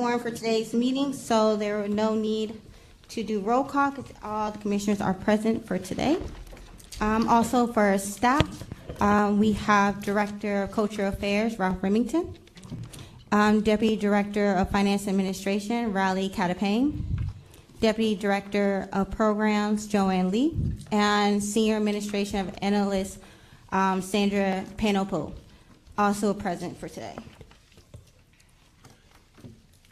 [0.00, 2.58] quorum for today's meeting, so there are no need
[3.10, 6.16] to do roll call because all the commissioners are present for today.
[7.02, 8.64] Um, also for staff,
[9.02, 12.34] um, we have Director of Cultural Affairs, Ralph Remington.
[13.30, 17.02] Um, Deputy Director of Finance Administration, Riley Catapane.
[17.80, 20.56] Deputy Director of Programs, Joanne Lee.
[20.90, 23.18] And Senior Administration of Analyst,
[23.70, 25.34] um, Sandra Panopo,
[25.98, 27.18] also present for today.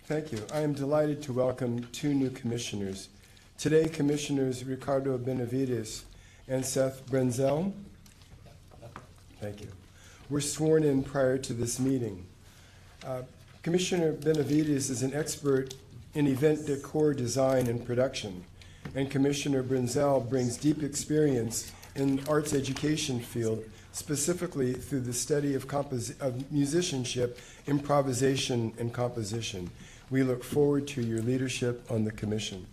[0.09, 0.41] Thank you.
[0.55, 3.11] I am delighted to welcome two new commissioners.
[3.59, 6.07] Today, Commissioners Ricardo Benavides
[6.49, 7.75] and Seth Brenzel.
[9.39, 9.69] Thank you.
[10.31, 12.25] Were sworn in prior to this meeting.
[13.05, 13.21] Uh,
[13.63, 15.75] Commissioner Benavides is an expert
[16.15, 18.43] in event decor design and production,
[18.95, 25.71] and Commissioner Brenzel brings deep experience in arts education field, specifically through the study of,
[25.71, 29.71] of musicianship, improvisation, and composition.
[30.11, 32.67] We look forward to your leadership on the commission.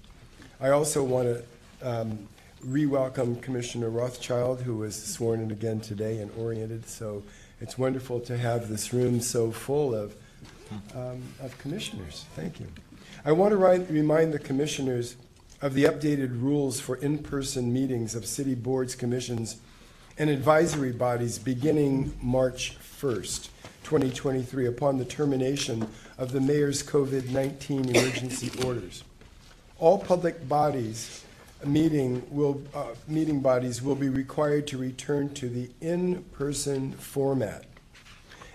[0.61, 1.43] I also want to
[1.81, 2.29] um,
[2.63, 6.87] re-welcome Commissioner Rothschild, who was sworn in again today and oriented.
[6.87, 7.23] So
[7.59, 10.15] it's wonderful to have this room so full of
[10.95, 12.25] um, of commissioners.
[12.35, 12.67] Thank you.
[13.23, 15.15] I want to ri- remind the commissioners
[15.61, 19.57] of the updated rules for in-person meetings of city boards, commissions,
[20.17, 23.49] and advisory bodies beginning March 1st,
[23.83, 29.03] 2023, upon the termination of the mayor's COVID-19 emergency orders.
[29.79, 31.23] All public bodies
[31.65, 37.65] meeting will uh, meeting bodies will be required to return to the in-person format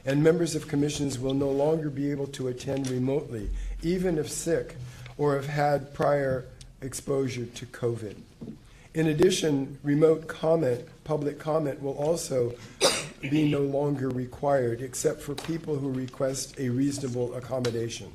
[0.04, 3.50] and members of commissions will no longer be able to attend remotely,
[3.82, 4.76] even if sick
[5.18, 6.46] or have had prior
[6.80, 8.16] exposure to COVID.
[8.92, 12.54] In addition, remote comment, public comment, will also
[13.20, 18.10] be no longer required except for people who request a reasonable accommodation.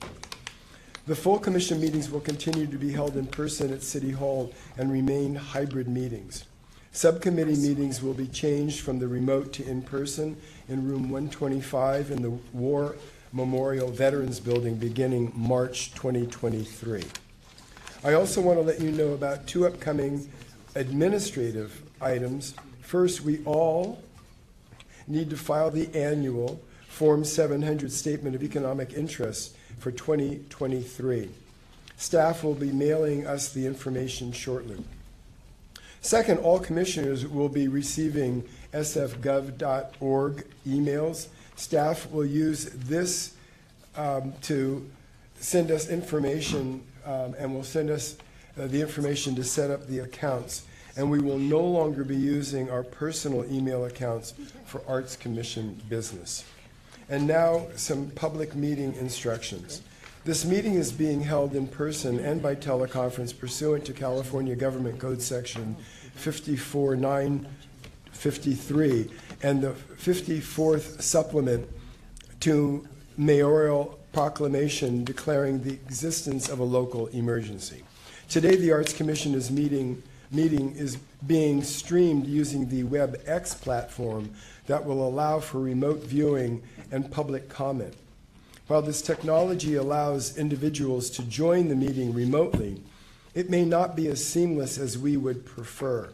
[1.07, 4.91] The full commission meetings will continue to be held in person at City Hall and
[4.91, 6.43] remain hybrid meetings.
[6.91, 10.35] Subcommittee meetings will be changed from the remote to in-person
[10.67, 12.97] in room 125 in the War
[13.31, 17.03] Memorial Veterans Building beginning March 2023.
[18.03, 20.29] I also want to let you know about two upcoming
[20.75, 22.53] administrative items.
[22.81, 24.03] First, we all
[25.07, 31.29] need to file the annual Form 700 Statement of Economic Interest for 2023.
[31.97, 34.83] Staff will be mailing us the information shortly.
[36.01, 38.43] Second, all commissioners will be receiving
[38.73, 41.27] sfgov.org emails.
[41.55, 43.33] Staff will use this
[43.95, 44.89] um, to
[45.39, 48.17] send us information um, and will send us
[48.57, 50.65] uh, the information to set up the accounts.
[50.97, 54.33] And we will no longer be using our personal email accounts
[54.65, 56.45] for Arts Commission business.
[57.09, 59.81] And now, some public meeting instructions.
[60.25, 65.21] This meeting is being held in person and by teleconference pursuant to California Government Code
[65.21, 65.75] Section
[66.15, 69.11] 54953
[69.43, 71.69] and the 54th supplement
[72.39, 72.87] to
[73.17, 77.83] mayoral proclamation declaring the existence of a local emergency.
[78.29, 84.31] Today, the Arts Commission is meeting, meeting is being streamed using the WebEx platform
[84.67, 87.93] that will allow for remote viewing and public comment.
[88.67, 92.81] While this technology allows individuals to join the meeting remotely,
[93.35, 96.09] it may not be as seamless as we would prefer.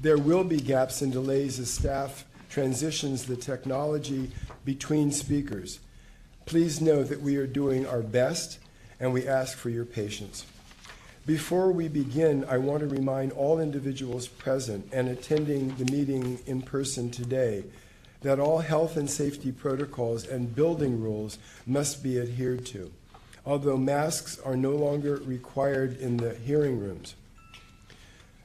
[0.00, 4.30] There will be gaps and delays as staff transitions the technology
[4.64, 5.78] between speakers.
[6.46, 8.58] Please know that we are doing our best
[8.98, 10.46] and we ask for your patience.
[11.30, 16.60] Before we begin, I want to remind all individuals present and attending the meeting in
[16.60, 17.62] person today
[18.22, 22.90] that all health and safety protocols and building rules must be adhered to,
[23.46, 27.14] although masks are no longer required in the hearing rooms.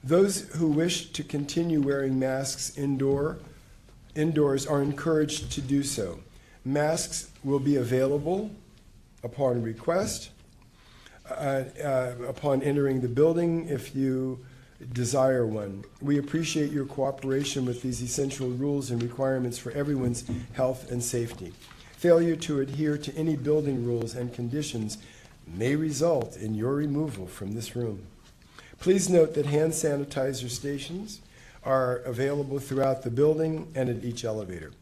[0.03, 3.39] Those who wish to continue wearing masks indoor,
[4.13, 6.19] indoors are encouraged to do so.
[6.63, 8.51] Masks will be available
[9.23, 10.29] upon request,
[11.29, 14.45] Uh, uh, upon entering the building if you
[14.93, 15.83] desire one.
[15.99, 20.23] We appreciate your cooperation with these essential rules and requirements for everyone's
[20.53, 21.51] health and safety.
[21.97, 24.99] Failure to adhere to any building rules and conditions
[25.47, 28.03] may result in your removal from this room.
[28.79, 31.21] Please note that hand sanitizer stations
[31.63, 34.73] are available throughout the building and at each elevator.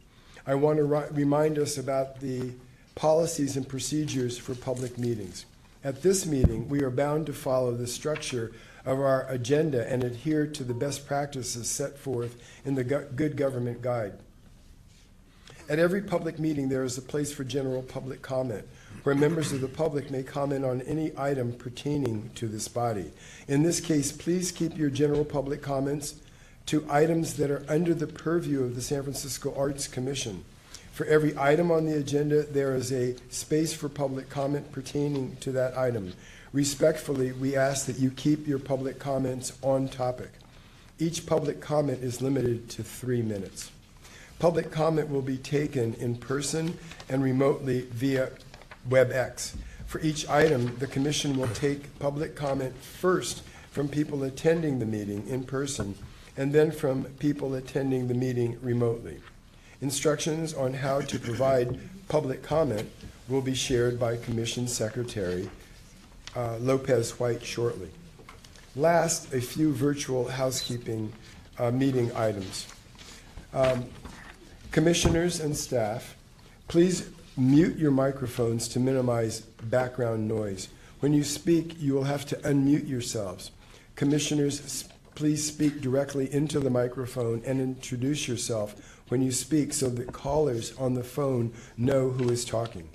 [0.45, 2.51] I want to remind us about the
[2.95, 5.45] policies and procedures for public meetings.
[5.83, 8.53] At this meeting, we are bound to follow the structure
[8.85, 13.35] of our agenda and adhere to the best practices set forth in the Go- Good
[13.35, 14.13] Government Guide.
[15.69, 18.65] At every public meeting, there is a place for general public comment.
[19.03, 23.11] where members of the public may comment on any item pertaining to this body.
[23.49, 26.15] In this case, please keep your general public comments
[26.67, 30.45] to items that are under the purview of the San Francisco Arts Commission.
[30.93, 35.51] For every item on the agenda, there is a space for public comment pertaining to
[35.53, 36.13] that item.
[36.51, 40.29] Respectfully, we ask that you keep your public comments on topic.
[40.99, 43.71] Each public comment is limited to three minutes.
[44.37, 46.77] Public comment will be taken in person
[47.09, 48.29] and remotely via
[48.87, 49.55] WebEx.
[49.87, 53.41] For each item, the commission will take public comment first
[53.71, 55.95] from people attending the meeting in person
[56.37, 59.21] and then from people attending the meeting remotely.
[59.83, 61.77] Instructions on how to provide
[62.07, 62.89] public comment
[63.27, 65.49] will be shared by Commission Secretary
[66.37, 67.89] uh, Lopez White shortly.
[68.77, 71.11] Last, a few virtual housekeeping
[71.59, 72.65] uh, meeting items.
[73.53, 73.83] Um,
[74.71, 76.15] Commissioners and staff,
[76.69, 80.69] please mute your microphones to minimize background noise.
[81.01, 83.51] When you speak, you will have to unmute yourselves.
[83.97, 84.85] Commissioners,
[85.15, 90.75] please speak directly into the microphone and introduce yourself when you speak so that callers
[90.77, 92.87] on the phone know who is talking.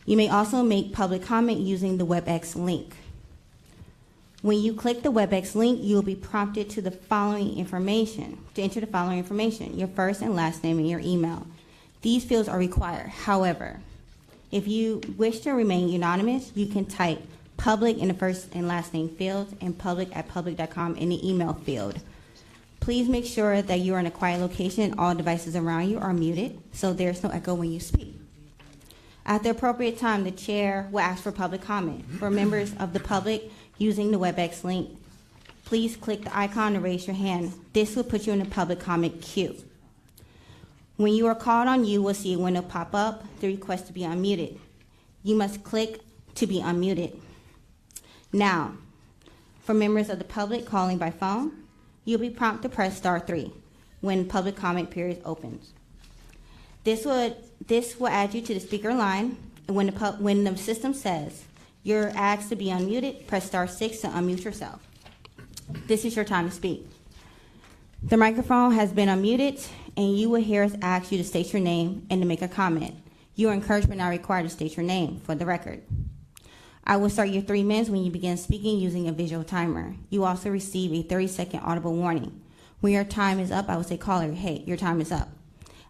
[0.05, 2.97] You may also make public comment using the WebEx link.
[4.43, 8.63] When you click the WebEx link, you will be prompted to the following information, to
[8.63, 11.47] enter the following information, your first and last name and your email.
[12.01, 13.11] These fields are required.
[13.11, 13.81] However,
[14.51, 17.21] if you wish to remain anonymous, you can type
[17.59, 21.53] public in the first and last name field and public at public.com in the email
[21.53, 22.01] field.
[22.81, 25.99] Please make sure that you are in a quiet location and all devices around you
[25.99, 28.17] are muted so there's no echo when you speak.
[29.27, 32.07] At the appropriate time, the chair will ask for public comment.
[32.19, 34.91] For members of the public using the WebEx link,
[35.65, 37.53] please click the icon to raise your hand.
[37.73, 39.57] This will put you in a public comment queue.
[40.97, 43.93] When you are called on, you will see a window pop up, the request to
[43.93, 44.59] be unmuted.
[45.25, 46.01] You must click
[46.35, 47.19] to be unmuted.
[48.33, 48.75] Now,
[49.63, 51.65] for members of the public calling by phone,
[52.05, 53.53] you'll be prompted to press star three
[54.03, 55.73] when public comment period opens.
[56.85, 57.37] This would
[57.67, 59.37] this will add you to the speaker line,
[59.69, 61.45] and when the when the system says
[61.83, 64.87] you're asked to be unmuted, press star six to unmute yourself.
[65.87, 66.87] This is your time to speak.
[68.03, 69.67] The microphone has been unmuted,
[69.97, 72.49] and you will hear us ask you to state your name and to make a
[72.49, 72.97] comment.
[73.35, 75.83] You are encouraged but not required to state your name for the record.
[76.85, 79.95] I will start your three minutes when you begin speaking using a visual timer.
[80.09, 82.41] You also receive a 30 second audible warning.
[82.81, 85.29] When your time is up, I will say, caller, hey, your time is up.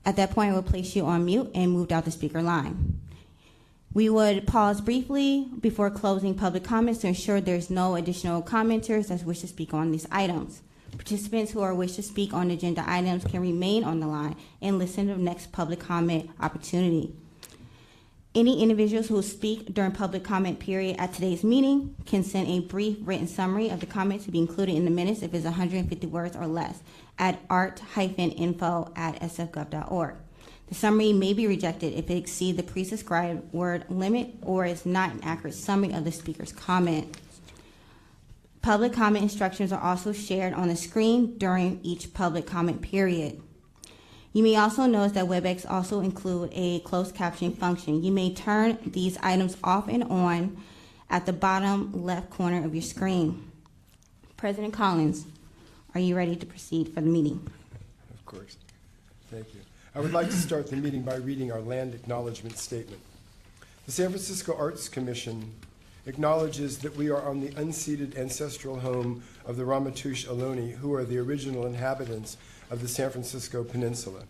[0.05, 3.01] At that point, I will place you on mute and move out the speaker line.
[3.93, 9.25] We would pause briefly before closing public comments to ensure there's no additional commenters that
[9.25, 10.63] wish to speak on these items.
[10.93, 14.79] Participants who are wish to speak on agenda items can remain on the line and
[14.79, 17.13] listen to the next public comment opportunity.
[18.33, 22.99] Any individuals who speak during public comment period at today's meeting can send a brief
[23.01, 26.37] written summary of the comment to be included in the minutes if it's 150 words
[26.37, 26.81] or less
[27.19, 30.15] at art-info at sfgov.org.
[30.71, 35.13] The summary may be rejected if it exceeds the prescribed word limit or is not
[35.13, 37.19] an accurate summary of the speaker's comment.
[38.63, 43.43] Public comment instructions are also shared on the screen during each public comment period.
[44.33, 48.05] You may also notice that WebEx also include a closed captioning function.
[48.05, 50.57] You may turn these items off and on
[51.11, 53.51] at the bottom left corner of your screen.
[54.37, 55.27] President Collins,
[55.95, 57.45] are you ready to proceed for the meeting?
[58.15, 58.57] Of course.
[59.29, 59.61] Thank you.
[59.93, 63.03] I would like to start the meeting by reading our land acknowledgement statement.
[63.87, 65.53] The San Francisco Arts Commission
[66.07, 71.03] acknowledges that we are on the unceded ancestral home of the Ramaytush Ohlone, who are
[71.03, 72.37] the original inhabitants
[72.71, 74.23] of the San Francisco Peninsula.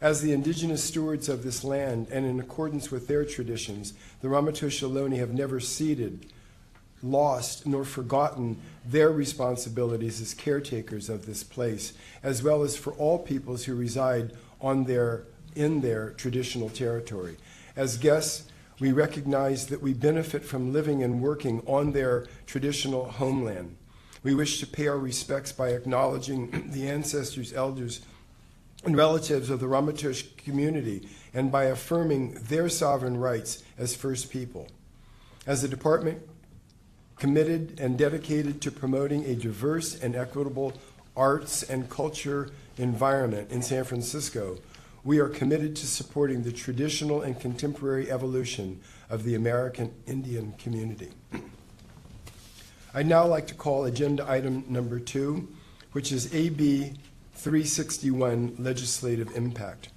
[0.00, 4.82] As the indigenous stewards of this land, and in accordance with their traditions, the Ramaytush
[4.82, 6.26] Ohlone have never ceded,
[7.04, 13.20] lost, nor forgotten their responsibilities as caretakers of this place, as well as for all
[13.20, 17.36] peoples who reside on their, in their traditional territory.
[17.76, 23.76] As guests, we recognize that we benefit from living and working on their traditional homeland.
[24.22, 28.00] We wish to pay our respects by acknowledging the ancestors, elders,
[28.84, 34.68] and relatives of the Ramaytush community and by affirming their sovereign rights as First People.
[35.46, 36.22] As a department
[37.16, 40.72] committed and dedicated to promoting a diverse and equitable
[41.16, 44.58] arts and culture environment in San Francisco,
[45.04, 51.10] we are committed to supporting the traditional and contemporary evolution of the American Indian community.
[52.92, 55.48] I'd now like to call agenda item number two,
[55.92, 56.94] which is AB
[57.34, 59.90] 361 Legislative Impact.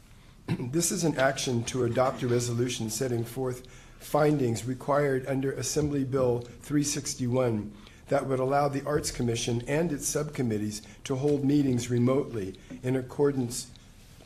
[0.71, 3.63] This is an action to adopt a resolution setting forth
[3.99, 7.71] findings required under Assembly Bill 361
[8.09, 13.67] that would allow the Arts Commission and its subcommittees to hold meetings remotely in accordance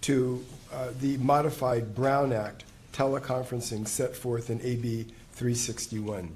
[0.01, 2.63] to uh, the modified Brown Act
[2.93, 6.35] teleconferencing set forth in AB 361.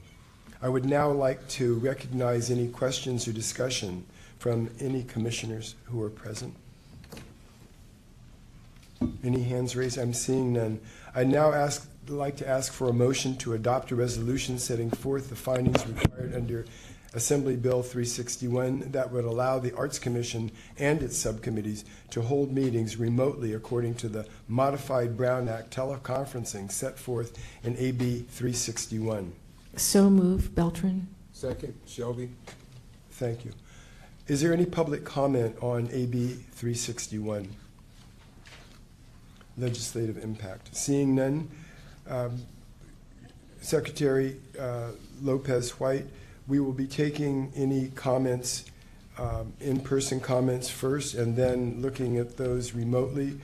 [0.61, 4.05] I would now like to recognize any questions or discussion
[4.39, 6.53] from any commissioners who are present.
[9.23, 9.99] Any hands raised?
[9.99, 10.79] I'm seeing none.
[11.13, 15.29] I now ask, like to ask for a motion to adopt a resolution setting forth
[15.29, 16.65] the findings required under
[17.13, 22.97] Assembly Bill 361 that would allow the Arts Commission and its subcommittees to hold meetings
[22.97, 29.33] remotely according to the modified Brown Act teleconferencing set forth in AB 361.
[29.75, 31.07] So move, Beltran.
[31.31, 32.29] Second, Shelby.
[33.11, 33.51] Thank you.
[34.27, 37.47] Is there any public comment on AB 361?
[39.57, 40.75] Legislative impact.
[40.75, 41.49] Seeing none,
[42.07, 42.41] um,
[43.61, 46.05] Secretary uh, Lopez White,
[46.47, 48.65] we will be taking any comments,
[49.17, 53.39] um, in-person comments first, and then looking at those remotely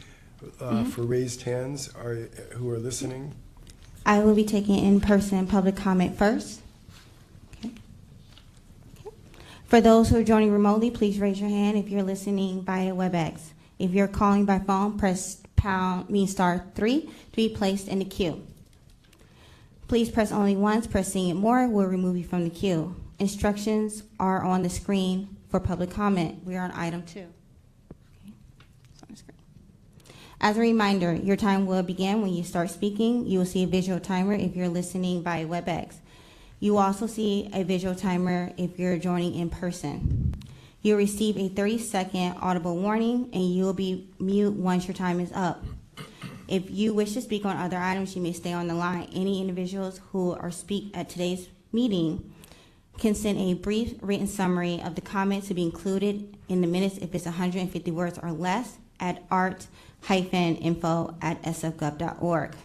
[0.60, 3.34] uh, for raised hands are- who are listening.
[4.06, 6.62] I will be taking in-person public comment first.
[7.58, 7.72] Okay.
[9.00, 9.16] Okay.
[9.66, 13.40] For those who are joining remotely, please raise your hand if you're listening via WebEx.
[13.80, 18.06] If you're calling by phone, press pound, mean star three to be placed in the
[18.06, 18.46] queue.
[19.94, 20.88] Please press only once.
[20.88, 22.96] Pressing it more will remove you from the queue.
[23.20, 26.44] Instructions are on the screen for public comment.
[26.44, 27.28] We are on item two.
[30.42, 33.28] As a reminder, your time will begin when you start speaking.
[33.28, 35.98] You will see a visual timer if you're listening via WebEx.
[36.60, 40.34] You will also see a visual timer if you're joining in person.
[40.82, 45.20] You'll receive a 30 second audible warning and you will be mute once your time
[45.20, 45.64] is up.
[46.54, 49.10] If you wish to speak on other items, you may stay on the line.
[49.12, 52.32] Any individuals who are speak at today's meeting
[53.00, 57.00] can send a brief written summary of the comments to be included in the minutes
[57.00, 62.56] if it's 150 words or less at art-info at sfgov.org.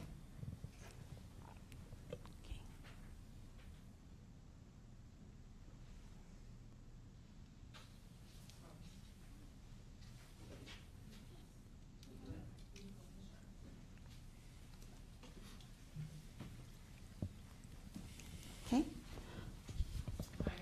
[18.66, 18.84] Okay?
[20.44, 20.52] Hi,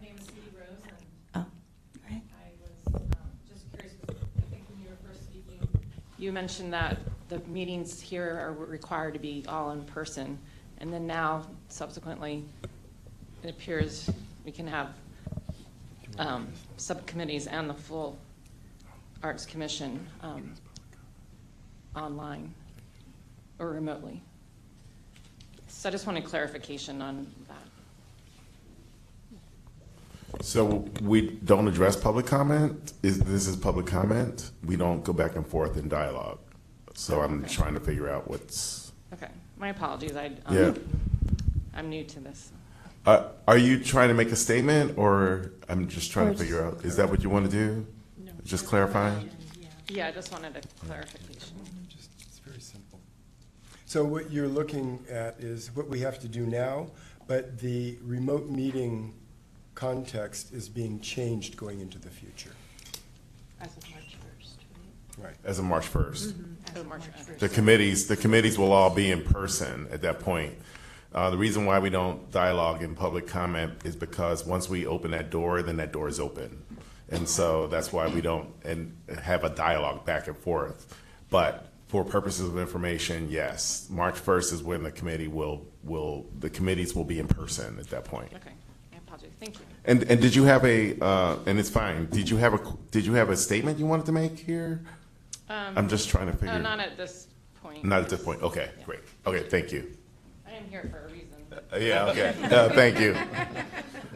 [0.00, 0.92] my name is Cindy Rose, and
[1.34, 1.46] Oh,
[1.94, 2.22] go ahead.
[2.36, 5.58] I was um, just curious, 'cause I think when you were first speaking,
[6.18, 6.98] you mentioned that
[7.28, 10.38] the meetings here are required to be all in person,
[10.78, 12.44] and then now subsequently,
[13.42, 14.10] it appears
[14.44, 14.94] we can have
[16.18, 18.18] um, subcommittees and the full
[19.22, 20.54] Arts Commission um,
[21.94, 22.52] online
[23.58, 24.20] or remotely.
[25.68, 27.56] So I just wanted clarification on that.
[30.40, 32.92] So we don't address public comment?
[33.02, 34.50] Is, this is public comment?
[34.64, 36.38] We don't go back and forth in dialogue?
[36.94, 37.52] So I'm Okay.
[37.52, 40.74] trying to figure out what's, Okay, my apologies, I, um, Yeah.
[41.74, 42.50] I'm new to this.
[43.06, 46.62] uh, are you trying to make a statement or I'm just trying Or to figure
[46.64, 47.86] out, is that what you want to do?
[48.18, 48.32] No.
[48.44, 49.30] Just clarifying?
[49.88, 51.56] Yeah, I just wanted a clarification.
[51.88, 53.00] Just, it's very simple.
[53.86, 56.90] So what you're looking at is what we have to do now,
[57.26, 59.14] but the remote meeting
[59.78, 62.50] context is being changed going into the future.
[63.60, 65.36] As of March 1st, Right.
[65.44, 65.94] As of March 1st?
[65.94, 66.44] right?
[66.70, 67.38] As Oh, of March March 1st.
[67.38, 70.54] The committees, the committees will all be in person at that point.
[71.14, 75.12] Uh, the reason why we don't dialogue in public comment is because once we open
[75.12, 76.60] that door, then that door is open.
[77.10, 80.92] And so that's why we don't and have a dialogue back and forth.
[81.30, 86.50] But for purposes of information, yes, March 1st is when the committee will, will, the
[86.50, 88.32] committees will be in person at that point.
[88.34, 88.57] Okay, I apologize,
[89.40, 89.64] thank you.
[89.84, 93.06] And, and did you have a, uh, and it's fine, did you have a, did
[93.06, 94.80] you have a statement you wanted to make here?
[95.48, 96.58] Um, I'm just trying to figure.
[96.58, 97.28] Not at this
[97.62, 97.84] point.
[97.84, 98.42] Not at this point.
[98.42, 99.00] Okay, great.
[99.26, 99.90] Okay, thank you.
[100.46, 101.28] I am here for a reason.
[101.72, 102.34] Uh, Yeah, okay.
[102.44, 103.16] Uh, Thank you.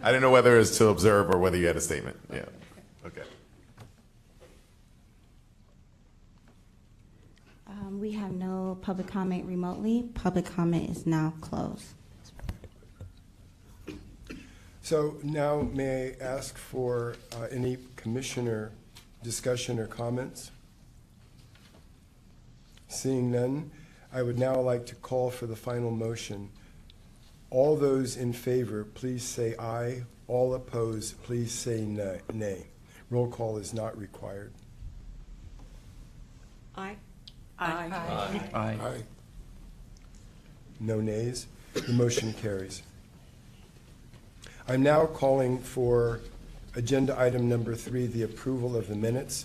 [0.03, 2.17] I didn't know whether it was to observe or whether you had a statement.
[2.33, 2.45] Yeah,
[3.07, 3.23] okay.
[7.67, 10.09] Um, We have no public comment remotely.
[10.15, 11.95] Public comment is now closed.
[14.83, 18.73] So now may I ask for uh, any commissioner
[19.23, 20.51] discussion or comments?
[22.89, 23.71] Seeing none,
[24.13, 26.51] I would now like to call for the final motion.
[27.51, 30.03] All those in favor, please say aye.
[30.27, 31.83] All opposed, please say
[32.33, 32.67] nay.
[33.09, 34.53] Roll call is not required.
[36.77, 36.97] Aye.
[37.59, 37.91] Aye.
[38.53, 38.79] Aye.
[38.83, 39.03] Aye.
[40.81, 41.47] No nays.
[41.75, 42.83] The motion carries.
[44.69, 46.21] I'm now calling for
[46.77, 49.45] agenda item number three, the approval of the minutes.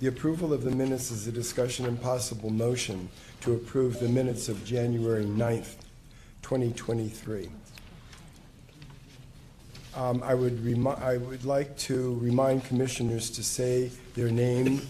[0.00, 3.08] The approval of the minutes is a discussion and possible motion
[3.40, 5.76] to approve the minutes of January 9th,
[6.42, 7.48] 2023.
[9.96, 14.82] Um, I would remi- I would like to remind commissioners to say their name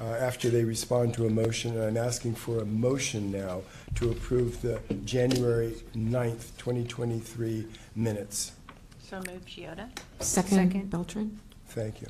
[0.00, 3.60] uh, after they respond to a motion, and I'm asking for a motion now
[3.96, 8.52] to approve the January 9th, 2023 minutes.
[9.08, 9.88] So moved, Shiota?
[10.20, 10.90] Second, Second.
[10.90, 11.40] Beltran?
[11.68, 12.08] Thank you.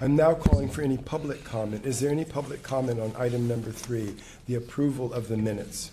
[0.00, 1.86] I'm now calling for any public comment.
[1.86, 5.92] Is there any public comment on item number three, the approval of the minutes?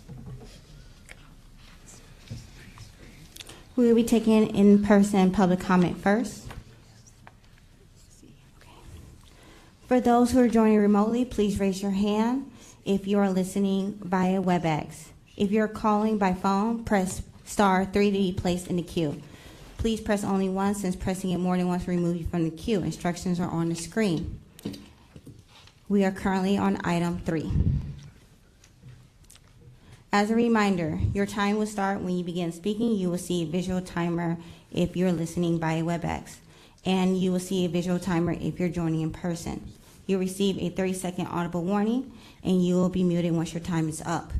[3.75, 6.47] We will be taking in-person public comment first.
[9.87, 12.51] For those who are joining remotely, please raise your hand
[12.83, 15.09] if you are listening via WebEx.
[15.37, 19.21] If you're calling by phone, press star three to be placed in the queue.
[19.85, 22.49] Please press only once, since pressing it more than once will remove you from the
[22.49, 22.81] queue.
[22.81, 24.39] Instructions are on the screen.
[25.87, 27.51] We are currently on item three.
[30.11, 32.95] As a reminder, your time will start when you begin speaking.
[32.95, 34.37] You will see a visual timer
[34.71, 36.37] if you're listening via WebEx,
[36.83, 39.71] and you will see a visual timer if you're joining in person.
[40.07, 42.11] You'll receive a 30 second audible warning,
[42.43, 44.33] and you will be muted once your time is up.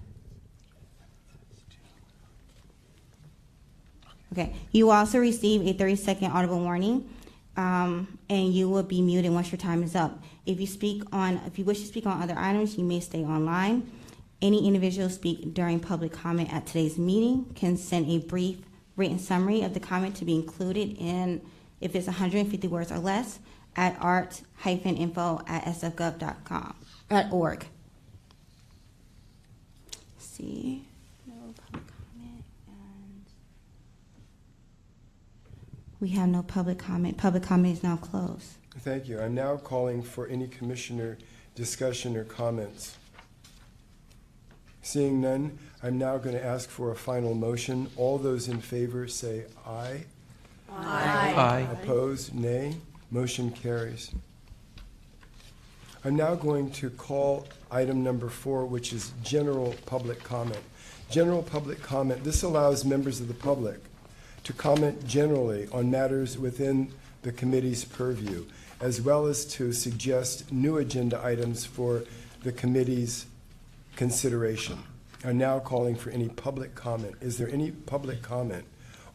[4.37, 7.09] Okay, you will also receive a 30 second audible warning,
[7.55, 10.21] um, and you will be muted once your time is up.
[10.45, 13.23] If you speak on, if you wish to speak on other items, you may stay
[13.23, 13.89] online.
[14.41, 18.57] Any individual speak during public comment at today's meeting can send a brief
[18.97, 21.41] written summary of the comment to be included in,
[21.79, 23.39] if it's 150 words or less,
[23.75, 26.75] at art-info at sfgov.com,
[27.09, 27.65] at org.
[30.17, 30.85] See,
[31.27, 33.25] no public comment, and
[35.99, 37.17] we have no public comment.
[37.17, 38.53] Public comment is now closed.
[38.79, 39.19] Thank you.
[39.19, 41.17] I'm now calling for any commissioner
[41.55, 42.97] discussion or comments.
[44.81, 47.89] Seeing none, I'm now going to ask for a final motion.
[47.95, 50.03] All those in favor say aye.
[50.69, 51.33] Aye.
[51.35, 51.67] Aye.
[51.71, 52.75] Opposed, nay.
[53.09, 54.11] Motion carries.
[56.03, 60.61] I'm now going to call item number four, which is general public comment.
[61.09, 63.79] General public comment, this allows members of the public
[64.45, 66.91] to comment generally on matters within
[67.23, 68.45] the committee's purview,
[68.79, 72.03] as well as to suggest new agenda items for
[72.43, 73.25] the committee's
[73.95, 74.77] consideration.
[75.23, 77.15] I'm now calling for any public comment.
[77.21, 78.65] Is there any public comment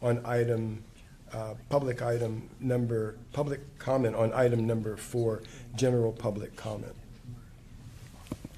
[0.01, 0.83] on item,
[1.31, 5.43] uh, public item number, public comment on item number four,
[5.77, 6.95] general public comment?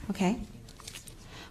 [0.09, 0.39] Okay.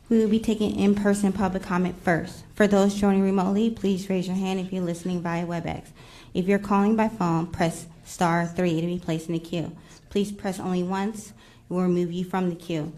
[0.09, 2.45] We will be taking in-person public comment first.
[2.55, 5.87] For those joining remotely, please raise your hand if you're listening via WebEx.
[6.35, 9.75] If you're calling by phone, press star three to be placed in the queue.
[10.11, 11.31] Please press only once.
[11.31, 11.35] It
[11.73, 12.93] will remove you from the queue.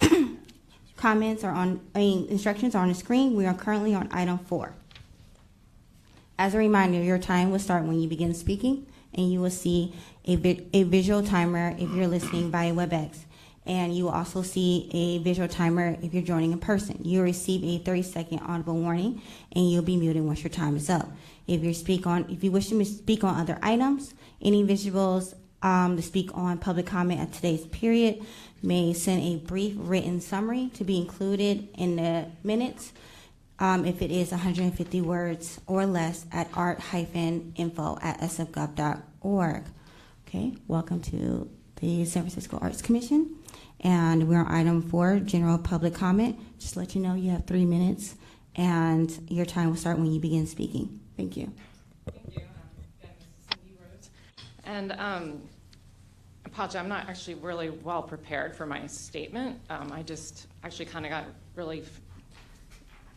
[0.96, 3.34] Comments are on, I mean, instructions are on the screen.
[3.34, 4.74] We are currently on item four.
[6.38, 9.94] As a reminder, your time will start when you begin speaking, and you will see
[10.24, 13.24] a, vi- a visual timer if you're listening via WebEx.
[13.64, 16.98] And you will also see a visual timer if you're joining in person.
[17.02, 19.22] You'll receive a 30 second audible warning,
[19.52, 21.08] and you'll be muted once your time is up.
[21.46, 25.96] If you speak on, if you wish to speak on other items, any visuals um,
[25.96, 28.24] to speak on public comment at today's period
[28.62, 32.92] may send a brief written summary to be included in the minutes
[33.58, 39.64] um, if it is 150 words or less at art-info at sfgov.org.
[40.26, 43.36] Okay, welcome to the San Francisco Arts Commission.
[43.82, 46.38] And we're on item four, general public comment.
[46.58, 48.14] Just let you know you have three minutes,
[48.54, 51.00] and your time will start when you begin speaking.
[51.16, 51.52] Thank you.
[52.12, 52.42] Thank you.
[53.50, 54.10] Um.
[54.64, 55.42] And um,
[56.44, 59.58] apologize, I'm not actually really well prepared for my statement.
[59.68, 61.24] Um, I just actually kind of got
[61.56, 61.82] really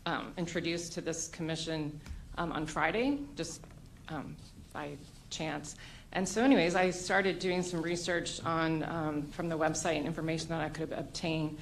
[0.06, 2.00] um, introduced to this commission
[2.38, 3.62] um, on Friday, just
[4.10, 4.36] um,
[4.74, 4.92] by
[5.30, 5.76] chance.
[6.16, 10.48] And so anyways, I started doing some research on, um, from the website and information
[10.48, 11.58] that I could obtain.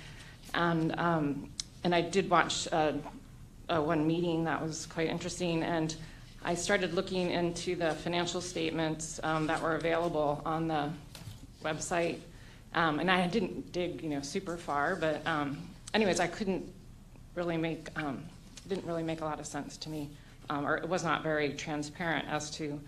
[0.54, 1.50] And, um,
[1.84, 2.94] and I did watch uh,
[3.68, 5.64] uh, one meeting that was quite interesting.
[5.64, 5.96] And
[6.44, 10.92] I started looking into the financial statements um, that were available on the
[11.64, 12.20] website.
[12.76, 15.58] Um, and I didn't dig, you know, super far, but um,
[15.96, 16.72] anyways, I couldn't
[17.34, 18.24] really make, um,
[18.70, 20.12] didn't really make a lot of sense to me,
[20.52, 22.80] or it was not very transparent as to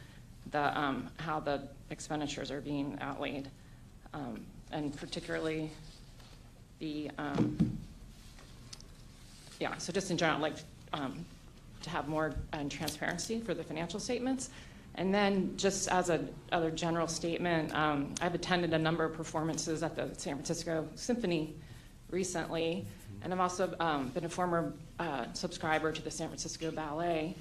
[0.52, 3.50] the, um, how the expenditures are being outlaid.
[4.14, 5.70] Um, and particularly
[6.80, 7.78] the, um,
[9.60, 10.56] yeah, so just in general, like,
[10.94, 11.26] um,
[11.82, 14.50] to have more um, transparency for the financial statements.
[14.96, 19.84] And then just as a other general statement, um, I've attended a number of performances
[19.84, 21.54] at the San Francisco Symphony
[22.12, 22.86] recently,
[23.22, 23.68] and I've also
[24.14, 27.36] been a former uh, subscriber to the San Francisco Ballet,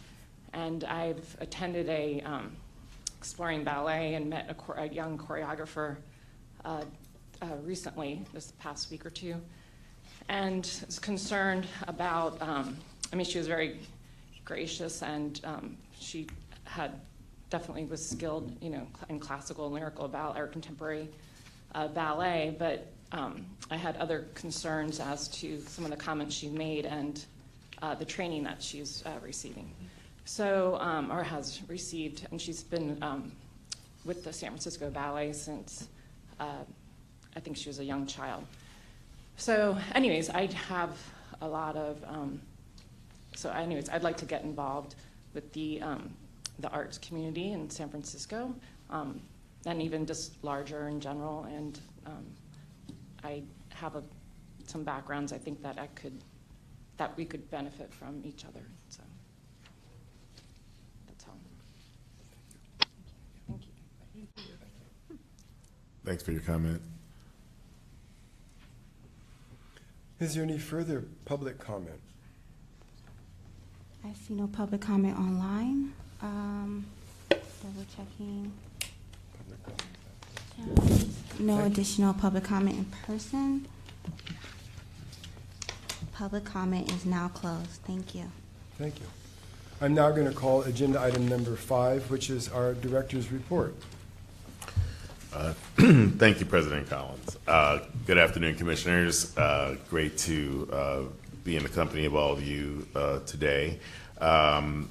[0.53, 2.25] and I've attended a
[3.24, 5.96] exploring ballet and met a, a young choreographer
[6.62, 6.82] uh,
[7.40, 9.34] uh, recently, this past week or two,
[10.28, 12.40] and was concerned about.
[12.42, 12.76] Um,
[13.14, 13.80] I mean, she was very
[14.44, 16.26] gracious, and um, she
[16.64, 17.00] had
[17.48, 21.08] definitely was skilled, you know, in classical and lyrical ballet or contemporary
[21.74, 22.54] uh, ballet.
[22.58, 27.24] But um, I had other concerns as to some of the comments she made and
[27.80, 29.70] uh, the training that she's uh, receiving.
[30.24, 33.32] So, um, or has received, and she's been um,
[34.04, 35.88] with the San Francisco Ballet since
[36.40, 36.64] uh,
[37.37, 38.44] I think she was a young child.
[39.37, 40.96] So, anyways, I have
[41.40, 42.02] a lot of.
[42.06, 42.40] Um,
[43.34, 44.94] so, anyways, I'd like to get involved
[45.34, 46.14] with the um,
[46.60, 48.54] the arts community in San Francisco,
[48.90, 49.20] um,
[49.66, 51.44] and even just larger in general.
[51.44, 52.24] And um,
[53.24, 54.02] I have a,
[54.66, 56.22] some backgrounds I think that I could
[56.96, 58.62] that we could benefit from each other.
[58.88, 59.02] So
[61.08, 61.34] that's all.
[63.48, 63.72] Thank you.
[66.05, 66.83] Thanks for your comment.
[70.21, 71.99] Is there any further public comment?
[74.05, 75.93] I see no public comment online.
[76.21, 76.85] Um,
[77.31, 78.53] double checking.
[81.38, 83.67] No additional public comment in person.
[86.12, 87.81] Public comment is now closed.
[87.87, 88.25] Thank you.
[88.79, 89.07] Thank you.
[89.81, 93.75] I'm now going to call agenda item number five, which is our director's report.
[96.16, 97.37] Thank you, President Collins.
[97.47, 99.37] Uh, Good afternoon, Commissioners.
[99.37, 101.03] Uh, Great to uh,
[101.44, 103.79] be in the company of all of you uh, today.
[104.18, 104.90] Um,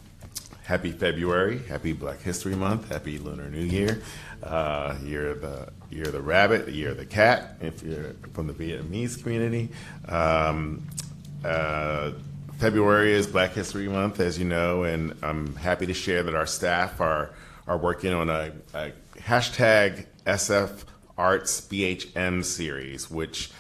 [0.61, 4.03] Happy February, happy Black History Month, happy Lunar New Year.
[4.43, 8.53] Uh, Year of the Year the Rabbit, Year of the Cat, if you're from the
[8.53, 9.69] Vietnamese community.
[10.07, 10.87] Um,
[11.43, 12.11] uh,
[12.59, 16.45] February is Black History Month, as you know, and I'm happy to share that our
[16.45, 17.31] staff are
[17.67, 20.83] are working on a, a hashtag SF
[21.17, 23.51] Arts BHM series, which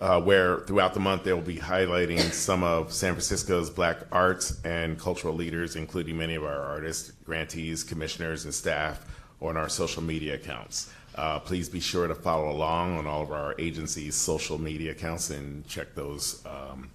[0.00, 4.60] uh, where throughout the month they will be highlighting some of San Francisco's black arts
[4.64, 9.06] and cultural leaders, including many of our artists, grantees, commissioners, and staff
[9.40, 10.92] on our social media accounts.
[11.14, 15.30] Uh, please be sure to follow along on all of our agency's social media accounts
[15.30, 16.90] and check those um,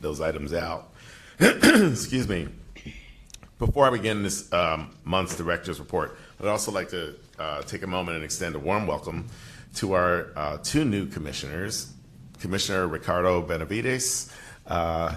[0.00, 0.92] those items out.
[1.40, 2.48] Excuse me.
[3.58, 7.86] Before I begin this um, month's director's report, I'd also like to uh, take a
[7.86, 9.26] moment and extend a warm welcome
[9.74, 11.92] to our uh, two new commissioners,
[12.40, 14.32] Commissioner Ricardo Benavides,
[14.66, 15.14] uh,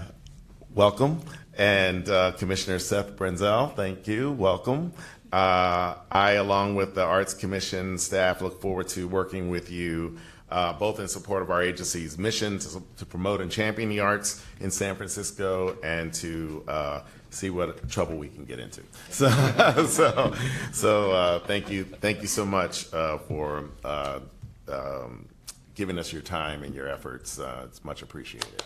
[0.73, 1.21] welcome,
[1.58, 4.93] and uh, Commissioner Seth Brenzel, thank you, welcome.
[5.32, 10.17] Uh, I, along with the Arts Commission staff, look forward to working with you
[10.51, 14.43] uh, both in support of our agency's mission to, to promote and champion the arts
[14.60, 18.82] in San Francisco and to uh, see what trouble we can get into.
[19.10, 19.30] So,
[19.88, 20.34] so,
[20.72, 24.20] so uh, thank you, thank you so much uh, for uh,
[24.72, 25.28] um,
[25.76, 27.39] giving us your time and your efforts.
[27.39, 28.63] Uh, it's much appreciated.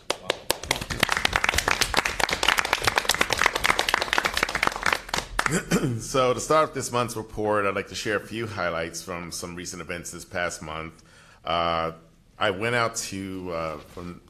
[6.00, 9.56] So to start this month's report, I'd like to share a few highlights from some
[9.56, 11.04] recent events this past month.
[11.44, 11.92] Uh,
[12.40, 14.22] I went out to, uh, from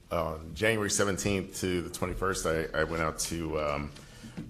[0.54, 3.92] January 17th to the 21st, I, I went out to um,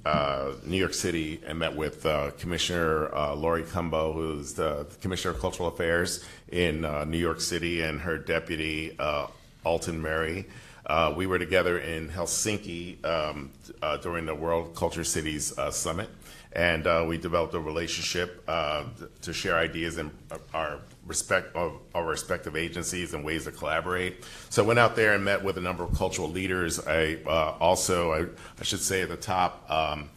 [0.06, 5.34] uh, New York City and met with uh, Commissioner uh, Laurie Cumbo, who's the Commissioner
[5.34, 9.28] of Cultural Affairs in uh, New York City, and her deputy, uh,
[9.64, 10.46] Alton Mary.
[10.86, 13.52] Uh, we were together in Helsinki um,
[14.02, 16.10] during the World Culture Cities Summit,
[16.52, 20.12] and we developed a relationship to share ideas and
[20.54, 24.24] our respect of our respective agencies and ways to collaborate.
[24.50, 26.80] So I went out there and met with a number of cultural leaders.
[26.86, 28.26] I uh, also, I,
[28.60, 30.10] I should say at the top, um,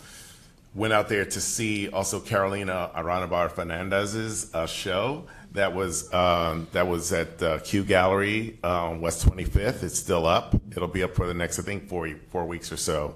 [0.75, 6.87] went out there to see also Carolina Aranibar Fernandez's uh, show that was um, that
[6.87, 9.83] was at uh, Q Gallery uh, on West 25th.
[9.83, 10.55] It's still up.
[10.71, 13.15] It'll be up for the next I think four four weeks or so,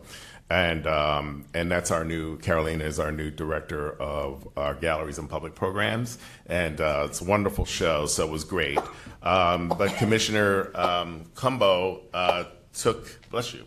[0.50, 5.30] and um, and that's our new Carolina is our new director of our galleries and
[5.30, 8.06] public programs, and uh, it's a wonderful show.
[8.06, 8.78] So it was great.
[9.22, 13.64] Um, but Commissioner um, Cumbo uh, took bless you,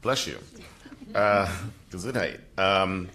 [0.00, 0.38] bless you.
[1.14, 1.52] Uh,
[1.90, 2.38] Gesundheit.
[2.56, 3.08] Um,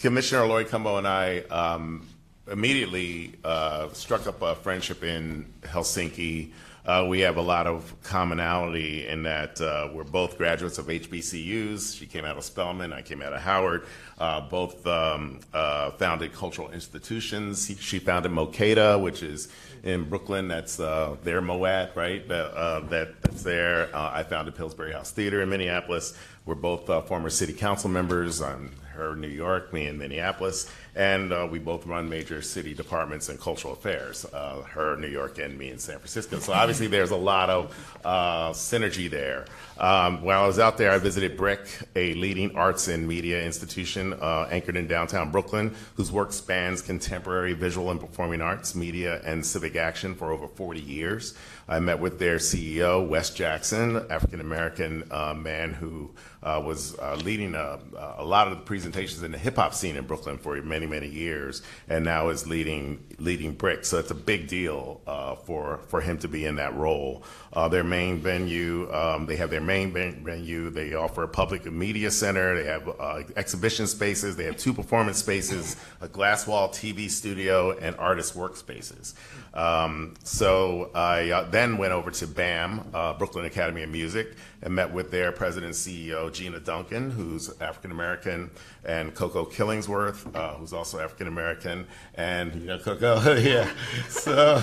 [0.00, 2.06] Commissioner Laurie Cumbo and I um,
[2.50, 6.52] immediately uh, struck up a friendship in Helsinki.
[6.86, 11.98] Uh, we have a lot of commonality in that uh, we're both graduates of HBCUs.
[11.98, 13.84] She came out of Spelman, I came out of Howard.
[14.18, 17.66] Uh, both um, uh, founded cultural institutions.
[17.66, 19.48] He, she founded MoCADA, which is
[19.82, 20.46] in Brooklyn.
[20.46, 22.26] That's uh, their Moat, right?
[22.28, 23.90] That, uh, that, that's there.
[23.92, 26.16] I founded Pillsbury House Theater in Minneapolis.
[26.44, 28.40] We're both former city council members.
[28.40, 33.28] I'm her New York, me in Minneapolis, and uh, we both run major city departments
[33.28, 34.24] and cultural affairs.
[34.32, 36.38] Uh, her New York and me in San Francisco.
[36.38, 39.44] So obviously there's a lot of uh, synergy there.
[39.78, 44.14] Um, while I was out there, I visited BRIC, a leading arts and media institution
[44.14, 49.44] uh, anchored in downtown Brooklyn, whose work spans contemporary visual and performing arts, media, and
[49.44, 51.34] civic action for over 40 years.
[51.68, 57.16] I met with their CEO, Wes Jackson, African American uh, man who uh, was uh,
[57.24, 57.78] leading a,
[58.18, 61.08] a, lot of the presentations in the hip hop scene in Brooklyn for many, many
[61.08, 63.84] years, and now is leading leading BRIC.
[63.84, 67.24] So it's a big deal uh, for for him to be in that role.
[67.52, 70.68] Uh, their main venue, um, they have their main venue.
[70.68, 72.62] They offer a public media center.
[72.62, 74.36] They have uh, exhibition spaces.
[74.36, 79.14] They have two performance spaces, a glass wall TV studio, and artist workspaces.
[79.54, 84.92] Um, so I uh, then went over to BAM, Brooklyn Academy of Music, and met
[84.92, 85.76] with their president and
[86.26, 88.50] CEO, Gina Duncan, who's African American,
[88.84, 93.70] and Coco Killingsworth, uh, who's also African American, and you know Coco, yeah.
[94.08, 94.58] So,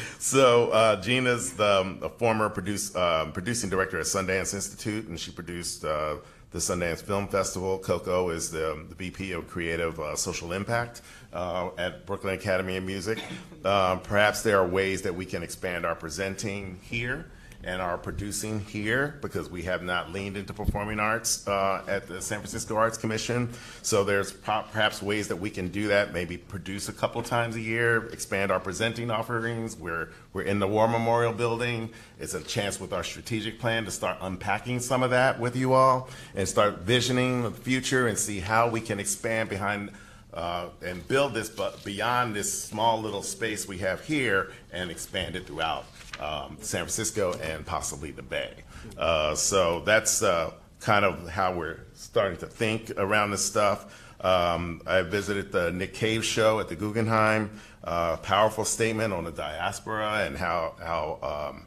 [0.18, 5.18] so uh, Gina's the, um, a former produce, um, producing director at Sundance Institute, and
[5.18, 6.16] she produced uh,
[6.50, 7.78] the Sundance Film Festival.
[7.78, 12.84] Coco is the, the VP of Creative uh, Social Impact uh, at Brooklyn Academy of
[12.84, 13.22] Music.
[13.64, 17.26] Uh, perhaps there are ways that we can expand our presenting here
[17.68, 22.18] and are producing here because we have not leaned into performing arts uh, at the
[22.22, 23.50] San Francisco Arts Commission.
[23.82, 27.60] So there's perhaps ways that we can do that, maybe produce a couple times a
[27.60, 29.76] year, expand our presenting offerings.
[29.76, 31.90] We're, we're in the War Memorial Building.
[32.18, 35.74] It's a chance with our strategic plan to start unpacking some of that with you
[35.74, 39.90] all and start visioning the future and see how we can expand behind
[40.32, 45.34] uh, and build this but beyond this small little space we have here and expand
[45.36, 45.84] it throughout
[46.20, 48.52] um, San Francisco and possibly the Bay.
[48.96, 54.04] Uh, so that's uh, kind of how we're starting to think around this stuff.
[54.20, 57.60] Um, I visited the Nick Cave show at the Guggenheim.
[57.84, 61.66] Uh, powerful statement on the diaspora and how how um,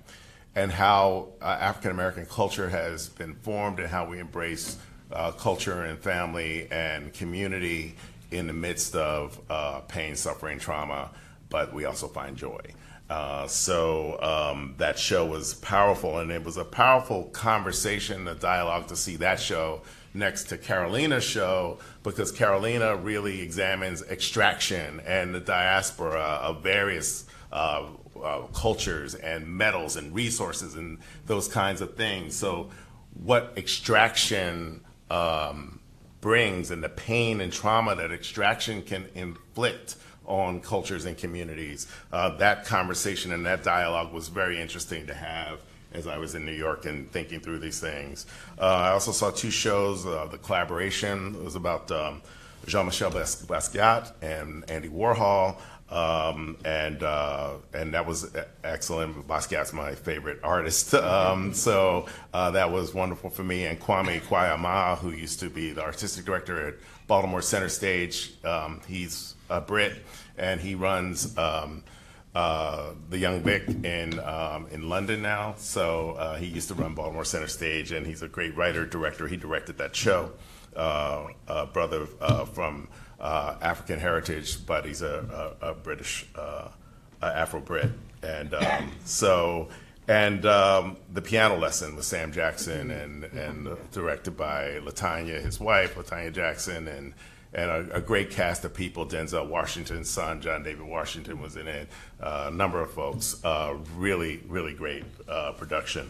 [0.56, 4.78] and how uh, African American culture has been formed and how we embrace
[5.14, 7.96] uh, culture and family and community
[8.32, 11.10] in the midst of uh, pain, suffering, trauma,
[11.50, 12.60] but we also find joy.
[13.12, 18.88] Uh, so um, that show was powerful, and it was a powerful conversation, a dialogue
[18.88, 19.82] to see that show
[20.14, 27.86] next to Carolina's show because Carolina really examines extraction and the diaspora of various uh,
[28.24, 32.34] uh, cultures and metals and resources and those kinds of things.
[32.34, 32.70] So,
[33.22, 35.82] what extraction um,
[36.22, 41.88] brings and the pain and trauma that extraction can inflict on cultures and communities.
[42.12, 45.60] Uh, that conversation and that dialogue was very interesting to have
[45.94, 48.26] as I was in New York and thinking through these things.
[48.60, 50.06] Uh, I also saw two shows.
[50.06, 52.22] Uh, the collaboration was about um,
[52.66, 55.58] Jean-Michel Basquiat and Andy Warhol.
[55.90, 59.28] Um, and uh, and that was excellent.
[59.28, 63.66] Basquiat's my favorite artist, um, so uh, that was wonderful for me.
[63.66, 66.76] And Kwame Kwei-Armah, who used to be the artistic director at
[67.08, 69.94] Baltimore Center Stage, um, he's a Brit,
[70.38, 71.84] and he runs um,
[72.34, 75.56] uh, the Young Vic in um, in London now.
[75.58, 79.28] So uh, he used to run Baltimore Center Stage, and he's a great writer director.
[79.28, 80.32] He directed that show.
[80.76, 82.88] Uh, a brother uh, from
[83.20, 86.70] uh, African heritage, but he's a, a, a British uh,
[87.22, 87.92] Afro Brit,
[88.24, 89.68] and um, so
[90.08, 95.96] and um, the piano lesson with Sam Jackson and and directed by Latanya, his wife,
[95.96, 97.14] Latanya Jackson, and
[97.54, 99.06] and a, a great cast of people.
[99.06, 101.88] Denzel Washington's son, John David Washington, was in it.
[102.22, 103.44] Uh, a number of folks.
[103.44, 106.10] Uh, really, really great uh, production.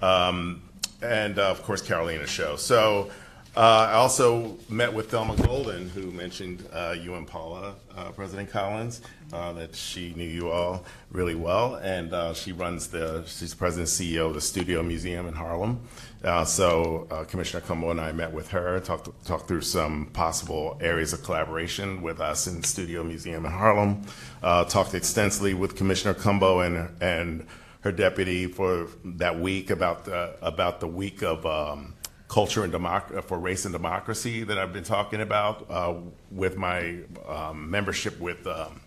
[0.00, 0.62] Um,
[1.00, 2.56] and uh, of course, Carolina show.
[2.56, 3.10] So
[3.56, 7.74] uh, I also met with Thelma Golden, who mentioned uh, you and Paula,
[8.14, 13.56] President Collins, that she knew you all really well, and she runs the she's the
[13.56, 15.80] president and CEO of the Studio Museum in Harlem.
[16.24, 20.78] Uh, so uh, Commissioner Cumbo and I met with her, talked talked through some possible
[20.80, 24.02] areas of collaboration with us in the Studio Museum in Harlem.
[24.40, 27.46] Uh, talked extensively with Commissioner Cumbo and and
[27.80, 31.94] her deputy for that week about the about the week of um,
[32.28, 35.94] culture and democ- for race and democracy that I've been talking about uh,
[36.30, 38.80] with my um, membership with um,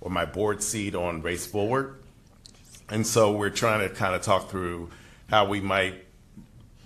[0.00, 2.02] or my board seat on Race Forward,
[2.88, 4.88] and so we're trying to kind of talk through
[5.28, 6.03] how we might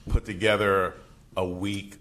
[0.09, 0.95] put together
[1.37, 1.97] a week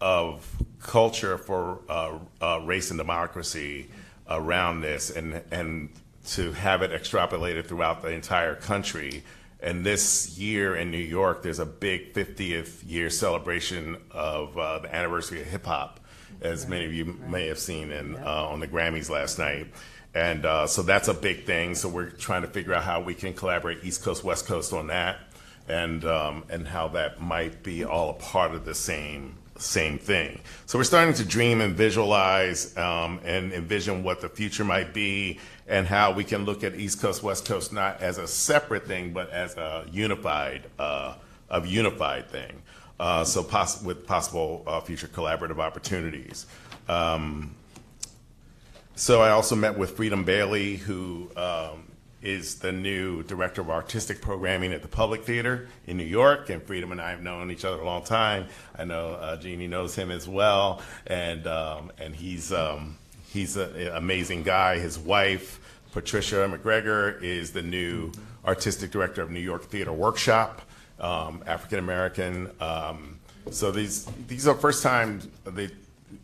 [0.00, 0.46] of
[0.80, 3.88] culture for uh, uh, race and democracy
[4.28, 5.90] around this, and and
[6.26, 9.22] to have it extrapolated throughout the entire country.
[9.62, 14.94] And this year in New York, there's a big 50th year celebration of uh, the
[14.94, 16.00] anniversary of hip hop,
[16.40, 19.66] as many of you may have seen in, uh, on the Grammys last night.
[20.14, 21.74] And uh, so that's a big thing.
[21.74, 24.88] So we're trying to figure out how we can collaborate East Coast, West Coast on
[24.88, 25.18] that,
[25.68, 30.40] and um, and how that might be all a part of the same same thing.
[30.66, 35.38] So we're starting to dream and visualize um, and envision what the future might be
[35.68, 39.12] and how we can look at East Coast, West Coast not as a separate thing,
[39.12, 41.14] but as a unified, uh,
[41.50, 42.62] a unified thing.
[42.98, 46.46] Uh, so poss- with possible uh, future collaborative opportunities.
[46.88, 47.54] Um,
[48.94, 51.84] so I also met with Freedom Bailey, who um,
[52.22, 56.50] is the new director of artistic programming at the Public Theater in New York.
[56.50, 58.46] And Freedom and I have known each other a long time.
[58.76, 62.98] I know uh, Jeannie knows him as well, and um, and he's um,
[63.32, 64.78] he's an amazing guy.
[64.78, 65.60] His wife,
[65.92, 68.12] Patricia McGregor, is the new
[68.44, 70.62] artistic director of New York Theater Workshop,
[70.98, 72.50] um, African American.
[72.60, 73.18] Um,
[73.50, 75.70] so these these are first time they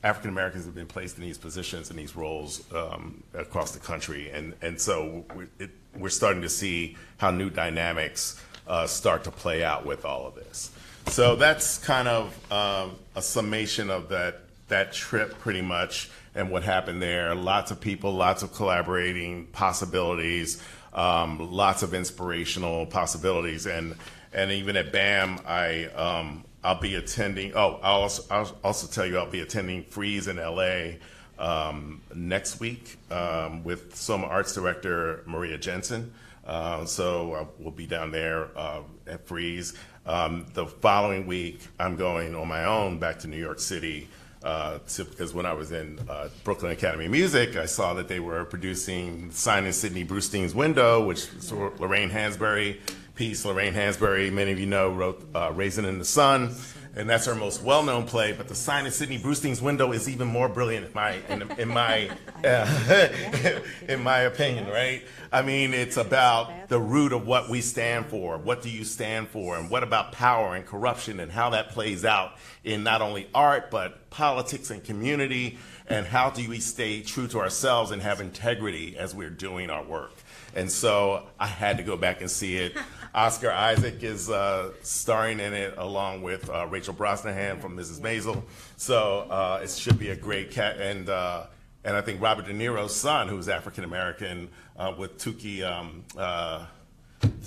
[0.02, 4.30] African Americans have been placed in these positions and these roles um, across the country,
[4.30, 9.30] and and so we're, it, we're starting to see how new dynamics uh, start to
[9.30, 10.70] play out with all of this.
[11.06, 16.64] So that's kind of um, a summation of that that trip, pretty much, and what
[16.64, 17.34] happened there.
[17.34, 23.94] Lots of people, lots of collaborating possibilities, um, lots of inspirational possibilities, and
[24.32, 27.52] and even at BAM, I um, I'll be attending.
[27.54, 30.96] Oh, I'll also, I'll also tell you I'll be attending Frieze in LA
[31.38, 36.12] um, next week um, with SOMArts Director Maria Jensen.
[36.44, 39.74] Uh, so we'll be down there uh, at Frieze.
[40.06, 44.08] Um, the following week, I'm going on my own back to New York City
[44.42, 48.18] uh, because when I was in uh, Brooklyn Academy of Music, I saw that they
[48.18, 52.78] were producing Signing Sidney Brustein's Window, which Lorraine Hansberry
[53.16, 53.44] piece.
[53.44, 56.54] Lorraine Hansberry, many of you know, wrote uh, Raisin in the Sun,
[56.94, 58.32] and that's her most well-known play.
[58.32, 61.68] But the sign in Sidney Brustein's window is even more brilliant in my in, in
[61.68, 62.10] my
[62.44, 64.68] uh, in my opinion.
[64.68, 65.02] Right?
[65.32, 68.38] I mean, it's about the root of what we stand for.
[68.38, 72.04] What do you stand for, and what about power and corruption, and how that plays
[72.04, 77.26] out in not only art but politics and community, and how do we stay true
[77.28, 80.12] to ourselves and have integrity as we're doing our work.
[80.54, 82.76] And so I had to go back and see it.
[83.16, 87.98] Oscar Isaac is uh, starring in it along with uh, Rachel Brosnahan from Mrs.
[87.98, 88.42] Maisel.
[88.76, 90.78] So uh, it should be a great cat.
[90.78, 91.46] And, uh,
[91.82, 96.66] and I think Robert De Niro's son, who's African American, uh, with Toukie um, uh,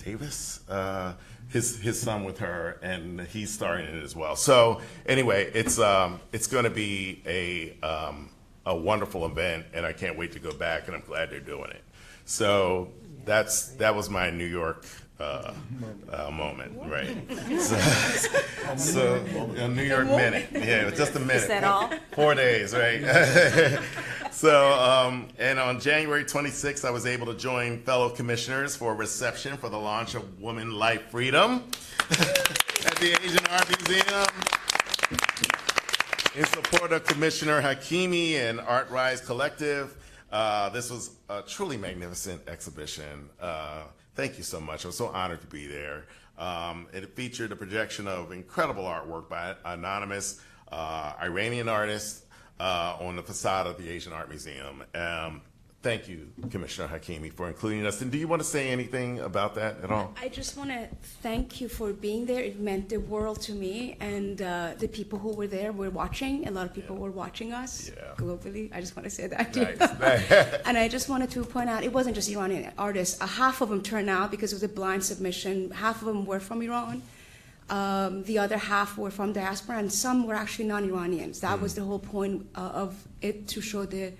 [0.03, 0.61] Davis,
[1.49, 4.35] his, his son with her, and he's starring in it as well.
[4.35, 8.31] So anyway, it's, um, it's going to be a, um,
[8.65, 11.69] a wonderful event, and I can't wait to go back, and I'm glad they're doing
[11.69, 11.83] it.
[12.25, 12.89] So
[13.25, 14.85] that's that was my New York
[15.19, 15.53] uh,
[16.11, 17.15] uh, moment, right?
[17.59, 17.77] So,
[18.77, 19.25] so
[19.57, 21.37] a New York minute, yeah, just a minute.
[21.37, 21.91] Is that all?
[22.11, 23.79] Four days, right?
[24.31, 28.95] so, um, and on January 26th, I was able to join fellow commissioners for a
[28.95, 31.63] reception for the launch of Woman Life Freedom
[32.11, 34.27] at the Asian Art Museum
[36.35, 39.95] in support of Commissioner Hakimi and Art Rise Collective.
[40.31, 43.29] Uh, this was a truly magnificent exhibition.
[43.41, 43.83] Uh,
[44.19, 44.83] thank you so much.
[44.83, 46.03] I'm so honored to be there.
[46.37, 52.25] Um, it featured a projection of incredible artwork by anonymous uh, Iranian artists
[52.59, 54.83] uh, on the facade of the Asian Art Museum.
[54.93, 55.41] Um,
[55.81, 58.01] Thank you, Commissioner Hakimi, for including us.
[58.01, 60.13] And do you want to say anything about that at all?
[60.21, 60.89] I just want to
[61.23, 62.41] thank you for being there.
[62.41, 66.45] It meant the world to me, and uh, the people who were there were watching.
[66.49, 68.03] A lot of people were watching us Yeah.
[68.17, 68.69] globally.
[68.75, 69.55] I just want to say that.
[69.99, 70.61] Nice.
[70.65, 73.21] and I just wanted to point out, it wasn't just Iranian artists.
[73.21, 75.71] Uh, half of them turned out because it was a blind submission.
[75.71, 77.01] Half of them were from Iran.
[77.69, 81.39] Um, the other half were from diaspora, and some were actually non-Iranians.
[81.39, 84.11] That was the whole point uh, of it to show the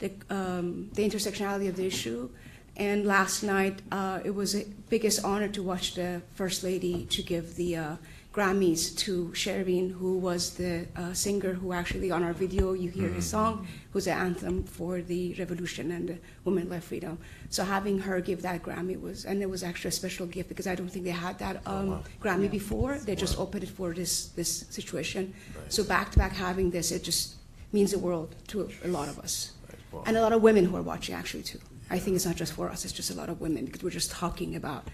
[0.00, 2.28] the, um, the intersectionality of the issue.
[2.76, 7.22] And last night, uh, it was a biggest honor to watch the First Lady to
[7.22, 7.96] give the uh,
[8.32, 13.08] Grammys to Shervin, who was the uh, singer who actually on our video you hear
[13.08, 17.18] his song, who's the anthem for the revolution and the women left freedom.
[17.48, 20.68] So having her give that Grammy was, and it was actually a special gift because
[20.68, 22.98] I don't think they had that um, Grammy before.
[22.98, 25.34] They just opened it for this this situation.
[25.68, 27.34] So back to back having this, it just
[27.72, 29.52] means the world to a lot of us.
[29.92, 31.58] Well- And a lot of women who are watching, actually, too.
[31.90, 33.90] I think it's not just for us, it's just a lot of women, because we're
[33.90, 34.88] just talking about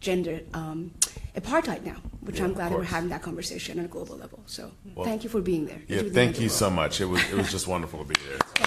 [0.00, 0.92] gender um,
[1.36, 4.42] apartheid now, which Yeah, I'm glad we're having that conversation on a global level.
[4.46, 5.82] So Well, thank you for being there.
[5.86, 7.00] Yeah, really thank you so much.
[7.00, 8.59] It was, it was just wonderful to be there.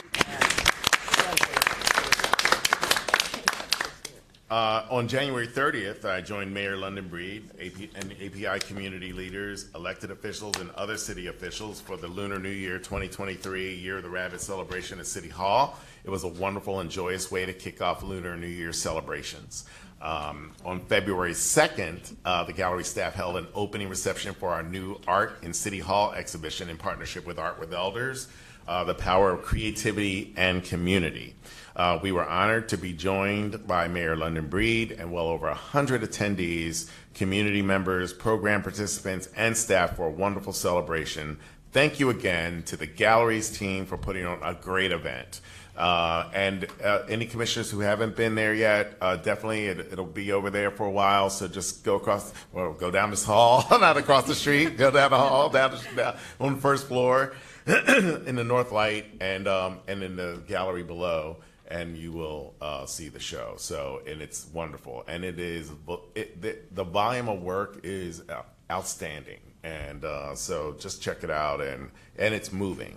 [4.54, 10.12] Uh, on January 30th, I joined Mayor London Breed AP, and API community leaders, elected
[10.12, 14.42] officials, and other city officials for the Lunar New Year 2023 Year of the Rabbit
[14.42, 15.80] celebration at City Hall.
[16.04, 19.66] It was a wonderful and joyous way to kick off Lunar New Year celebrations.
[20.04, 25.00] Um, on February 2nd, uh, the gallery staff held an opening reception for our new
[25.08, 28.28] Art in City Hall exhibition in partnership with Art with Elders,
[28.68, 31.34] uh, The Power of Creativity and Community.
[31.76, 36.02] Uh, we were honored to be joined by Mayor London Breed and well over 100
[36.02, 41.38] attendees, community members, program participants, and staff for a wonderful celebration.
[41.72, 45.42] Thank you again to the galleries team for putting on a great event.
[45.76, 50.32] Uh, and uh, any commissioners who haven't been there yet, uh, definitely it, it'll be
[50.32, 51.32] over there for a while.
[51.32, 55.10] So just go across, well, go down this hall, not across the street, go down
[55.10, 57.34] the hall, down, the, down on the first floor
[57.66, 61.38] in the north light and um, and in the gallery below,
[61.74, 63.56] and you will uh, see the show.
[63.58, 65.72] So and it's wonderful, and it is
[66.14, 71.32] it, the, the volume of work is uh, outstanding, and uh, so just check it
[71.32, 72.96] out, and and it's moving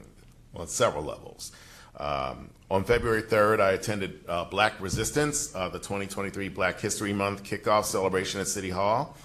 [0.55, 1.53] on several levels.
[1.97, 7.45] Um, on February 3rd, I attended uh, Black Resistance, uh, the 2023 Black History Month
[7.45, 9.17] kickoff celebration at City Hall.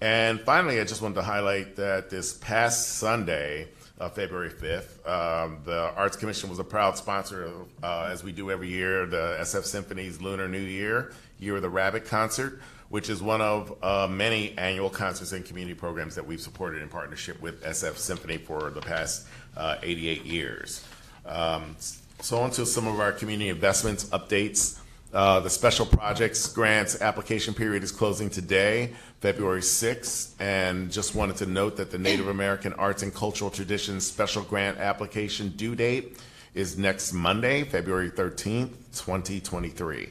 [0.00, 3.68] And finally, I just wanted to highlight that this past Sunday,
[4.00, 8.32] uh, February 5th, um, the Arts Commission was a proud sponsor of, uh, as we
[8.32, 13.08] do every year, the SF Symphony's Lunar New Year, Year of the Rabbit concert, which
[13.08, 17.40] is one of uh, many annual concerts and community programs that we've supported in partnership
[17.40, 19.26] with SF Symphony for the past
[19.56, 20.86] uh, 88 years.
[21.24, 21.76] Um,
[22.20, 24.78] so on to some of our community investments updates.
[25.12, 31.36] Uh, the special projects grants application period is closing today, February 6th, and just wanted
[31.36, 36.18] to note that the Native American Arts and Cultural Traditions special grant application due date
[36.54, 40.10] is next Monday, February 13th, 2023.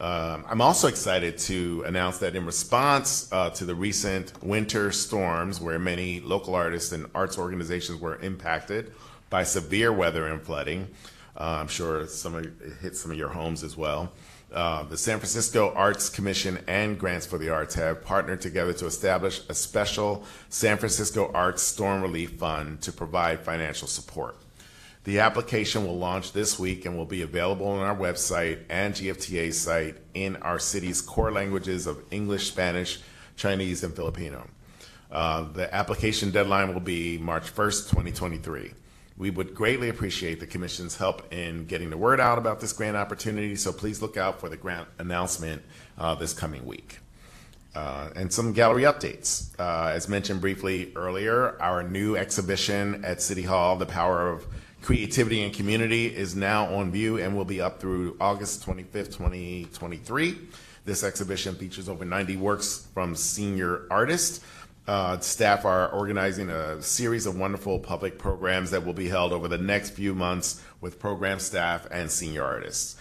[0.00, 5.60] Um, I'm also excited to announce that in response uh, to the recent winter storms,
[5.60, 8.92] where many local artists and arts organizations were impacted
[9.30, 10.88] by severe weather and flooding,
[11.36, 14.12] uh, I'm sure some of, it hit some of your homes as well.
[14.52, 18.86] Uh, the San Francisco Arts Commission and Grants for the Arts have partnered together to
[18.86, 24.36] establish a special San Francisco Arts Storm Relief Fund to provide financial support.
[25.04, 29.54] The application will launch this week and will be available on our website and GFTA
[29.54, 33.00] site in our city's core languages of English, Spanish,
[33.36, 34.46] Chinese, and Filipino.
[35.10, 38.72] Uh, the application deadline will be March 1st, 2023.
[39.16, 42.96] We would greatly appreciate the Commission's help in getting the word out about this grant
[42.96, 45.62] opportunity, so please look out for the grant announcement
[45.98, 46.98] uh, this coming week.
[47.74, 49.48] Uh, and some gallery updates.
[49.58, 54.46] Uh, as mentioned briefly earlier, our new exhibition at City Hall, The Power of
[54.82, 60.38] Creativity and Community, is now on view and will be up through August 25th, 2023.
[60.84, 64.40] This exhibition features over 90 works from senior artists.
[64.86, 69.46] Uh, staff are organizing a series of wonderful public programs that will be held over
[69.46, 72.96] the next few months with program staff and senior artists.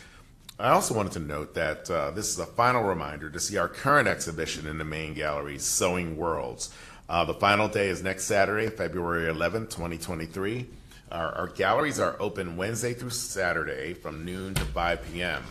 [0.60, 3.68] I also wanted to note that uh, this is a final reminder to see our
[3.68, 6.72] current exhibition in the main gallery, Sewing Worlds.
[7.10, 10.68] Uh, the final day is next Saturday, February 11th, 2023.
[11.12, 15.44] Our, our galleries are open Wednesday through Saturday from noon to 5 p.m.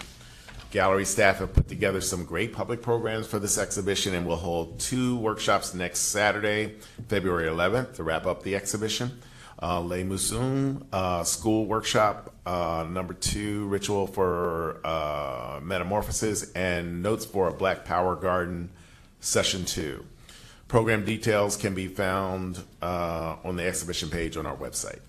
[0.70, 4.78] Gallery staff have put together some great public programs for this exhibition and we'll hold
[4.78, 6.76] two workshops next Saturday,
[7.08, 9.20] February 11th, to wrap up the exhibition.
[9.62, 17.24] uh, Le Musun uh, School Workshop, uh, number two, Ritual for uh, Metamorphosis, and Notes
[17.24, 18.70] for a Black Power Garden,
[19.20, 20.04] session two.
[20.68, 25.00] Program details can be found uh, on the exhibition page on our website.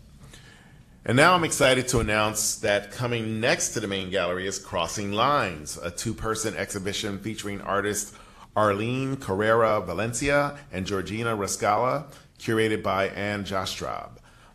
[1.04, 5.12] And now I'm excited to announce that coming next to the main gallery is Crossing
[5.12, 8.14] Lines, a two person exhibition featuring artists
[8.56, 12.06] Arleene Correa Valencia and Georgina Reskala,
[12.38, 14.12] curated by Ann Jastrab.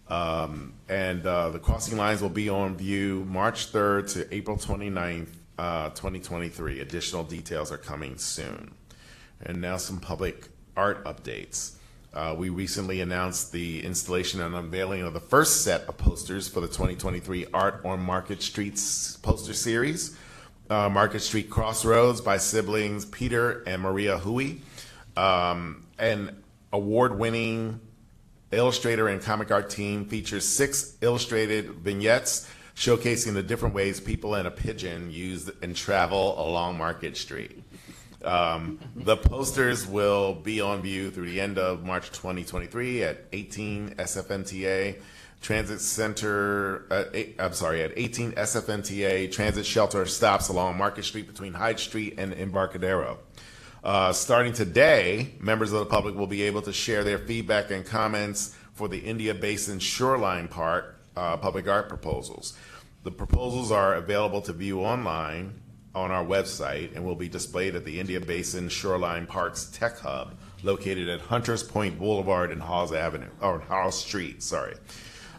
[0.08, 5.30] Um, and uh, the Crossing Lines will be on view March 3rd to April 29th,
[5.58, 6.78] uh, 2023.
[6.78, 8.72] Additional details are coming soon.
[9.40, 11.75] And now some public art updates.
[12.16, 16.60] Uh, we recently announced the installation and unveiling of the first set of posters for
[16.62, 20.16] the 2023 Art on Market Streets poster series.
[20.70, 24.62] Uh, Market Street Crossroads by siblings Peter and Maria Hoey.
[25.14, 26.42] Um, an
[26.72, 27.80] award winning
[28.50, 34.48] illustrator and comic art team features six illustrated vignettes showcasing the different ways people and
[34.48, 37.62] a pigeon use and travel along Market Street.
[38.24, 43.90] Um, the posters will be on view through the end of March 2023 at 18
[43.96, 45.00] SFMTA
[45.40, 46.86] Transit Center.
[46.90, 51.78] Uh, eight, I'm sorry, at 18 SFMTA Transit Shelter stops along Market Street between Hyde
[51.78, 53.18] Street and Embarcadero.
[53.84, 57.86] Uh, starting today, members of the public will be able to share their feedback and
[57.86, 62.56] comments for the India Basin Shoreline Park uh, public art proposals.
[63.04, 65.60] The proposals are available to view online
[65.96, 70.34] on our website and will be displayed at the India Basin Shoreline Parks Tech Hub
[70.62, 74.76] located at Hunters Point Boulevard and Hawes Avenue, or Hawes Street, sorry.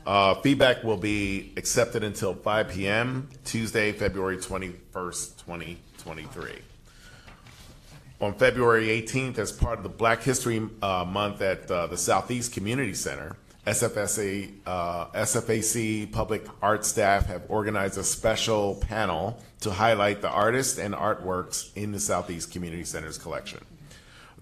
[0.06, 3.30] Uh, feedback will be accepted until 5 p.m.
[3.46, 6.52] Tuesday, February 21st, 2023.
[8.20, 12.54] On February 18th, as part of the Black History uh, Month at uh, the Southeast
[12.54, 13.36] Community Center,
[13.68, 20.80] SFSA, uh, SFAC public art staff have organized a special panel to highlight the artists
[20.80, 23.60] and artworks in the Southeast Community Center's collection.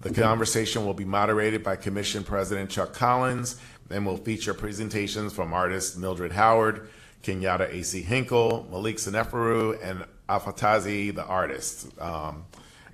[0.00, 3.58] The conversation will be moderated by Commission President Chuck Collins
[3.90, 6.88] and will feature presentations from artists Mildred Howard,
[7.24, 8.02] Kenyatta A.C.
[8.02, 11.88] Hinkle, Malik Seneferu, and Afatasi the artist.
[12.00, 12.44] Um,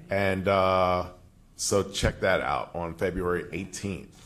[0.08, 1.08] and uh,
[1.56, 4.21] so check that out on February 18th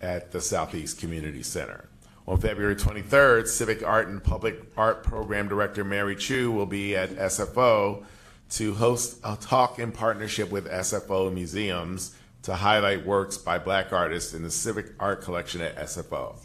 [0.00, 1.88] at the Southeast Community Center.
[2.26, 7.10] On February 23rd, Civic Art and Public Art Program Director Mary Chou will be at
[7.10, 8.04] SFO
[8.50, 14.34] to host a talk in partnership with SFO Museums to highlight works by black artists
[14.34, 16.36] in the Civic Art Collection at SFO.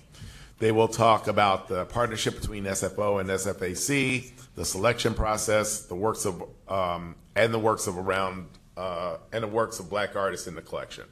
[0.60, 6.26] They will talk about the partnership between SFO and SFAC, the selection process, the works
[6.26, 8.47] of um, and the works of around
[8.78, 11.06] uh, and the works of black artists in the collection.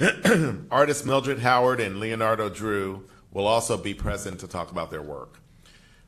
[0.70, 5.38] Artists Mildred Howard and Leonardo Drew will also be present to talk about their work.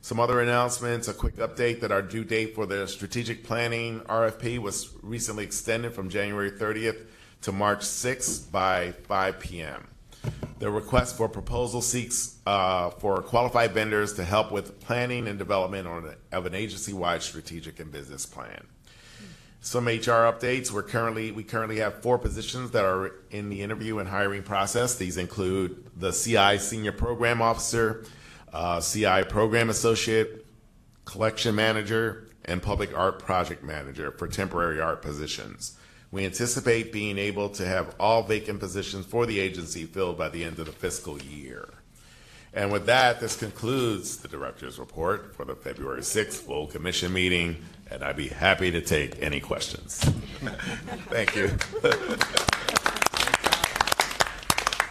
[0.00, 4.58] Some other announcements, a quick update that our due date for the strategic planning RFP
[4.58, 7.06] was recently extended from January 30th
[7.42, 9.86] to March 6th by 5 p.m.
[10.58, 15.86] The request for proposal seeks uh, for qualified vendors to help with planning and development
[15.86, 18.66] on of an agency-wide strategic and business plan.
[19.66, 20.70] Some HR updates.
[20.70, 24.94] We're currently we currently have four positions that are in the interview and hiring process.
[24.94, 28.04] These include the CI Senior Program Officer,
[28.52, 30.46] uh, CI Program Associate,
[31.04, 35.76] Collection Manager, and Public Art Project Manager for temporary art positions.
[36.12, 40.44] We anticipate being able to have all vacant positions for the agency filled by the
[40.44, 41.68] end of the fiscal year.
[42.56, 47.62] And with that, this concludes the director's report for the February 6th full commission meeting,
[47.90, 49.98] and I'd be happy to take any questions.
[51.10, 51.48] Thank you.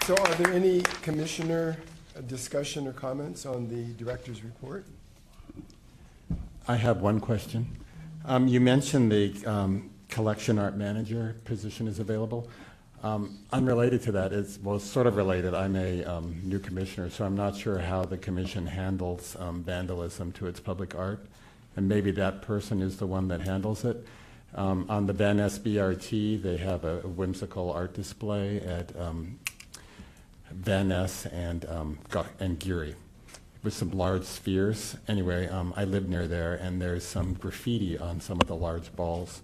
[0.05, 1.77] So are there any commissioner
[2.15, 4.85] uh, discussion or comments on the director's report?
[6.67, 7.65] I have one question.
[8.25, 12.47] Um, you mentioned the um, collection art manager position is available.
[13.03, 15.53] Um, unrelated to that, it's well, sort of related.
[15.53, 20.31] I'm a um, new commissioner, so I'm not sure how the commission handles um, vandalism
[20.33, 21.25] to its public art,
[21.75, 24.05] and maybe that person is the one that handles it.
[24.55, 29.37] Um, on the Van Ness BRT, they have a, whimsical art display at um,
[30.49, 31.99] Van Ness and um,
[32.39, 32.95] and Geary
[33.61, 34.95] with some large spheres.
[35.07, 39.41] Anyway, I live near there, and there's some graffiti on some of the large balls.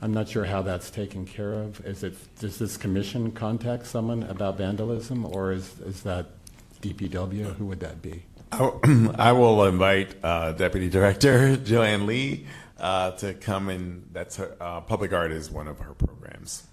[0.00, 1.84] I'm not sure how that's taken care of.
[1.84, 6.26] Is it does this commission contact someone about vandalism, or is is that
[6.82, 7.56] DPW?
[7.56, 8.22] Who would that be?
[8.52, 12.46] I will invite uh, Deputy Director Joanne Lee
[12.78, 16.64] uh, to come and that's her, uh, public art is one of her programs.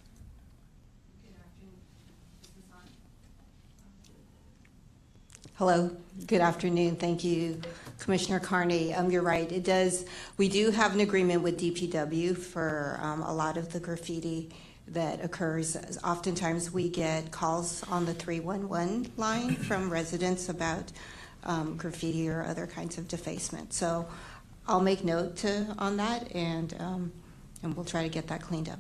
[5.56, 6.96] Hello, Good afternoon.
[6.96, 7.60] Thank you,
[8.00, 8.94] Commissioner Carney.
[8.94, 9.52] Um, You're right.
[9.52, 10.06] It does,
[10.38, 14.50] we do have an agreement with DPW for um, a lot of the graffiti
[14.88, 15.76] that occurs.
[16.06, 20.90] Oftentimes, we get calls on the 311 line from residents about
[21.44, 23.74] um, graffiti or other kinds of defacement.
[23.74, 24.08] So
[24.70, 27.12] I'll make note to, on that, and, um,
[27.62, 28.80] and we'll try to get that cleaned up.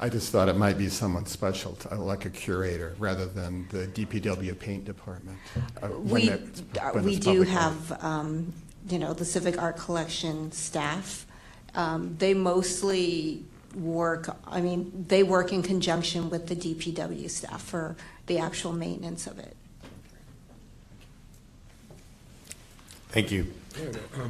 [0.00, 3.86] I just thought it might be someone special, to- like a curator, rather than the
[3.88, 5.38] DPW paint department.
[5.82, 8.52] uh, when We, it's- uh, when we it's do have, um,
[8.88, 11.26] you know, the Civic Art Collection staff.
[11.74, 13.44] Um, They mostly
[13.74, 17.96] work, I mean, they work in conjunction with the DPW staff for
[18.26, 19.56] the actual maintenance of it.
[23.10, 23.52] Thank you.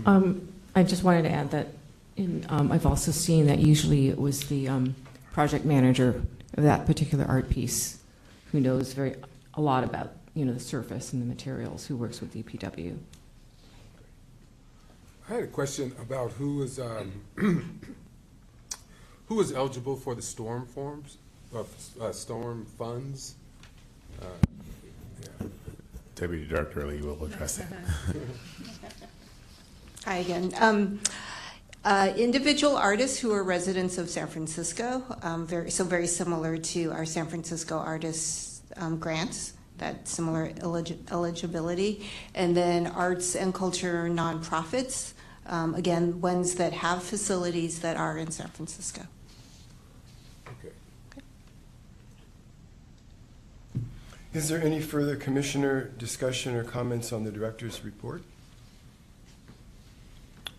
[0.06, 1.68] Um, I just wanted to add that
[2.16, 4.94] in, um, I've also seen that usually it was the um,
[5.38, 6.20] project manager
[6.54, 8.02] of that particular art piece
[8.50, 9.14] who knows very,
[9.54, 12.98] a lot about, you know, the surface and the materials, who works with DPW.
[15.30, 17.22] I had a question about who is, um,
[19.26, 21.18] who is eligible for the storm forms,
[21.54, 23.36] of, uh, storm funds?
[24.20, 24.24] Uh,
[25.22, 25.46] yeah.
[26.16, 27.68] Deputy Director Lee will address that.
[30.04, 30.52] Hi again.
[30.58, 30.98] Um,
[31.88, 36.92] uh, Individual artists who are residents of San Francisco, um, very, so very similar to
[36.92, 42.06] our San Francisco artists um, grants, that similar eligi- eligibility.
[42.34, 45.14] And then arts and culture nonprofits,
[45.46, 49.04] um, again, ones that have facilities that are in San Francisco.
[50.46, 50.74] Okay.
[54.34, 58.20] Is there any further commissioner discussion or comments on the director's report?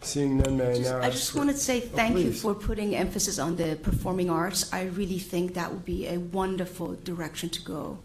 [0.02, 2.24] Seeing none, may I Just- now I just for- wanted to say Oh, thank you
[2.32, 2.41] please.
[2.41, 4.72] for putting emphasis on the performing arts.
[4.72, 8.00] I really think that would be a wonderful direction to go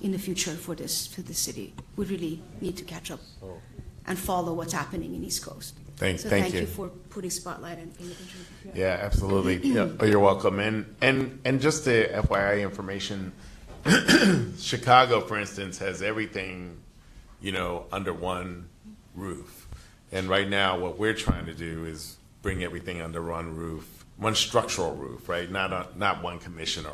[0.00, 1.74] in the future for this, for the city.
[1.96, 3.58] We really need to catch up Oh.
[4.06, 5.74] and follow what's happening in East Coast.
[5.96, 6.60] Thank- So thank thank you.
[6.62, 8.10] you for putting spotlight on paying.
[8.74, 9.56] Yeah, absolutely.
[9.64, 10.58] Yeah, oh, you're welcome.
[10.58, 13.32] And and and just the FYI information,
[14.58, 16.78] Chicago, for instance, has everything,
[17.40, 18.66] you know, under one
[19.14, 19.53] roof.
[20.14, 24.36] And right now, what we're trying to do is bring everything under one roof, one
[24.36, 25.50] structural roof, right?
[25.50, 26.90] Not a, not one commissioner,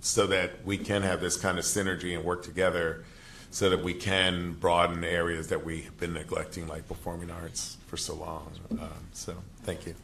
[0.00, 3.04] so that we can have this kind of synergy and work together,
[3.50, 8.14] so that we can broaden areas that we've been neglecting, like performing arts, for so
[8.14, 8.52] long.
[8.70, 9.96] Um, so, thank you.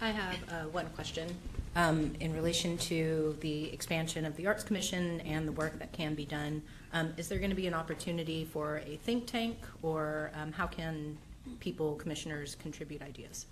[0.00, 1.36] I have uh, one question
[1.76, 6.16] um, in relation to the expansion of the Arts Commission and the work that can
[6.16, 6.62] be done.
[6.92, 10.66] Um, Is there going to be an opportunity for a think tank, or um, how
[10.66, 11.18] can
[11.60, 13.46] people, commissioners, contribute ideas?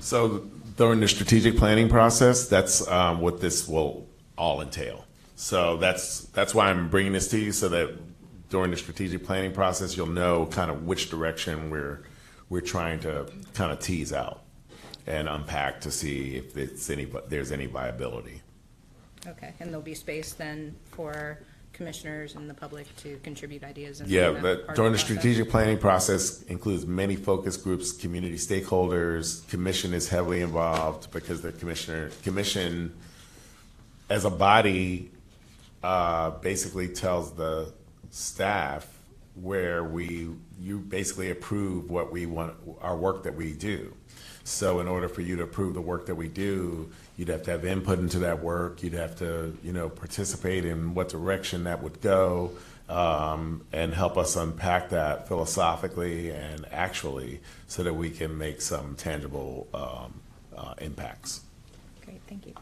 [0.00, 0.38] So
[0.76, 4.06] during the strategic planning process, that's um, what this will
[4.36, 5.04] all entail.
[5.36, 7.94] So that's that's why I'm bringing this to you, so that
[8.48, 12.02] during the strategic planning process, you'll know kind of which direction we're
[12.48, 14.42] we're trying to kind of tease out
[15.06, 18.42] and unpack to see if it's any there's any viability.
[19.26, 21.38] Okay, and there'll be space then for
[21.76, 24.00] commissioners and the public to contribute ideas?
[24.00, 29.46] in- Yeah, that but during the strategic planning process includes many focus groups, community stakeholders.
[29.48, 32.94] Commission is heavily involved because the commissioner, commission
[34.08, 35.10] as a body,
[35.82, 37.72] uh, basically tells the
[38.10, 38.88] staff
[39.34, 43.92] where we, you basically approve what we want, our work that we do.
[44.44, 47.50] So in order for you to approve the work that we do, you'd have to
[47.52, 48.82] have input into that work.
[48.82, 52.52] You'd have to, you know, participate in what direction that would go,
[52.88, 58.94] um, and help us unpack that philosophically and actually, so that we can make some
[58.96, 60.20] tangible um,
[60.56, 61.40] uh, impacts.
[62.04, 62.54] Great, thank you.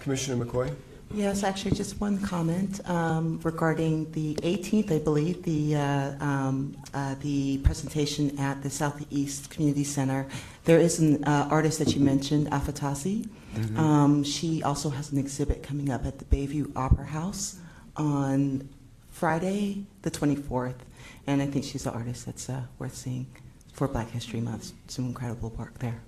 [0.00, 0.74] Commissioner McCoy?
[1.14, 7.14] Yes, actually, just one comment um, regarding the 18th, I believe, the uh, um, uh,
[7.20, 10.26] the presentation at the Southeast Community Center.
[10.64, 13.26] There is an uh, artist that you mentioned, Afatasi.
[13.76, 17.58] Um, she also has an exhibit coming up at the Bayview Opera House
[17.96, 18.68] on
[19.10, 20.76] Friday, the 24th,
[21.26, 23.26] and I think she's an artist that's uh, worth seeing
[23.72, 24.72] for Black History Month.
[24.86, 26.02] Some incredible work there.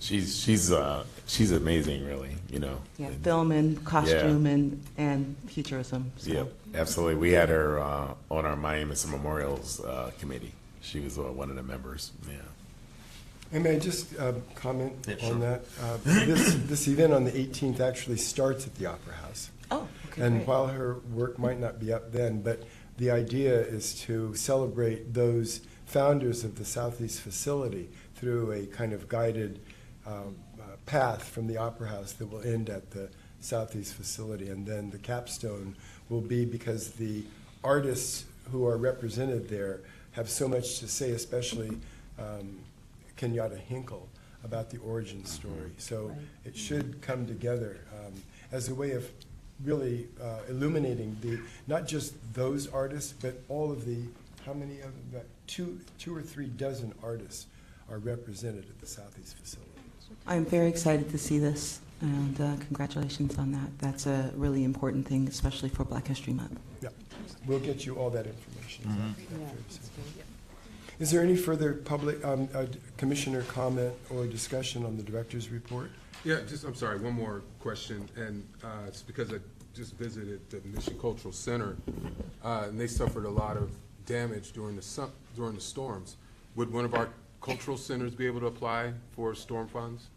[0.00, 2.30] She's she's uh, she's amazing, really.
[2.50, 2.78] You know.
[2.98, 6.12] Yeah, And- film and costume and, and futurism.
[6.18, 6.30] So.
[6.32, 7.16] Yep, absolutely.
[7.16, 10.52] We had her uh, on our Miami Memorials uh, committee.
[10.80, 12.12] She was uh, one of the members.
[12.28, 12.36] Yeah.
[13.52, 15.62] And may I just uh, comment Yeah, on that?
[15.82, 19.50] Uh, This, this event on the 18th actually starts at the Opera House.
[19.70, 20.48] Oh, okay, And great.
[20.48, 22.62] while her work might not be up then, but
[22.98, 27.88] the idea is to celebrate those founders of the Southeast facility
[28.18, 29.60] through a kind of guided
[30.06, 33.08] um, uh, path from the Opera House that will end at the
[33.40, 34.48] Southeast facility.
[34.48, 35.76] And then the capstone
[36.08, 37.22] will be because the
[37.62, 39.80] artists who are represented there
[40.12, 41.70] have so much to say, especially
[42.18, 42.58] um,
[43.16, 44.08] Kenyatta Hinkle,
[44.42, 45.70] about the origin story.
[45.78, 46.12] So
[46.44, 48.12] it should come together um,
[48.50, 49.08] as a way of
[49.62, 53.98] really uh, illuminating the, not just those artists, but all of the,
[54.46, 57.46] how many of them, about two, two or three dozen artists
[57.90, 59.70] are represented at the Southeast facility.
[60.26, 63.78] I'm very excited to see this, and uh, congratulations on that.
[63.78, 66.58] That's a really important thing, especially for Black History Month.
[66.82, 66.90] Yeah,
[67.46, 69.14] we'll get you all that information.
[70.98, 72.66] Is there any further public, um, uh,
[72.96, 75.90] commissioner comment or discussion on the director's report?
[76.24, 79.38] Yeah, just, I'm sorry, one more question, and uh, it's because I
[79.74, 81.76] just visited the Mission Cultural Center,
[82.44, 83.70] uh, and they suffered a lot of
[84.06, 86.16] damage during the, su- during the storms.
[86.56, 87.10] Would one of our
[87.40, 90.08] cultural centers be able to apply for storm funds?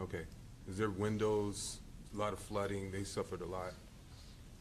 [0.00, 0.22] Okay.
[0.68, 1.80] Is there windows,
[2.14, 3.72] a lot of flooding, they suffered a lot.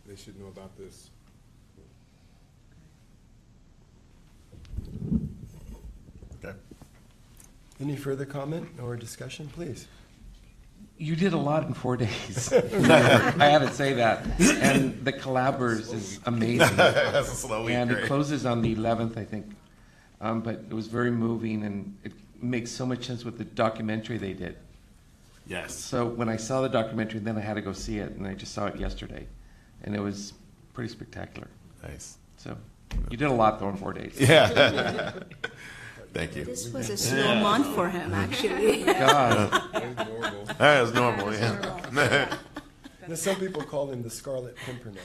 [0.06, 1.10] They should know about this.
[6.44, 6.58] Okay.
[7.80, 9.88] Any further comment or discussion, please?
[10.98, 12.54] You did a lot in four days.
[12.54, 14.26] I have to say that.
[14.40, 16.60] And the Collabers is amazing.
[16.78, 18.04] That's a slow week, And it right?
[18.06, 19.48] closes on the 11th, I think.
[20.24, 24.18] Um, but it was very moving, and it makes so much sense with the documentary
[24.18, 24.56] they did.
[25.46, 25.76] Yes.
[25.76, 28.34] So when I saw the documentary, then I had to go see it, and I
[28.34, 29.28] just saw it yesterday,
[29.84, 30.32] and it was
[30.74, 31.50] pretty spectacular.
[31.84, 32.18] Nice.
[32.38, 32.58] So
[33.12, 34.16] you did a lot though in four days.
[34.18, 35.12] Yeah.
[36.14, 36.46] Thank you.
[36.46, 38.84] This was a slow month for him, actually.
[38.86, 39.52] God.
[39.74, 40.46] That's normal.
[40.46, 42.38] That is normal, yeah.
[43.08, 45.02] Now, some people call him the Scarlet Pimpernel.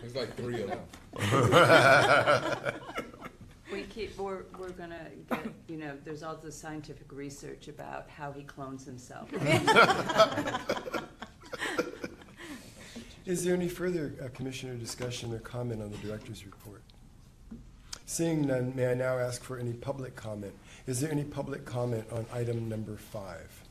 [0.00, 0.80] There's like three of them.
[3.72, 8.30] We keep, we're, we're gonna get, you know, there's all the scientific research about how
[8.30, 9.30] he clones himself.
[13.24, 16.82] Is there any further uh, commissioner discussion or comment on the director's report?
[18.04, 20.52] Seeing none, may I now ask for any public comment?
[20.86, 23.61] Is there any public comment on item number five?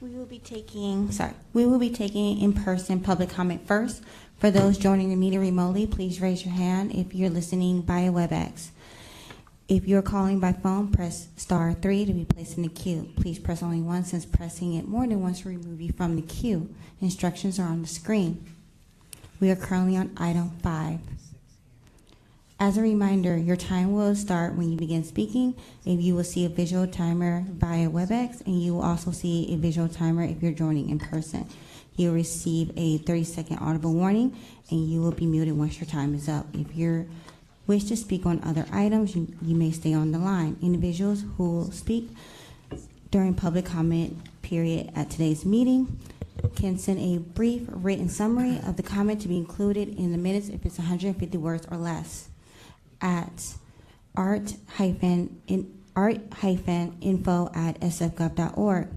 [0.00, 4.02] We will be taking, sorry, we will be taking in-person public comment first.
[4.38, 8.70] For those joining the meeting remotely, please raise your hand if you're listening via WebEx.
[9.68, 13.10] If you're calling by phone, press star three to be placed in the queue.
[13.16, 16.22] Please press only once since pressing it more than once will remove you from the
[16.22, 16.74] queue.
[17.02, 18.42] Instructions are on the screen.
[19.38, 21.00] We are currently on item five.
[22.62, 25.54] As a reminder, your time will start when you begin speaking,
[25.86, 29.56] and you will see a visual timer via WebEx, and you will also see a
[29.56, 31.48] visual timer if you're joining in person.
[31.96, 34.36] You'll receive a 30-second audible warning,
[34.70, 36.48] and you will be muted once your time is up.
[36.52, 37.08] If you
[37.66, 40.58] wish to speak on other items, you, you may stay on the line.
[40.60, 42.10] Individuals who will speak
[43.10, 45.98] during public comment period at today's meeting
[46.56, 50.50] can send a brief written summary of the comment to be included in the minutes
[50.50, 52.29] if it's 150 words or less
[53.00, 53.54] at
[54.16, 55.40] art hyphen
[57.00, 58.88] info at sfgov.org.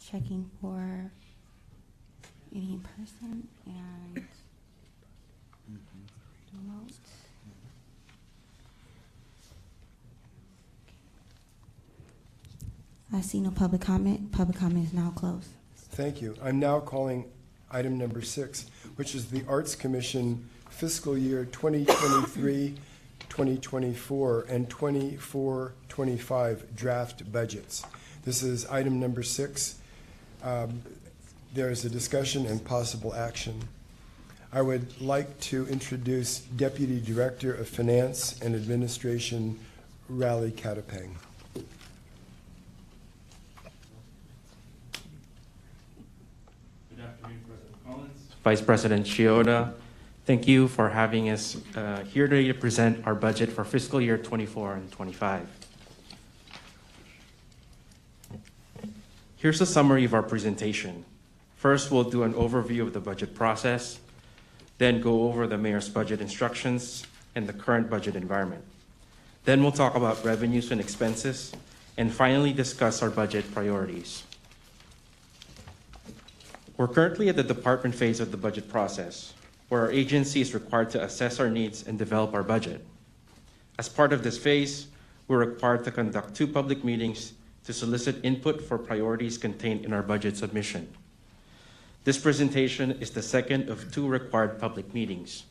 [0.00, 1.10] Checking for
[2.54, 4.26] any person and
[6.52, 6.92] remote.
[13.14, 14.32] I see no public comment.
[14.32, 15.48] Public comment is now closed.
[15.76, 16.34] Thank you.
[16.42, 17.26] I'm now calling
[17.70, 22.74] item number six, which is the Arts Commission fiscal year 2023,
[23.28, 27.84] 2024, and 24, 25 draft budgets.
[28.24, 29.76] This is item number six.
[30.42, 30.82] Um,
[31.54, 33.60] There is a discussion and possible action.
[34.54, 39.58] I would like to introduce Deputy Director of Finance and Administration,
[40.08, 41.10] Raleigh Catapang.
[46.88, 48.28] Good afternoon, President Collins.
[48.42, 49.74] Vice President Shiota,
[50.24, 54.18] thank you for having us uh, here today to present our budget for fiscal year
[54.18, 55.48] 24 and 25.
[59.36, 61.04] Here's a summary of our presentation.
[61.56, 63.98] First, we'll do an overview of the budget process,
[64.78, 67.04] then go over the mayor's budget instructions
[67.34, 68.64] and the current budget environment.
[69.44, 71.52] Then we'll talk about revenues and expenses,
[71.96, 74.22] and finally discuss our budget priorities.
[76.76, 79.34] We're currently at the department phase of the budget process,
[79.72, 82.84] where our agency is required to assess our needs and develop our budget.
[83.78, 84.88] As part of this phase,
[85.28, 87.32] we're required to conduct two public meetings
[87.64, 90.92] to solicit input for priorities contained in our budget submission.
[92.04, 95.44] This presentation is the second of two required public meetings.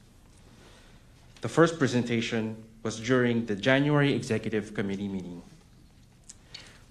[1.41, 5.41] The first presentation was during the January Executive Committee meeting.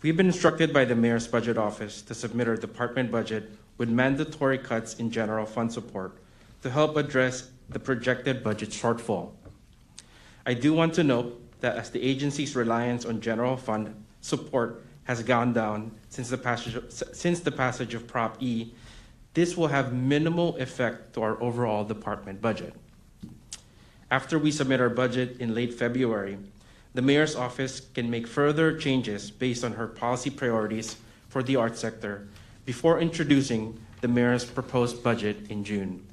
[0.02, 4.58] We've been instructed by the Mayor's Budget Office to submit our department budget with mandatory
[4.58, 6.16] cuts in general fund support
[6.62, 9.32] to help address the projected budget shortfall.
[10.44, 15.22] I do want to note that as the agency's reliance on general fund support has
[15.22, 18.72] gone down since the passage of, since the passage of Prop E,
[19.34, 22.74] this will have minimal effect to our overall department budget.
[24.10, 26.38] After we submit our budget in late February,
[26.94, 30.96] the mayor's office can make further changes based on her policy priorities
[31.28, 32.26] for the arts sector
[32.64, 36.04] before introducing the mayor's proposed budget in June.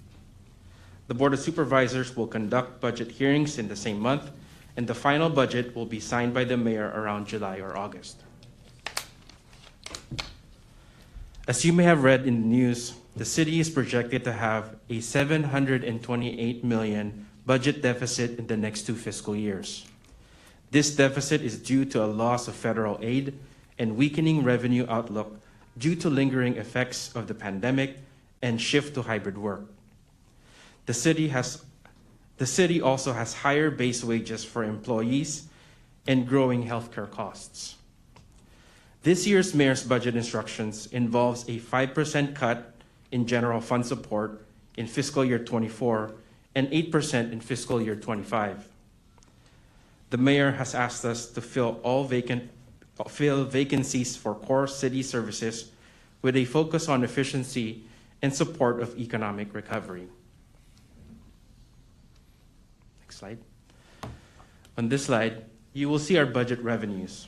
[1.08, 4.30] The Board of Supervisors will conduct budget hearings in the same month,
[4.76, 8.18] and the final budget will be signed by the mayor around July or August.
[11.48, 15.00] As you may have read in the news, the city is projected to have a
[15.00, 19.88] 728 million budget deficit in the next two fiscal years.
[20.72, 23.34] This deficit is due to a loss of federal aid
[23.80, 25.40] and weakening revenue outlook
[25.78, 27.98] due to lingering effects of the pandemic
[28.42, 29.64] and shift to hybrid work.
[30.88, 31.64] The city has
[32.38, 35.48] the city also has higher base wages for employees
[36.08, 37.76] and growing healthcare costs.
[39.04, 42.74] This year's mayor's budget instructions involves a 5% cut
[43.12, 44.46] in general fund support
[44.78, 46.14] in fiscal year 24
[46.56, 48.68] and 8% in fiscal year 25.
[50.10, 52.50] The mayor has asked us to fill all vacant
[53.10, 55.72] fill vacancies for core city services
[56.22, 57.84] with a focus on efficiency
[58.22, 60.08] and support of economic recovery.
[63.18, 64.12] Next slide.
[64.78, 67.28] On this slide, you will see our budget revenues.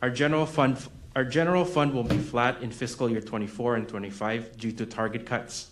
[0.00, 0.78] Our general fund
[1.16, 5.26] our general fund will be flat in fiscal year 24 and 25 due to target
[5.26, 5.70] cuts.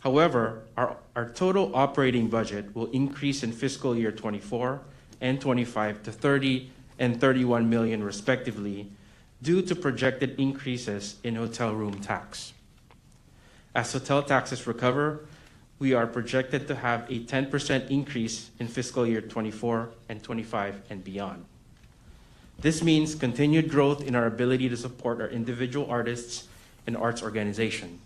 [0.00, 4.80] However, our, our total operating budget will increase in fiscal year 24
[5.20, 8.90] and 25 to 30 and 31 million respectively
[9.40, 12.52] due to projected increases in hotel room tax.
[13.76, 15.26] As hotel taxes recover,
[15.78, 21.04] we are projected to have a 10% increase in fiscal year 24 and 25 and
[21.04, 21.44] beyond.
[22.58, 26.48] This means continued growth in our ability to support our individual artists
[26.86, 28.00] and arts organization.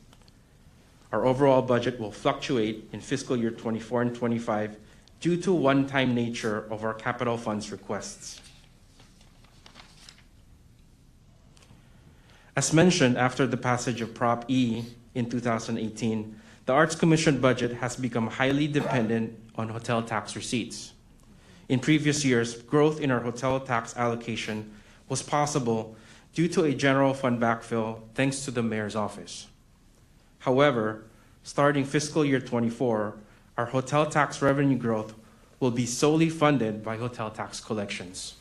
[1.12, 4.76] Our overall budget will fluctuate in fiscal year 24 and 25
[5.20, 8.40] due to one-time nature of our capital funds requests.
[12.56, 16.39] As mentioned, after the passage of Prop E in 2018,
[16.70, 20.92] the Arts Commission budget has become highly dependent on hotel tax receipts.
[21.68, 24.72] In previous years, growth in our hotel tax allocation
[25.08, 25.96] was possible
[26.32, 29.48] due to a general fund backfill thanks to the mayor's office.
[30.38, 31.06] However,
[31.42, 33.16] starting fiscal year 24,
[33.58, 35.12] our hotel tax revenue growth
[35.58, 38.36] will be solely funded by hotel tax collections.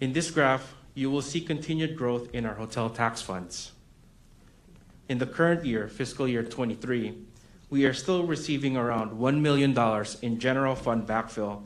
[0.00, 3.70] In this graph, you will see continued growth in our hotel tax funds.
[5.08, 7.14] In the current year, fiscal year 23,
[7.70, 9.76] we are still receiving around $1 million
[10.22, 11.62] in general fund backfill,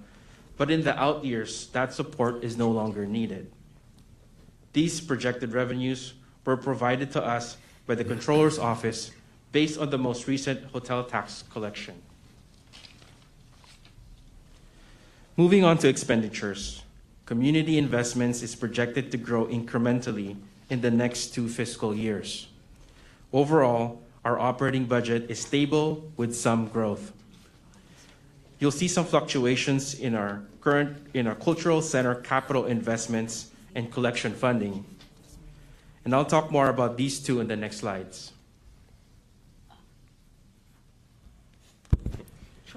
[0.56, 3.50] but in the out years, that support is no longer needed.
[4.72, 6.14] These projected revenues
[6.44, 7.56] were provided to us
[7.86, 9.10] by the Controller's Office
[9.52, 11.94] based on the most recent hotel tax collection.
[15.36, 16.82] Moving on to expenditures,
[17.26, 20.36] community investments is projected to grow incrementally
[20.70, 22.48] in the next two fiscal years.
[23.32, 27.12] Overall, our operating budget is stable with some growth.
[28.58, 34.32] You'll see some fluctuations in our current in our cultural center capital investments and collection
[34.32, 34.84] funding.
[36.04, 38.32] And I'll talk more about these two in the next slides.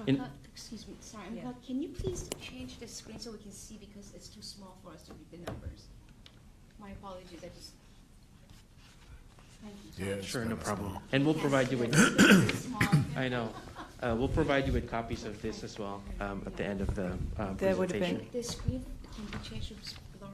[0.06, 3.52] In- uh, excuse me, sorry, I'm can you please change the screen so we can
[3.52, 5.86] see because it's too small for us to read the numbers?
[6.78, 7.72] My apologies, I just.
[10.00, 10.14] Thank you.
[10.14, 10.90] Yeah, it's Sure, no problem.
[10.92, 11.02] small.
[11.12, 11.94] And we'll provide you with,
[13.16, 13.50] I know,
[14.02, 16.94] uh, we'll provide you with copies of this as well um, at the end of
[16.94, 18.26] the uh, That would have presentation.
[18.32, 18.84] The screen
[19.14, 19.74] can be changed to
[20.24, 20.32] large.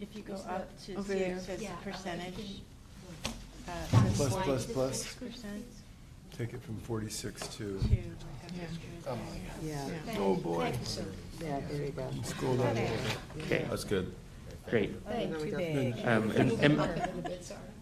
[0.00, 1.36] If you go Is up that- to Over see there.
[1.36, 2.34] it says Yeah, uh, percentage.
[3.24, 3.30] if
[3.68, 5.02] uh, can- it says Plus, Slide plus, to plus.
[5.02, 5.64] six percent.
[6.36, 9.18] Take it from 46 to, two, like up
[9.62, 9.88] to Yeah.
[10.18, 11.04] oh boy, Thank you, sir.
[11.42, 12.10] Yeah, there you go.
[12.24, 12.96] scroll down a little
[13.36, 13.44] bit.
[13.44, 14.14] Okay, That's good.
[14.68, 15.02] great.
[15.06, 15.94] Thank you.
[16.04, 16.78] Um, and, and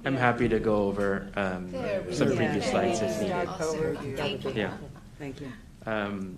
[0.05, 2.37] I'm happy to go over um, There some go.
[2.37, 3.49] previous slides if needed.
[3.49, 4.17] Awesome.
[4.17, 4.53] Thank you.
[4.55, 4.77] Yeah.
[5.19, 5.51] Thank you.
[5.87, 6.37] Um,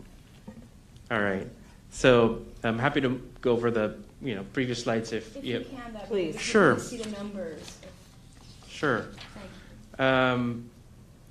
[1.11, 1.49] all right.
[1.91, 5.65] So I'm happy to go over the you know previous slides if If you you
[5.65, 6.27] can, that Please.
[6.27, 6.75] would be Sure.
[6.75, 7.79] to see the numbers.
[8.69, 9.07] sure.
[9.35, 9.51] Thank
[9.99, 10.05] you.
[10.05, 10.71] Um,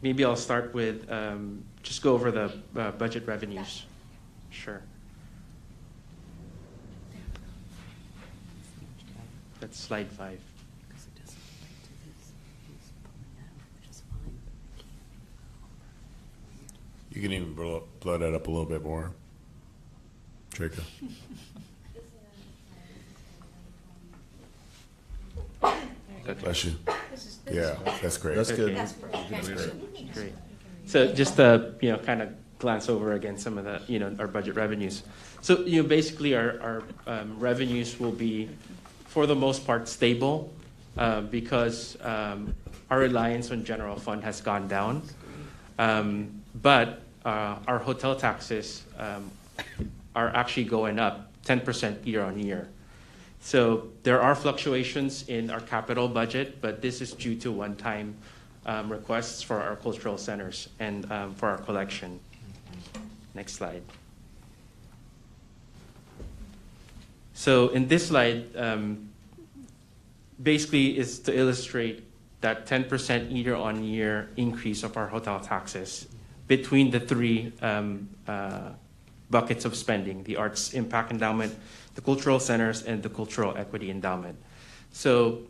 [0.01, 3.86] maybe I'll start with um, just go over the uh, budget revenues.
[4.49, 4.81] Sure.
[9.61, 10.39] That's slide five.
[17.16, 19.11] You can even blow, blow that up a little bit more.
[20.51, 20.82] Draco.
[26.41, 26.74] Bless you.
[27.49, 28.36] Yeah, that's great.
[28.36, 28.76] That's good.
[28.76, 30.13] That's great.
[30.13, 30.34] Great.
[30.86, 34.13] So just to, you know, kind of glance over again some of the, you know,
[34.20, 35.03] our budget revenues.
[35.41, 38.49] So, you know, basically our, our um, revenues will be,
[39.05, 40.53] for the most part, stable
[40.97, 42.53] uh, because um,
[42.89, 45.01] our reliance on general fund has gone down.
[45.80, 49.30] Um, But uh, our hotel taxes um,
[50.15, 52.69] are actually going up 10% year on year.
[53.41, 58.15] So there are fluctuations in our capital budget, but this is due to one-time
[58.65, 62.19] um, requests for our cultural centers and um, for our collection.
[63.34, 63.84] Next slide.
[67.34, 69.09] So in this slide, um,
[70.41, 72.03] basically is to illustrate
[72.41, 76.07] that 10% year-on-year increase of our hotel taxes
[76.47, 78.69] between the three um, uh,
[79.29, 81.55] buckets of spending, the Arts Impact Endowment,
[81.95, 84.37] the cultural centers, and the Cultural Equity Endowment.
[84.91, 85.41] So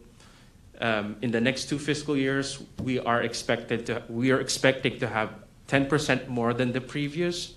[0.79, 5.07] um, in the next two fiscal years, we are expected to we are expecting to
[5.07, 5.29] have
[5.67, 7.53] 10% more than the previous,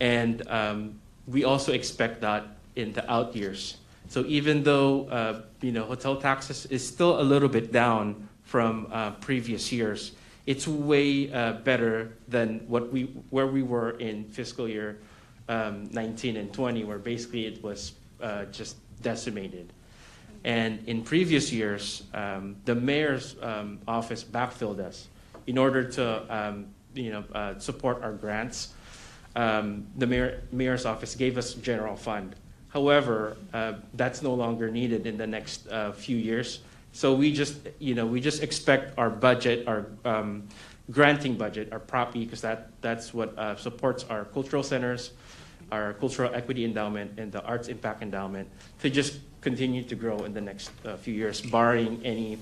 [0.00, 2.44] and um, we also expect that
[2.76, 3.78] in the out years.
[4.08, 8.88] So even though uh, you know hotel taxes is still a little bit down from
[8.90, 10.12] uh, previous years,
[10.48, 14.96] it's way uh, better than what we where we were in fiscal year
[15.50, 17.92] um, 19 and 20, where basically it was
[18.22, 19.74] uh, just decimated.
[20.44, 25.08] And in previous years, um, the mayor's um, office backfilled us
[25.46, 28.72] in order to, um, you know, uh, support our grants.
[29.36, 32.36] Um, the mayor, mayor's office gave us general fund.
[32.70, 36.60] However, uh, that's no longer needed in the next uh, few years.
[36.98, 40.48] So we just, you know, we just expect our budget, our um,
[40.90, 45.12] granting budget, our Prop E, because that, that's what uh, supports our cultural centers,
[45.70, 48.48] our cultural equity endowment, and the arts impact endowment
[48.80, 52.36] to just continue to grow in the next uh, few years, barring any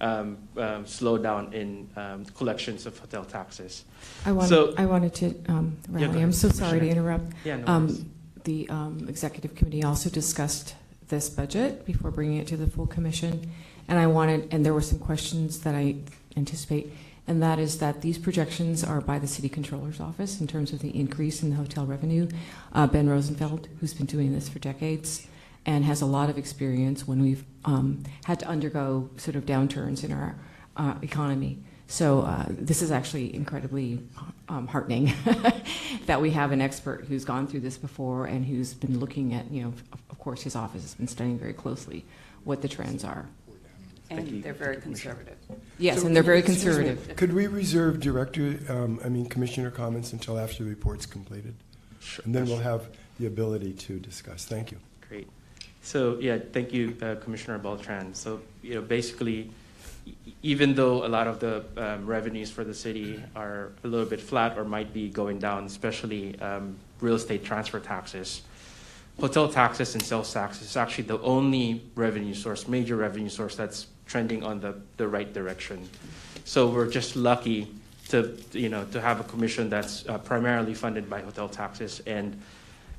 [0.00, 3.84] um, um, slowdown in um, collections of hotel taxes.
[4.26, 6.22] I wanted, So- I wanted to um, Yeah, rally.
[6.22, 7.34] I'm so sorry to interrupt.
[7.44, 8.10] Yeah, no Um.
[8.42, 10.74] The um, executive committee also discussed
[11.06, 13.52] this budget before bringing it to the full commission.
[13.88, 15.96] And I wanted, and there were some questions that I
[16.36, 16.92] anticipate,
[17.26, 20.80] and that is that these projections are by the city controller's office in terms of
[20.80, 22.28] the increase in the hotel revenue.
[22.72, 25.26] Uh, Ben Rosenfeld, who's been doing this for decades
[25.64, 30.02] and has a lot of experience when we've um, had to undergo sort of downturns
[30.02, 30.34] in our
[30.76, 31.58] uh, economy.
[31.86, 34.00] So uh, this is actually incredibly
[34.48, 35.12] um, heartening
[36.06, 39.50] that we have an expert who's gone through this before and who's been looking at,
[39.50, 39.72] you know,
[40.10, 42.04] of, course, his office has been studying very closely
[42.44, 43.26] what the trends are.
[44.18, 45.36] And they're very conservative.
[45.78, 47.16] Yes, So- and they're very excuse me, conservative.
[47.16, 51.54] Could we reserve director, um, I mean, commissioner comments until after the report's completed?
[52.00, 52.24] Sure.
[52.24, 52.88] And then we'll have
[53.18, 54.44] the ability to discuss.
[54.44, 54.78] Thank you.
[55.08, 55.28] Great.
[55.82, 58.14] So, yeah, thank you, uh, Commissioner Beltran.
[58.14, 59.50] So, you know, basically,
[60.06, 64.06] e- even though a lot of the um, revenues for the city are a little
[64.06, 68.42] bit flat or might be going down, especially um, real estate transfer taxes,
[69.20, 73.86] hotel taxes and sales taxes is actually the only revenue source, major revenue source that's
[74.06, 75.88] trending on the, the right direction.
[76.44, 77.68] So we're just lucky
[78.08, 82.00] to, you know, to have a commission that's uh, primarily funded by hotel taxes.
[82.06, 82.40] And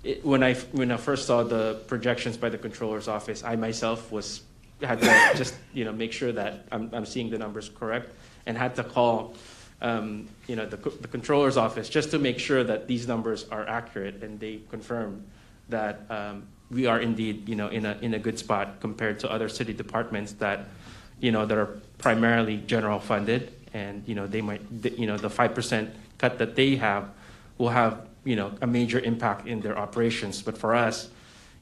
[0.03, 4.11] it, when I when I first saw the projections by the controller's office, I myself
[4.11, 4.41] was
[4.81, 8.11] had to just you know make sure that I'm, I'm seeing the numbers correct,
[8.45, 9.35] and had to call
[9.81, 13.67] um, you know the, the controller's office just to make sure that these numbers are
[13.67, 15.23] accurate, and they confirmed
[15.69, 19.31] that um, we are indeed you know in a in a good spot compared to
[19.31, 20.67] other city departments that
[21.23, 24.61] you know that are primarily general funded, and you know they might
[24.97, 27.09] you know the five percent cut that they have
[27.57, 30.41] will have you know a major impact in their operations.
[30.41, 31.09] But for us,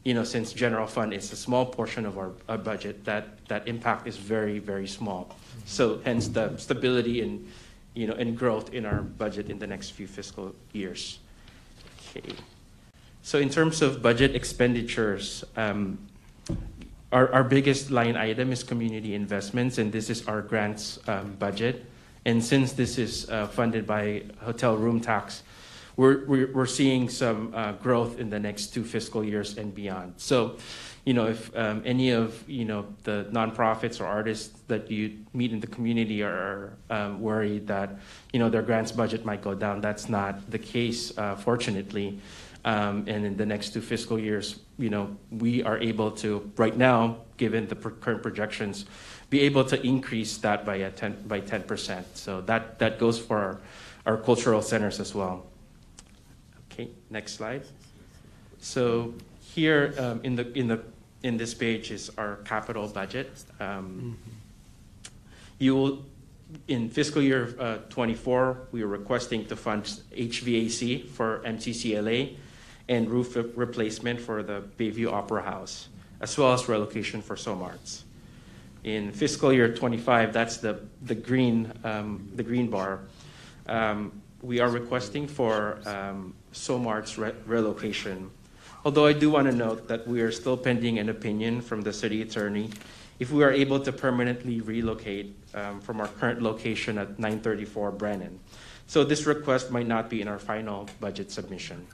[0.03, 3.67] you know, since general fund is a small portion of our, our budget, that that
[3.67, 5.37] impact is very very small.
[5.65, 7.47] So hence the stability and
[7.93, 11.19] you know and growth in our budget in the next few fiscal years.
[12.17, 12.33] Okay.
[13.21, 15.45] So in terms of budget expenditures.
[15.55, 15.99] Um,
[17.11, 21.85] our, our biggest line item is community investments, and this is our grants um, budget.
[22.25, 25.43] And since this is uh, funded by hotel room tax,
[25.97, 30.13] we're, we're, seeing some uh, growth in the next two fiscal years and beyond.
[30.17, 30.57] So,
[31.05, 35.51] you know, if um, any of, you know, the nonprofits or artists that you meet
[35.51, 37.99] in the community are um, worried that,
[38.31, 42.19] you know, their grants budget might go down, that's not the case, uh, fortunately.
[42.63, 46.75] Um, and in the next two fiscal years, you know, we are able to, right
[46.75, 48.85] now, given the current projections,
[49.31, 52.05] be able to increase that by a 10 by 10 percent.
[52.15, 53.59] So that that goes for our,
[54.05, 55.45] our cultural centers as well.
[56.71, 57.63] Okay, next slide.
[58.59, 60.83] So here um, in the in the
[61.23, 63.31] in this page is our capital budget.
[63.59, 64.17] Um,
[65.57, 66.05] you will
[66.67, 72.35] in fiscal year uh, 24, we are requesting to fund HVAC for MCCLA
[72.89, 78.05] and roof replacement for the Bayview Opera House, as well as relocation for SOMARTS.
[78.83, 83.01] In fiscal year 25, that's the, the green um, the green bar.
[83.67, 88.31] Um, we are requesting for um, SOMARTS re- relocation.
[88.83, 91.93] Although I do want to note that we are still pending an opinion from the
[91.93, 92.71] city attorney
[93.19, 98.39] if we are able to permanently relocate um, from our current location at 934 Brannan.
[98.87, 101.85] So this request might not be in our final budget submission.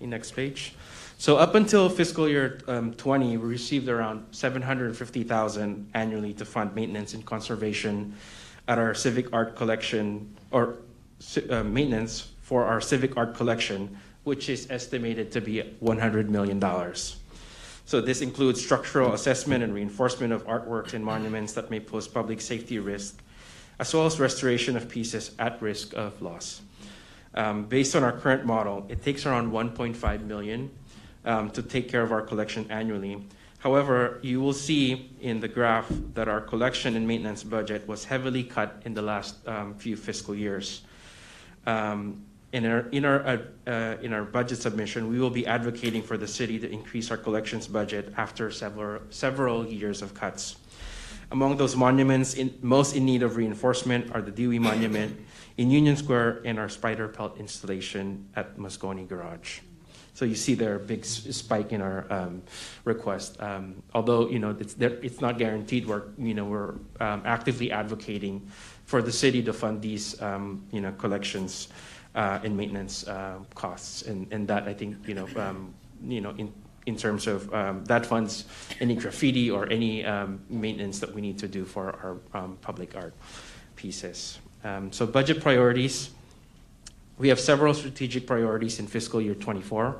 [0.00, 0.72] Okay, next page.
[1.18, 7.12] So up until fiscal year um, 20, we received around 750,000 annually to fund maintenance
[7.12, 8.14] and conservation
[8.66, 10.76] at our civic art collection or
[11.50, 13.94] uh, maintenance for our civic art collection,
[14.24, 17.16] which is estimated to be 100 million dollars.
[17.84, 22.40] So this includes structural assessment and reinforcement of artworks and monuments that may pose public
[22.40, 23.20] safety risk,
[23.78, 26.62] as well as restoration of pieces at risk of loss.
[27.34, 30.70] Um, based on our current model, it takes around 1.5 million
[31.24, 33.24] um, to take care of our collection annually.
[33.58, 38.42] However, you will see in the graph that our collection and maintenance budget was heavily
[38.42, 40.82] cut in the last um, few fiscal years.
[41.66, 46.02] Um, in our, in, our, uh, uh, in our budget submission, we will be advocating
[46.02, 50.56] for the city to increase our collections budget after several, several years of cuts.
[51.30, 55.16] Among those monuments in, most in need of reinforcement are the Dewey Monument
[55.60, 59.60] in Union Square and our spider pelt installation at Moscone Garage.
[60.14, 62.42] So you see there a big spike in our um,
[62.84, 63.36] request.
[63.42, 68.40] Um, although you know it's, it's not guaranteed, we're you know we're um, actively advocating
[68.86, 71.68] for the city to fund these um, you know collections
[72.14, 76.30] uh, and maintenance uh, costs, and, and that I think you know um, you know
[76.38, 76.50] in
[76.86, 78.46] in terms of um, that funds
[78.80, 80.04] any graffiti or any
[80.48, 83.12] maintenance that we need to do for our public art
[83.76, 84.38] pieces.
[84.62, 86.10] Um, so budget priorities.
[87.18, 89.96] We have several strategic priorities in fiscal year 24.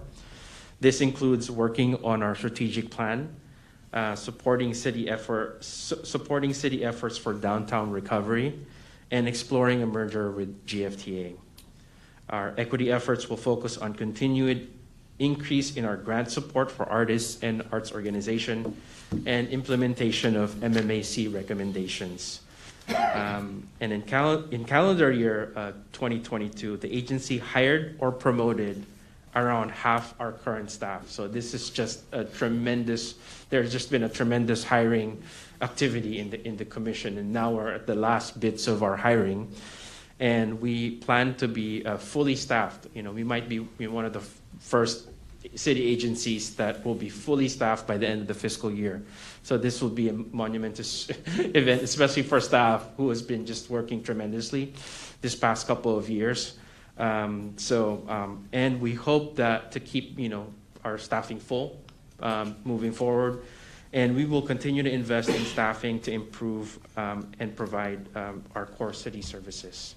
[0.80, 3.34] This includes working on our strategic plan,
[3.92, 8.58] uh, supporting city effort, su- supporting city efforts for downtown recovery,
[9.10, 11.34] and exploring a merger with GFTA.
[12.30, 14.70] Our equity efforts will focus on continued
[15.18, 18.74] increase in our grant support for artists and arts organization
[19.26, 22.40] and implementation of MMAC recommendations.
[22.94, 28.84] Um, and in, cal- in calendar year uh, 2022, the agency hired or promoted
[29.34, 31.08] around half our current staff.
[31.08, 33.14] So this is just a tremendous.
[33.48, 35.22] There's just been a tremendous hiring
[35.62, 38.96] activity in the in the commission, and now we're at the last bits of our
[38.96, 39.52] hiring,
[40.18, 42.88] and we plan to be uh, fully staffed.
[42.94, 44.22] You know, we might be one of the
[44.58, 45.08] first
[45.54, 49.02] city agencies that will be fully staffed by the end of the fiscal year.
[49.42, 54.02] So this will be a monumentous event, especially for staff who has been just working
[54.02, 54.74] tremendously
[55.20, 56.58] this past couple of years.
[56.98, 60.52] Um, so, um, and we hope that to keep, you know,
[60.84, 61.80] our staffing full
[62.20, 63.42] um, moving forward.
[63.92, 68.66] And we will continue to invest in staffing to improve um, and provide um, our
[68.66, 69.96] core city services.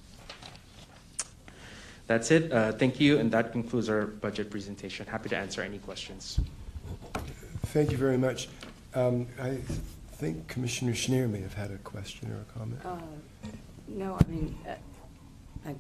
[2.08, 2.52] That's it.
[2.52, 5.06] Uh, thank you, and that concludes our budget presentation.
[5.06, 6.40] Happy to answer any questions.
[7.68, 8.50] Thank you very much.
[8.96, 9.58] Um, I
[10.14, 12.82] think Commissioner Schnair may have had a question or a comment.
[12.86, 12.98] Uh,
[13.88, 14.76] No, I mean, uh,
[15.66, 15.76] I,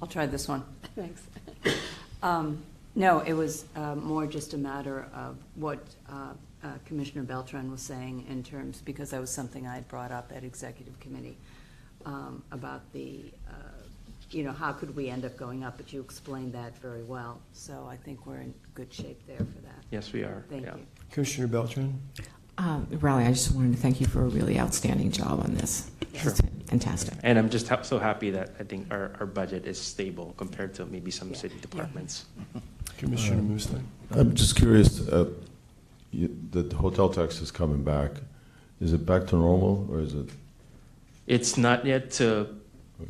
[0.00, 0.62] I'll try this one.
[0.96, 1.22] Thanks.
[2.22, 2.62] Um,
[2.94, 7.80] No, it was uh, more just a matter of what uh, uh, Commissioner Beltran was
[7.80, 11.36] saying in terms, because that was something I had brought up at executive committee
[12.04, 13.52] um, about the, uh,
[14.30, 15.78] you know, how could we end up going up?
[15.78, 19.60] But you explained that very well, so I think we're in good shape there for
[19.62, 19.82] that.
[19.90, 20.44] Yes, we are.
[20.48, 20.76] Thank yeah.
[20.76, 20.86] you.
[21.10, 21.98] Commissioner Beltran?
[22.58, 25.90] Um, Riley, I just wanted to thank you for a really outstanding job on this.
[26.14, 26.30] Sure.
[26.30, 27.14] It's fantastic.
[27.22, 30.74] And I'm just ha- so happy that I think our, our budget is stable compared
[30.74, 32.26] to maybe some city departments.
[32.98, 33.82] Commissioner Uh, Musleh?
[34.10, 35.30] I'm just curious, uh,
[36.10, 38.12] you- the hotel tax is coming back.
[38.80, 40.28] Is it back to normal, or is it?
[41.26, 42.48] It's not yet to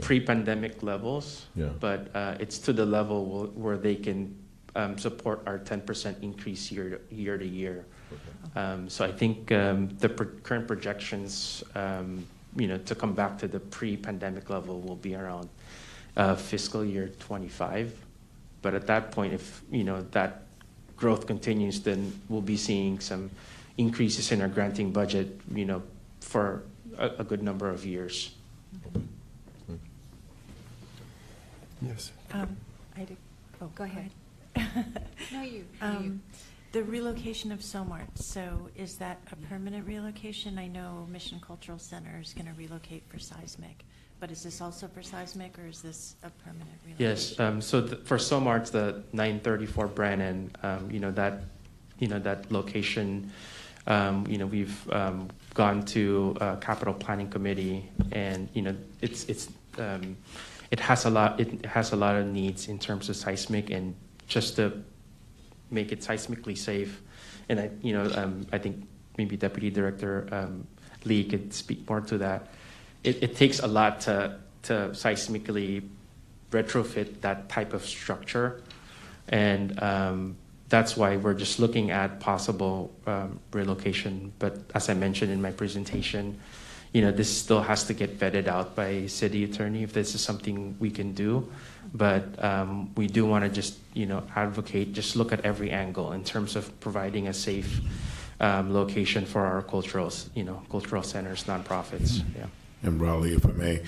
[0.00, 1.70] pre-pandemic levels, Yeah.
[1.80, 4.36] but uh, it's to the level wh- where they can
[4.76, 7.84] um, support our 10% increase year to, year to year.
[8.54, 12.26] Um, so I think um, the pro- current projections, um,
[12.56, 15.48] you know, to come back to the pre-pandemic level will be around
[16.16, 17.96] uh, fiscal year 25.
[18.60, 20.42] But at that point, if you know that
[20.96, 23.30] growth continues, then we'll be seeing some
[23.78, 25.82] increases in our granting budget, you know,
[26.20, 26.62] for
[26.98, 28.34] a, a good number of years.
[31.80, 32.12] Yes.
[32.32, 32.56] Um,
[32.96, 33.16] I do,
[33.60, 34.10] oh, Go ahead.
[35.32, 35.64] No, you.
[36.72, 40.58] The relocation of Somart, so is that a permanent relocation?
[40.58, 43.84] I know Mission Cultural Center is going to relocate for seismic,
[44.20, 47.10] but is this also for seismic, or is this a permanent relocation?
[47.10, 51.42] Yes, um, so th- for Somart, the 934 Brannan, um, you know, that,
[51.98, 53.30] you know, that location,
[53.86, 59.24] um, you know, we've um, gone to uh, capital planning committee and, you know, it's,
[59.24, 60.16] it's, um,
[60.70, 63.94] it has a lot, it has a lot of needs in terms of seismic and
[64.26, 64.82] just to
[65.72, 67.02] make it seismically safe.
[67.48, 68.86] And I, you know, um, I think
[69.18, 70.66] maybe Deputy Director um,
[71.04, 72.48] Lee could speak more to that.
[73.04, 75.88] It, it takes a lot to, to seismically
[76.50, 78.62] retrofit that type of structure.
[79.28, 80.36] And um,
[80.68, 84.32] that's why we're just looking at possible um, relocation.
[84.38, 86.38] But as I mentioned in my presentation,
[86.92, 90.20] you know, this still has to get vetted out by city attorney if this is
[90.20, 91.50] something we can do.
[91.94, 96.12] But um, we do want to just, you know, advocate, just look at every angle
[96.12, 97.80] in terms of providing a safe
[98.40, 102.22] um, location for our cultural, you know, cultural centers, nonprofits.
[102.36, 102.46] Yeah.
[102.82, 103.82] And Raleigh, if I may,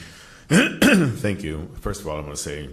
[0.48, 1.70] thank you.
[1.80, 2.70] First of all, I want to say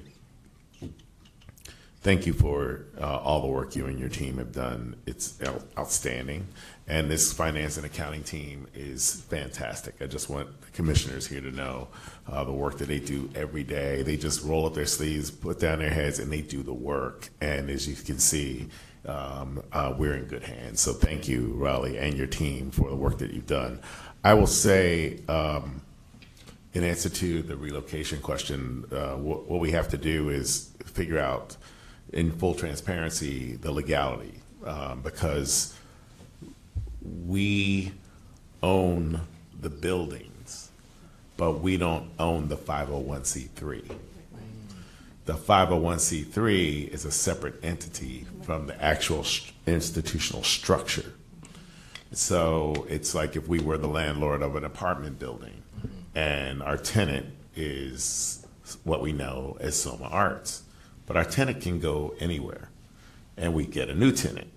[2.02, 4.96] thank you for uh, all the work you and your team have done.
[5.06, 6.48] It's out- outstanding.
[6.88, 9.96] And this finance and accounting team is fantastic.
[10.02, 11.88] I just want the commissioners here to know
[12.30, 14.04] uh, the work that they do every day.
[14.04, 17.30] They just roll up their sleeves, put down their heads, and they do the work.
[17.40, 18.68] And as you can see,
[19.06, 20.82] um, uh, we're in good hands.
[20.82, 23.80] So thank you, Raleigh, and your team for the work that you've done.
[24.24, 25.82] I will say, um,
[26.74, 31.20] in answer to the relocation question, uh, what, what we have to do is figure
[31.20, 31.58] out,
[32.14, 34.34] in full transparency, the legality,
[34.66, 35.74] um, because
[37.02, 37.92] we
[38.62, 39.22] own
[39.60, 40.72] the buildings,
[41.38, 43.98] but we don't own the 501c3.
[45.26, 51.14] The 501c3 is a separate entity from the actual st- institutional structure.
[52.12, 55.62] So it's like if we were the landlord of an apartment building
[56.16, 58.46] and our tenant is
[58.84, 60.62] what we know as SOMArts.
[61.06, 62.70] But our tenant can go anywhere
[63.38, 64.50] and we get a new tenant.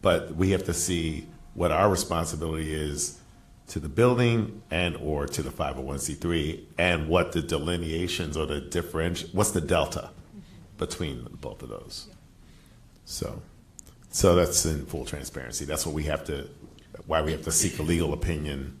[0.00, 3.18] But we have to see what our responsibility is
[3.68, 9.28] to the building and or to the 501c3 and what the delineations or the differential
[9.32, 10.10] what's the delta
[10.78, 12.08] between both of those.
[13.04, 13.40] So
[14.10, 15.64] so that's in full transparency.
[15.64, 16.48] That's what we have to
[17.06, 18.78] why we have to seek a legal opinion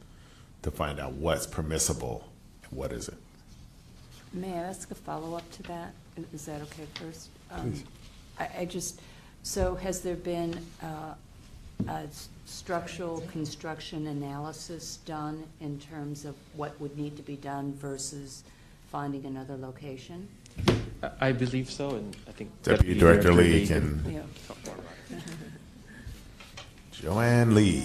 [0.62, 2.28] to find out what's permissible
[2.62, 3.18] and what isn't.
[4.32, 5.92] May I ask a follow-up to that?
[6.32, 7.28] Is that okay first?
[7.50, 7.84] Um, Please.
[8.38, 9.00] I, I just,
[9.42, 11.14] so has there been uh,
[11.88, 17.72] a s- structural construction analysis done in terms of what would need to be done
[17.74, 18.44] versus
[18.90, 20.28] finding another location?
[21.02, 24.22] I- I believe so, and I think Deputy Director Lee can, Yeah.
[24.46, 25.22] talk more about it.
[26.92, 27.84] Joanne Lee.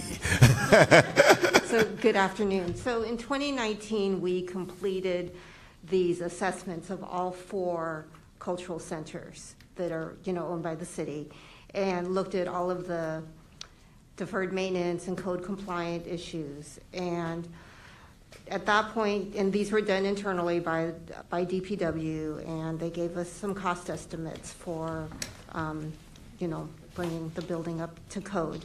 [1.66, 2.74] So, good afternoon.
[2.74, 5.34] So, in 2019, we completed
[5.88, 8.06] these assessments of all four
[8.38, 11.30] cultural centers that are, you know, owned by the city,
[11.74, 13.22] and looked at all of the
[14.16, 16.78] deferred maintenance and code compliant issues.
[16.92, 17.48] And
[18.48, 20.92] at that point, and these were done internally by,
[21.28, 25.08] by DPW, and they gave us some cost estimates for,
[25.52, 25.92] um,
[26.38, 28.64] you know, bringing the building up to code.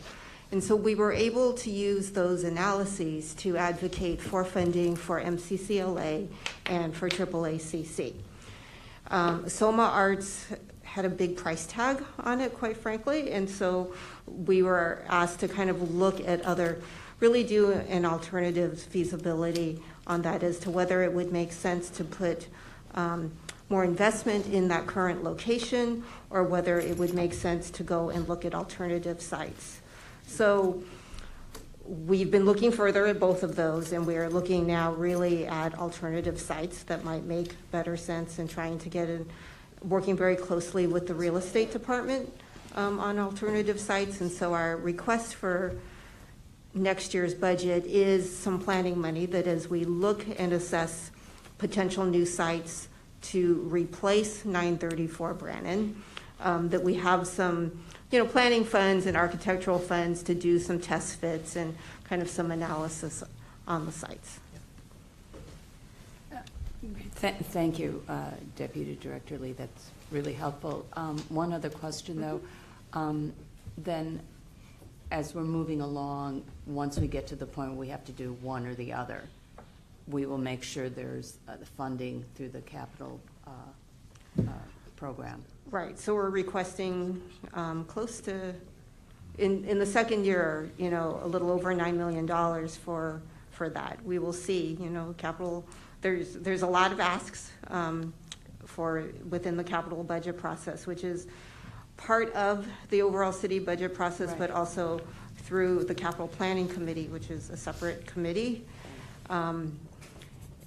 [0.51, 6.27] And so we were able to use those analyses to advocate for funding for MCCLA
[6.67, 8.13] and for AAACC.
[9.11, 13.93] Um, SOMArts had a big price tag on it, quite frankly, and so
[14.27, 16.81] we were asked to kind of look at other,
[17.19, 22.03] really do an alternative feasibility on that as to whether it would make sense to
[22.03, 22.47] put
[22.95, 23.31] um,
[23.69, 28.27] more investment in that current location or whether it would make sense to go and
[28.27, 29.81] look at alternative sites.
[30.27, 30.83] So
[31.83, 36.39] we've been looking further at both of those, and we're looking now really at alternative
[36.39, 39.27] sites that might make better sense and trying to get in,
[39.83, 42.31] working very closely with the real estate department
[42.75, 44.21] um, on alternative sites.
[44.21, 45.75] And so our request for
[46.73, 51.09] next year's budget is some planning money that as we look and assess
[51.57, 52.89] potential new sites
[53.21, 56.03] to replace 934 Brannan,
[56.41, 60.79] um, that we have some, you know, planning funds and architectural funds to do some
[60.79, 63.23] test fits and kind of some analysis
[63.67, 64.39] on the sites.
[67.19, 70.85] Th- Thank you, uh, Deputy Director Lee, that's really helpful.
[70.93, 72.41] Um, One other question, though.
[72.95, 73.33] Um,
[73.77, 74.21] Then,
[75.11, 78.33] as we're moving along, once we get to the point where we have to do
[78.41, 79.23] one or the other,
[80.07, 83.51] we will make sure there's uh, the funding through the capital uh,
[84.39, 84.51] uh,
[84.95, 85.43] program.
[85.71, 87.21] Right, so we're requesting
[87.53, 88.53] um, close to,
[89.39, 93.99] in, in the second year, you know, a little over $9 million for, for that.
[94.05, 95.65] We will see, you know, capital,
[96.01, 98.13] there's, there's a lot of asks um,
[98.63, 101.27] for, within the capital budget process, which is
[101.97, 104.99] part of the overall city budget process, but also
[105.37, 108.65] through the capital planning committee, which is a separate committee.
[109.29, 109.77] Um,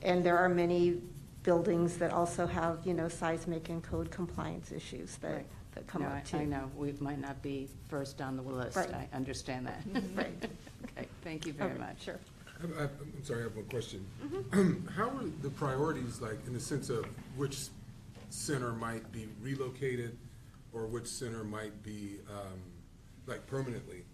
[0.03, 1.01] And there are many
[1.43, 5.45] buildings that also have, you know, seismic and code compliance issues that,
[5.75, 6.37] that come No, up I- too.
[6.37, 8.77] I know, we might not be first on the list.
[8.77, 8.95] Right.
[8.95, 9.83] I understand that.
[10.17, 10.33] Right.
[10.97, 12.05] Okay, thank you very Okay, much.
[12.05, 12.19] Sure.
[12.63, 14.07] I- I- I'm sorry, I have one question.
[14.25, 14.87] Mm-hmm.
[14.97, 17.05] How are the priorities, like, in the sense of
[17.37, 17.67] which
[18.31, 20.17] center might be relocated,
[20.73, 22.61] or which center might be, um,
[23.27, 24.05] like, permanently,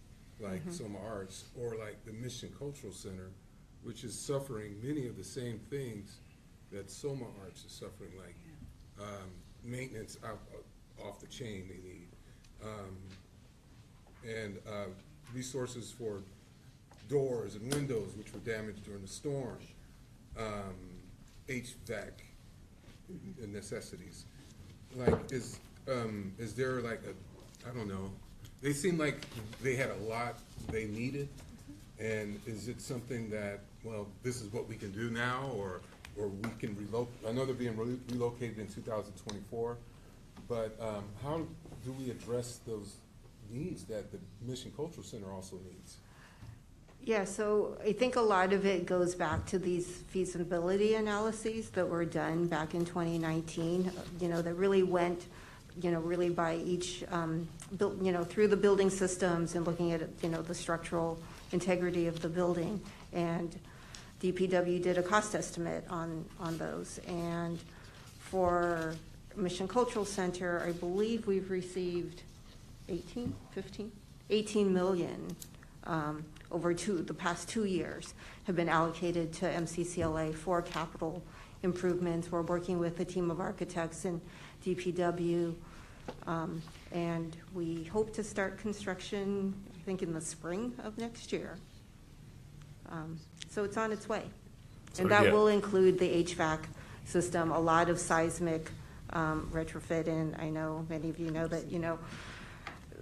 [0.40, 0.64] like.
[0.70, 3.30] SOMArts, or like the Mission Cultural Center,
[3.82, 6.18] which is suffering many of the same things
[6.72, 8.36] that Soma Arts is suffering, like,
[9.00, 9.30] um,
[9.62, 10.40] maintenance out,
[11.04, 12.08] off the chain they need,
[12.62, 12.96] um,
[14.26, 14.86] and, uh,
[15.34, 16.22] resources for
[17.08, 19.58] doors and windows which were damaged during the storm,
[20.38, 20.74] um,
[21.48, 22.12] HVAC
[23.46, 24.24] necessities.
[24.96, 28.10] Like, is, um, is there like a, I don't know,
[28.62, 29.26] they seem like
[29.62, 30.38] they had a lot
[30.70, 31.28] they needed,
[31.98, 35.80] and is it something that, well, this is what we can do now, or,
[36.16, 39.76] or we can relocate, I know they're being relo- relocated in two thousand twenty-four,
[40.48, 41.42] but, um, how
[41.84, 42.96] do we address those
[43.50, 45.96] needs that the Mission Cultural Center also needs?
[47.02, 51.86] Yeah, so I think a lot of it goes back to these feasibility analyses that
[51.86, 55.26] were done back in 2019, you know, that really went,
[55.80, 59.92] you know, really by each, um, buil- you know, through the building systems and looking
[59.92, 61.18] at, you know, the structural
[61.52, 62.80] integrity of the building.
[63.12, 63.58] And
[64.20, 67.00] DPW did a cost estimate on, on those.
[67.06, 67.58] And
[68.18, 68.94] for
[69.36, 72.22] Mission Cultural Center, I believe we've received
[72.88, 73.92] 18, 15,
[74.30, 75.36] 18 million
[75.84, 78.14] um, over two, the past two years
[78.44, 81.22] have been allocated to MCCLA for capital
[81.62, 82.30] improvements.
[82.30, 84.20] We're working with a team of architects and
[84.64, 85.54] DPW,
[86.26, 86.62] um,
[86.92, 91.56] and we hope to start construction, I think, in the spring of next year.
[92.90, 93.18] Um,
[93.50, 94.24] So it's on its way.
[94.94, 95.32] So, And that yeah.
[95.32, 96.60] will include the HVAC
[97.04, 98.70] system, a lot of seismic
[99.10, 101.98] um, retrofit, and I know many of you know that, you know,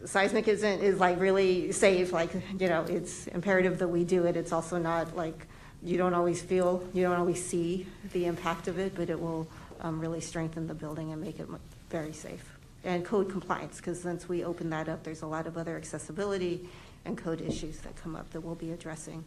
[0.04, 4.36] seismic isn't, is like really safe, like, you know, it's imperative that we do it.
[4.36, 5.46] It's also not like,
[5.82, 9.46] you don't always feel, you don't always see the impact of it, but it will
[9.82, 11.48] um, really strengthen the building and make it
[11.90, 12.44] very safe.
[12.84, 16.68] And code compliance, because since we opened that up, there's a lot of other accessibility
[17.04, 19.24] and code issues that come up that we'll be addressing.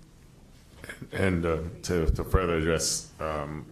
[1.11, 3.65] And uh, to, to further address um,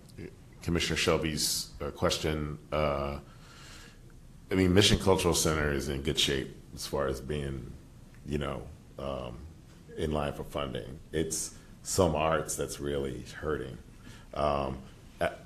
[0.61, 3.19] Commissioner Shelby's uh, question, uh,
[4.51, 7.71] I mean, Mission Cultural Center is in good shape as far as being,
[8.25, 8.61] you know,
[8.99, 9.37] um,
[9.97, 10.99] in line for funding.
[11.11, 13.77] It's SOMArts that's really hurting.
[14.33, 14.77] Um,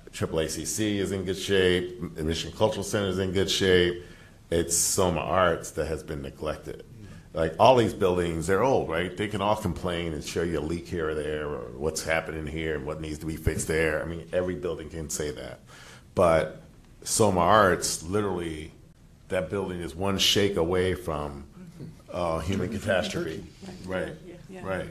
[0.07, 2.01] at- Triple ACC is in good shape.
[2.17, 4.03] Mission Cultural Center is in good shape.
[4.49, 6.85] It's SOMArts that has been neglected.
[7.33, 9.15] Like all these buildings, they're old, right?
[9.15, 12.47] They can all complain and show you a leak here or there, or what's happening
[12.47, 14.01] here, and what needs to be fixed there.
[14.01, 15.59] I mean, every building can say that.
[16.15, 16.61] But
[17.03, 18.71] SOMArts, literally,
[19.27, 21.45] that building is one shake away from
[22.11, 23.43] uh, human catastrophe.
[23.85, 24.13] Right,
[24.63, 24.89] right.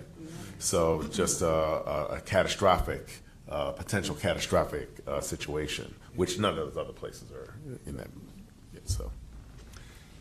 [0.59, 6.77] So just a, a, a catastrophic, uh, potential catastrophic uh, situation, which none of those
[6.77, 7.55] other places are
[7.87, 8.09] in that.
[8.87, 9.11] So.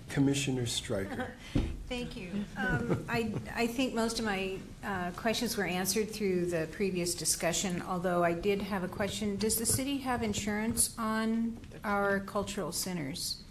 [0.10, 1.28] Commissioner Stryker.
[1.90, 2.30] Thank you.
[2.58, 7.84] Um, I, I think most of my uh, questions were answered through the previous discussion,
[7.88, 9.36] although I did have a question.
[9.38, 13.44] Does the city have insurance on our cultural centers?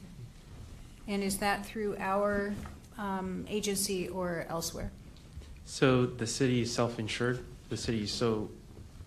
[1.06, 2.55] And is that through our
[2.98, 4.90] um, agency or elsewhere?
[5.64, 7.44] So the city is self-insured.
[7.68, 8.51] The city is so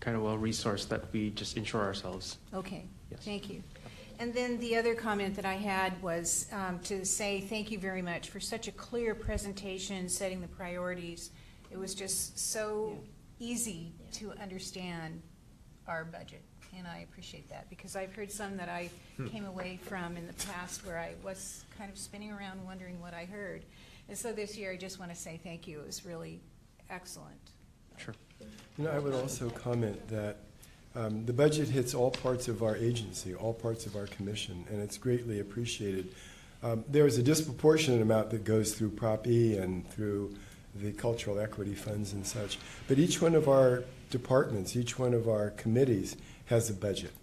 [0.08, 2.38] kind of well-resourced that we just insure ourselves.
[2.54, 3.20] Okay, Yes.
[3.26, 3.62] thank you.
[4.20, 8.02] And then the other comment that I had was um, to say thank you very
[8.02, 11.32] much for such a clear presentation, setting the priorities.
[11.72, 12.98] It was just so
[13.40, 15.22] easy to understand
[15.90, 16.42] our budget,
[16.78, 19.28] and I appreciate that, because I've heard some that I Hmm.
[19.28, 23.14] came away from in the past where I was kind of spinning around wondering what
[23.14, 23.66] I heard.
[24.08, 25.82] And so this year, I just want to say thank you.
[25.82, 26.40] It was really
[26.90, 27.52] excellent.
[27.98, 28.16] Sure.
[28.78, 30.38] You know, I would also comment that
[30.96, 34.82] um, the budget hits all parts of our agency, all parts of our commission, and
[34.82, 36.10] it's greatly appreciated.
[36.62, 40.36] Um, There is a disproportionate amount that goes through Prop E and through
[40.76, 45.28] the cultural equity funds and such, but each one of our departments, each one of
[45.28, 46.16] our committees
[46.46, 47.14] has a budget.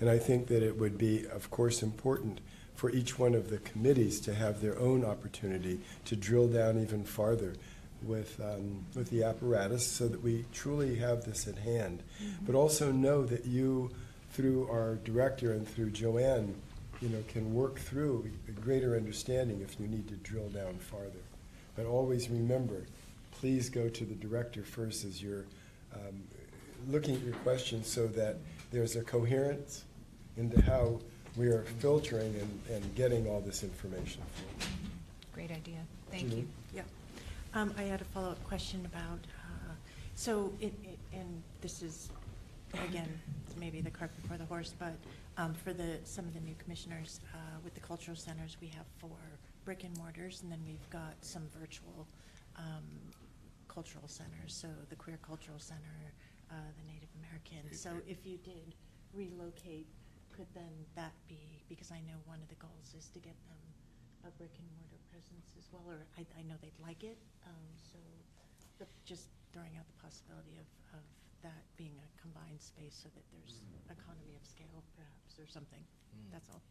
[0.00, 2.40] And I think that it would be, of course, important
[2.74, 7.04] for each one of the committees to have their own opportunity to drill down even
[7.04, 7.54] farther
[8.02, 12.02] with, um, with the apparatus so that we truly have this at hand.
[12.46, 13.90] But also know that you,
[14.32, 16.54] through our director and through Joanne,
[17.00, 21.22] you know, can work through a greater understanding if you need to drill down farther.
[21.76, 22.86] But always remember,
[23.32, 25.46] please go to the director first as you're
[25.94, 26.22] um,
[26.88, 28.36] looking at your questions so that
[28.70, 29.84] there's a coherence
[30.36, 31.00] into how
[31.36, 34.22] we are filtering and, and getting all this information.
[35.34, 35.78] Great idea.
[36.10, 36.46] Thank you.
[36.74, 36.82] Yeah.
[37.52, 39.72] Um, I had a follow-up question about, uh,
[40.14, 42.10] so, it, it- and this is,
[42.88, 43.08] again,
[43.58, 44.94] maybe the cart before the horse, but
[45.36, 48.86] um, for the, some of the new commissioners, uh, with the cultural centers, we have
[48.98, 49.16] four
[49.64, 52.06] brick and mortars, and then we've got some virtual
[52.56, 52.84] um,
[53.68, 55.96] cultural centers, so the Queer Cultural Center,
[56.50, 57.76] uh, the Native American.
[57.76, 58.74] So if you did
[59.12, 59.86] relocate,
[60.32, 63.58] could then that be, because I know one of the goals is to get them
[64.26, 67.66] a brick and mortar presence as well, or I, I know they'd like it, um,
[67.76, 67.98] so,
[68.78, 71.04] but just throwing out the possibility of, of
[71.42, 75.80] that being a combined space so that there's economy of scale perhaps, or something,
[76.32, 76.62] that's all.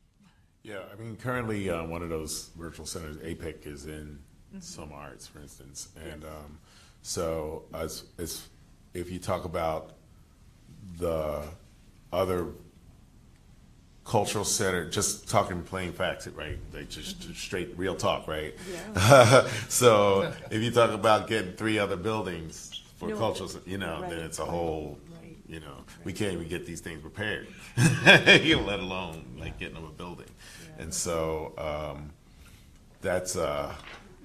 [0.64, 4.20] Yeah, I mean, currently, uh, one of those virtual centers, APICC, is in
[4.54, 4.62] Mhm.
[4.62, 5.90] SOMArts, for instance.
[5.96, 6.60] And um,
[7.02, 8.50] so, as, as,
[8.94, 9.94] if you talk about
[10.98, 11.44] the
[12.12, 12.48] other
[14.10, 16.58] cultural center, just talking plain facts, right?
[16.74, 18.56] Like just just straight real talk, right?
[18.96, 19.48] Yeah.
[19.70, 24.20] so, if you talk about getting three other buildings for No, cultural, you know, then
[24.20, 29.24] it's a whole, right, you know, we can't even get these things prepared, let alone
[29.38, 30.32] like getting them a building.
[30.80, 32.10] And so um,
[33.02, 33.72] that's uh,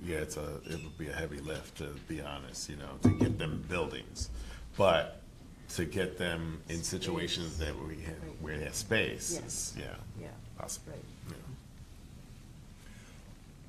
[0.02, 3.10] yeah, it's a it would be a heavy lift to be honest, you know, to
[3.18, 4.30] get them buildings,
[4.78, 5.20] but
[5.74, 9.44] to get them in situations that we have, where they have space, Yes.
[9.44, 9.84] is, yeah,
[10.20, 10.28] Yeah.
[10.56, 10.92] possible.
[11.28, 11.34] Yeah.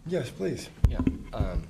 [0.07, 0.69] Yes, please.
[0.87, 0.99] Yeah.
[1.33, 1.63] Um,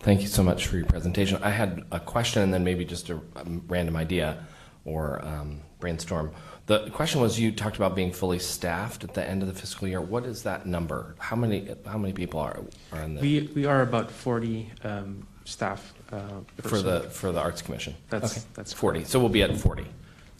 [0.00, 1.38] thank you so much for your presentation.
[1.42, 4.46] I had a question and then maybe just a um, random idea
[4.86, 6.32] or um, brainstorm.
[6.66, 9.86] The question was you talked about being fully staffed at the end of the fiscal
[9.86, 10.00] year.
[10.00, 11.14] What is that number?
[11.18, 12.58] How many how many people are
[12.90, 15.92] are in the We, we are about 40 um, staff.
[16.14, 17.94] Uh, for the for the Arts Commission?
[18.08, 18.46] That's, okay.
[18.54, 19.00] that's 40.
[19.00, 19.10] correct.
[19.10, 19.84] So we'll be at 40.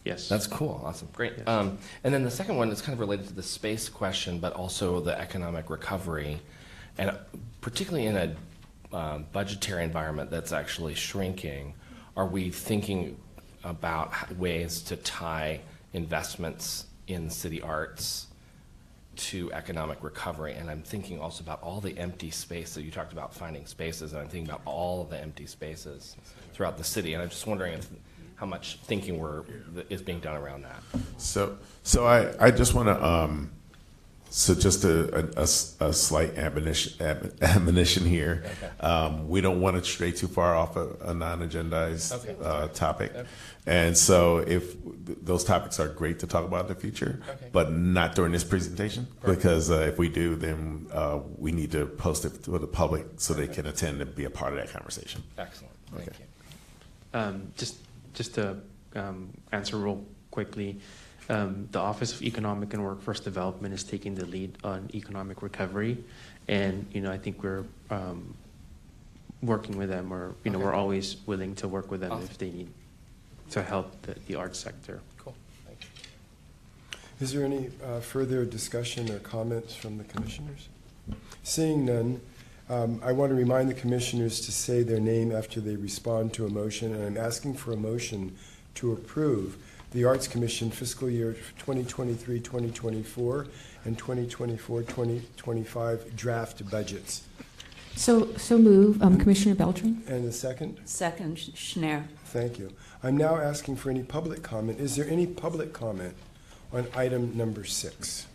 [0.05, 0.29] Yes.
[0.29, 0.83] That's cool.
[0.85, 1.09] Awesome.
[1.13, 1.33] Great.
[1.49, 4.53] Um, and then the second one is kind of related to the space question, but
[4.53, 6.41] also the economic recovery.
[6.99, 7.17] And
[7.61, 11.75] particularly in a um, budgetary environment that's actually shrinking,
[12.17, 13.17] are we thinking
[13.65, 15.61] about h- ways to tie
[15.95, 18.29] investments in city arts
[19.17, 20.55] to economic recovery?
[20.55, 22.71] And I'm thinking also about all the empty space.
[22.71, 26.17] So you talked about finding spaces, and I'm thinking about all of the empty spaces
[26.53, 27.15] throughout the city.
[27.15, 27.89] And I'm just wondering if,
[28.37, 29.45] how much thinking we're,
[29.89, 30.83] is being done around that.
[31.19, 33.51] So, so I, I just want to, um,
[34.37, 35.29] so just a
[35.79, 36.93] a slight admonition,
[37.41, 38.43] admonition here.
[38.81, 42.35] Um, we don't want to stray too far off a, a non-agendized Okay.
[42.43, 43.15] uh, topic.
[43.15, 43.29] Okay.
[43.67, 44.75] And so if
[45.25, 47.49] those topics are great to talk about in the future, Okay.
[47.53, 49.39] but not during this presentation, Perfect.
[49.43, 53.07] because uh, if we do, then uh, we need to post it for the public
[53.19, 55.23] so they can attend and be a part of that conversation.
[55.39, 55.73] Excellent.
[55.95, 56.17] Thank Okay.
[56.19, 57.21] you.
[57.21, 57.77] Um, just,
[58.15, 58.57] just to
[58.97, 60.81] um, answer real quickly,
[61.29, 65.99] um, the Office of Economic and Workforce Development is taking the lead on economic recovery,
[66.49, 68.35] and you know I think we're um,
[69.43, 70.67] working with them, or you know Okay.
[70.67, 72.25] we're always willing to work with them Awesome.
[72.31, 72.69] if they need
[73.51, 75.01] to help the, the arts sector.
[75.19, 75.35] Cool.
[75.67, 76.99] Thank you.
[77.21, 80.69] Is there any uh, further discussion or comments from the commissioners?
[81.43, 82.21] Seeing none,
[82.71, 86.47] um, I want to remind the commissioners to say their name after they respond to
[86.47, 88.37] a motion, and I'm asking for a motion
[88.77, 89.59] to approve
[89.95, 91.35] the Arts Commission fiscal year
[91.65, 93.49] 2023-2024
[93.85, 97.23] and 2024-2025 draft budgets.
[97.95, 100.03] So, so move, um, Commissioner Beltran?
[100.09, 100.81] And the second?
[100.85, 102.09] Second, Sch- Schnair.
[102.25, 102.73] Thank you.
[103.05, 104.81] I'm now asking for any public comment.
[104.81, 106.17] Is there any public comment
[106.73, 108.27] on item number six?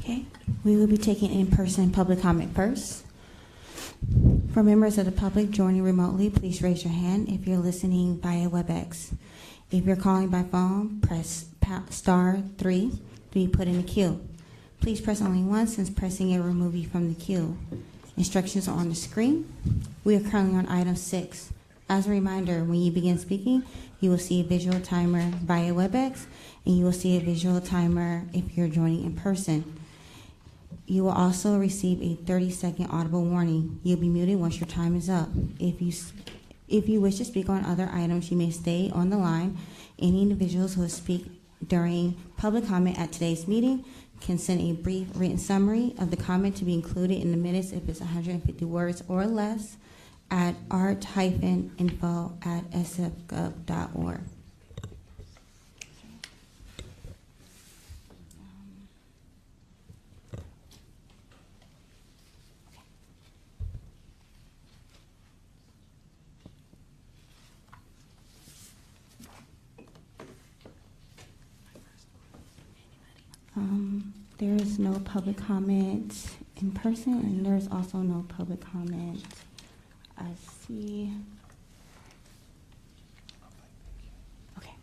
[0.00, 0.26] Okay,
[0.64, 3.05] we will be taking in-person public comment first.
[4.52, 8.48] For members of the public joining remotely, please raise your hand if you're listening via
[8.48, 9.12] WebEx.
[9.70, 11.46] If you're calling by phone, press
[11.90, 14.20] star three to be put in the queue.
[14.80, 17.58] Please press only once since pressing it will remove you from the queue.
[18.16, 19.52] Instructions are on the screen.
[20.04, 21.52] We are currently on item six.
[21.88, 23.62] As a reminder, when you begin speaking,
[24.00, 26.26] you will see a visual timer via WebEx,
[26.64, 29.78] and you will see a visual timer if you're joining in person.
[30.86, 33.80] You will also receive a 30-second audible warning.
[33.82, 35.28] You'll be muted once your time is up.
[35.58, 35.92] If you,
[36.68, 39.58] if you wish to speak on other items, you may stay on the line.
[39.98, 41.26] Any individuals who speak
[41.66, 43.84] during public comment at today's meeting
[44.20, 47.72] can send a brief written summary of the comment to be included in the minutes
[47.72, 49.76] if it's 150 words or less
[50.30, 54.20] at art-info at sfgov.org.
[73.56, 76.30] Um, there is no public comment
[76.60, 79.22] in person, and there's also no public comment.
[80.18, 80.26] I
[80.66, 81.12] see.
[84.58, 84.74] Okay.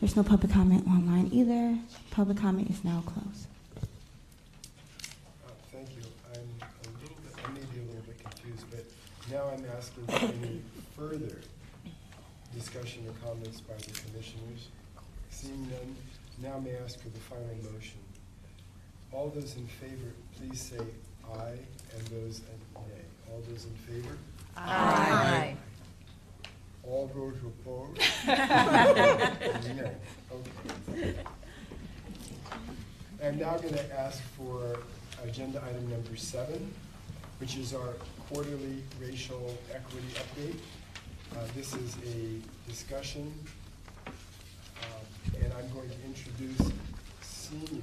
[0.00, 1.78] There's no public comment online either.
[2.10, 3.46] Public comment is now closed.
[3.76, 6.02] Uh, Thank you.
[6.34, 8.84] I'm a little bit, I may be a little bit confused, but
[9.30, 10.60] now I'm asking for any
[10.96, 11.40] further
[12.52, 14.68] discussion or comments by the commissioners.
[15.30, 15.96] Seeing none,
[16.42, 17.98] now may I ask for the final motion.
[19.12, 20.84] All those in favor, please say
[21.34, 21.58] aye,
[21.96, 22.40] and those
[22.74, 23.02] nay.
[23.30, 24.16] All those in favor?
[24.56, 25.54] Aye.
[26.84, 28.00] All those opposed?
[28.26, 29.92] Nay.
[30.32, 31.14] Okay.
[33.22, 34.78] I'm now going to ask for
[35.22, 36.72] agenda item number seven,
[37.38, 37.94] which is our
[38.28, 40.56] quarterly racial equity update.
[41.36, 43.32] Uh, This is a discussion,
[44.06, 45.04] um,
[45.42, 46.72] and I'm going to introduce
[47.22, 47.82] senior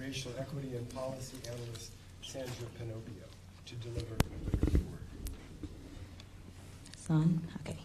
[0.00, 3.26] racial equity and policy analyst Sandra Panopio
[3.66, 5.00] to deliver the report.
[7.10, 7.76] On, okay.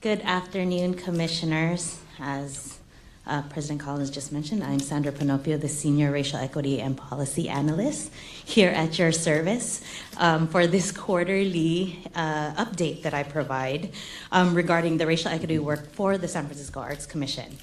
[0.00, 1.98] Good afternoon, commissioners.
[2.18, 2.78] As
[3.26, 8.12] uh, President Collins just mentioned, I'm Sandra Panopio, the Senior Racial Equity and Policy Analyst
[8.44, 9.82] here at your service
[10.16, 13.90] um, for this quarterly uh, update that I provide
[14.30, 17.58] um, regarding the racial equity work for the San Francisco Arts Commission.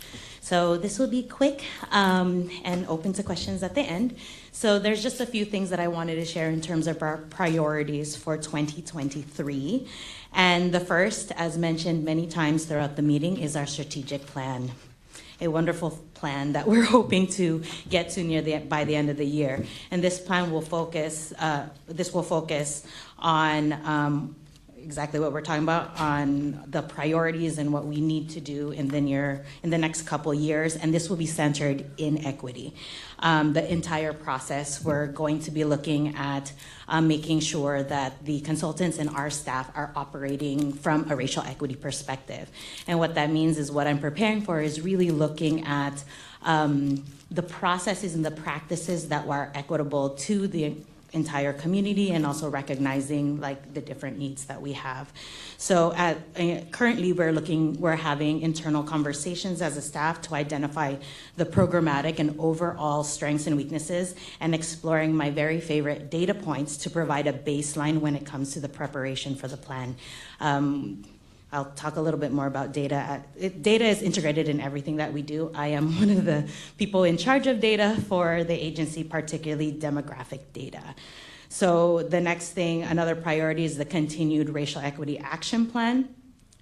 [0.49, 4.15] So this will be quick um, and open to questions at the end.
[4.51, 7.17] So there's just a few things that I wanted to share in terms of our
[7.17, 9.87] priorities for 2023.
[10.33, 14.71] And the first, as mentioned many times throughout the meeting, is our strategic plan.
[15.39, 19.17] A wonderful plan that we're hoping to get to near the by the end of
[19.17, 19.63] the year.
[19.91, 21.31] And this plan will focus.
[21.37, 22.87] Uh, this will focus
[23.19, 24.35] on um,
[24.83, 28.87] exactly what we're talking about on the priorities and what we need to do in
[28.87, 32.73] the near in the next couple years and this will be centered in equity.
[33.19, 36.51] Um, the entire process we're going to be looking at
[36.87, 41.75] um, making sure that the consultants and our staff are operating from a racial equity
[41.75, 42.49] perspective.
[42.87, 46.03] And what that means is what i'm preparing for is really looking at
[46.43, 50.75] um, the processes and the practices that are equitable to the
[51.13, 55.11] entire community and also recognizing like the different needs that we have.
[55.57, 60.95] So at, uh, currently we're looking we're having internal conversations as a staff to identify
[61.37, 66.89] the programmatic and overall strengths and weaknesses and exploring my very favorite data points to
[66.89, 69.95] provide a baseline when it comes to the preparation for the plan.
[70.39, 71.03] Um,
[71.51, 72.95] I'll talk a little bit more about data.
[72.95, 75.51] Uh, it, data is integrated in everything that we do.
[75.55, 76.47] I am one of the
[76.77, 80.83] people in charge of data for the agency, particularly demographic data.
[81.51, 86.13] So, the next thing, another priority is the continued racial equity action plan.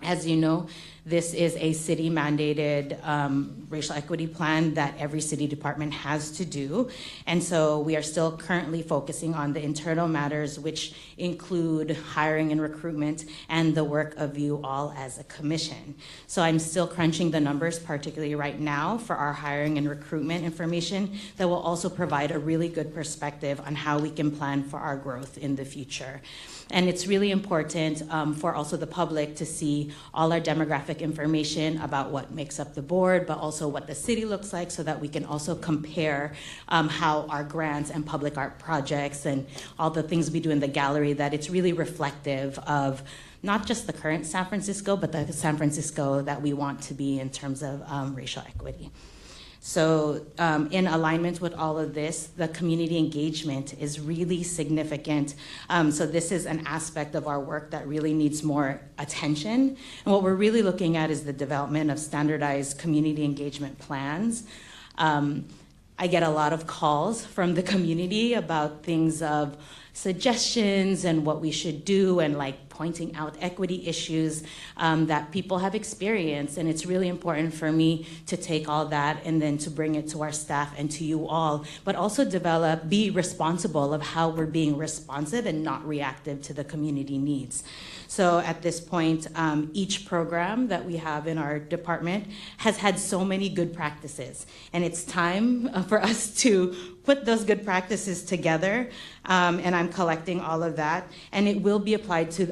[0.03, 0.67] As you know,
[1.05, 6.45] this is a city mandated um, racial equity plan that every city department has to
[6.45, 6.89] do.
[7.25, 12.61] And so we are still currently focusing on the internal matters, which include hiring and
[12.61, 15.95] recruitment and the work of you all as a commission.
[16.27, 21.17] So I'm still crunching the numbers, particularly right now, for our hiring and recruitment information
[21.37, 24.97] that will also provide a really good perspective on how we can plan for our
[24.97, 26.21] growth in the future.
[26.71, 31.77] And it's really important um, for also the public to see all our demographic information
[31.81, 34.99] about what makes up the board, but also what the city looks like so that
[34.99, 36.33] we can also compare
[36.67, 39.45] um, how our grants and public art projects and
[39.79, 43.01] all the things we do in the gallery, that it's really reflective of
[43.43, 47.19] not just the current San Francisco, but the San Francisco that we want to be
[47.19, 48.91] in terms of um, racial equity.
[49.67, 55.35] So, um, in alignment with all of this, the community engagement is really significant.
[55.69, 59.75] Um, so, this is an aspect of our work that really needs more attention.
[60.05, 64.45] And what we're really looking at is the development of standardized community engagement plans.
[64.97, 65.49] Um,
[65.99, 69.57] I get a lot of calls from the community about things of
[69.91, 74.43] suggestions and what we should do and like pointing out equity issues
[74.77, 76.57] um, that people have experienced.
[76.57, 80.07] And it's really important for me to take all that and then to bring it
[80.09, 84.45] to our staff and to you all, but also develop, be responsible of how we're
[84.45, 87.63] being responsive and not reactive to the community needs.
[88.07, 92.27] So at this point, um, each program that we have in our department
[92.57, 94.45] has had so many good practices.
[94.71, 98.89] And it's time for us to put those good practices together.
[99.23, 101.09] Um, and I'm collecting all of that.
[101.31, 102.43] And it will be applied to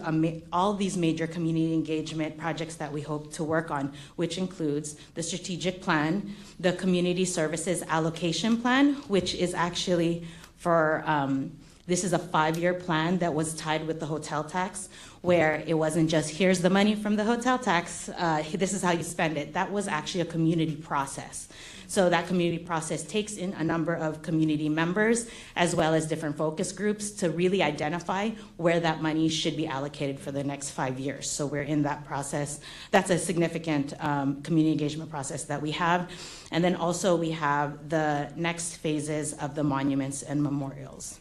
[0.53, 5.21] all these major community engagement projects that we hope to work on, which includes the
[5.21, 10.25] strategic plan, the community services allocation plan, which is actually
[10.55, 11.51] for um,
[11.87, 14.89] this is a five year plan that was tied with the hotel tax,
[15.25, 18.91] where it wasn't just here's the money from the hotel tax, uh, this is how
[18.91, 19.53] you spend it.
[19.53, 21.49] That was actually a community process.
[21.87, 26.35] So that community process takes in a number of community members as well as different
[26.35, 30.99] focus groups to really identify where that money should be allocated for the next five
[30.99, 31.29] years.
[31.29, 32.59] So we're in that process.
[32.91, 36.09] That's a significant um, community engagement process that we have.
[36.51, 41.19] And then also we have the next phases of the monuments and memorials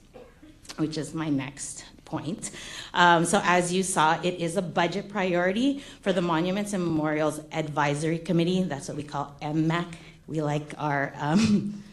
[0.77, 1.85] which is my next
[2.15, 2.51] point.
[2.93, 7.41] Um, so, as you saw, it is a budget priority for the Monuments and Memorials
[7.53, 8.63] Advisory Committee.
[8.63, 9.87] That's what we call MMAC.
[10.27, 11.84] We like our um,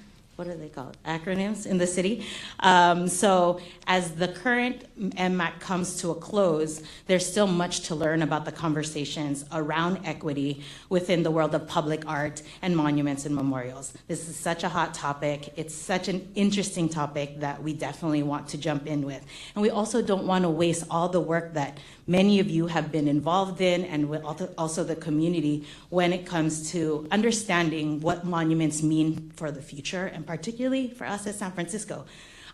[0.41, 0.97] what are they called?
[1.05, 2.25] Acronyms in the city.
[2.61, 8.23] Um, so, as the current MMAC comes to a close, there's still much to learn
[8.23, 13.93] about the conversations around equity within the world of public art and monuments and memorials.
[14.07, 15.53] This is such a hot topic.
[15.57, 19.23] It's such an interesting topic that we definitely want to jump in with.
[19.53, 21.77] And we also don't want to waste all the work that
[22.11, 24.13] many of you have been involved in, and
[24.57, 30.27] also the community when it comes to understanding what monuments mean for the future, and
[30.27, 32.05] particularly for us at San Francisco.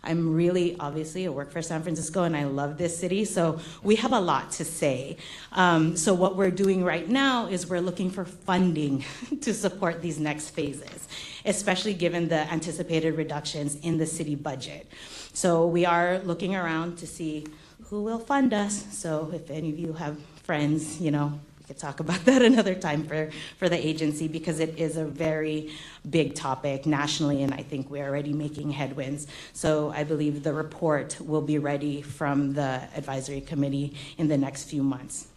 [0.04, 3.96] I'm really, obviously, I work for San Francisco and I love this city, so we
[3.96, 5.16] have a lot to say.
[5.50, 9.04] Um, so, what we're doing right now is we're looking for funding
[9.40, 11.08] to support these next phases,
[11.44, 14.86] especially given the anticipated reductions in the city budget.
[15.32, 17.46] So, we are looking around to see
[17.90, 18.86] who will fund us.
[18.90, 22.74] So if any of you have friends, you know, we could talk about that another
[22.74, 25.70] time for, for the agency because it is a very
[26.08, 29.26] big topic nationally, and I think we're already making headwinds.
[29.52, 34.64] So I believe the report will be ready from the advisory committee in the next
[34.64, 35.28] few months.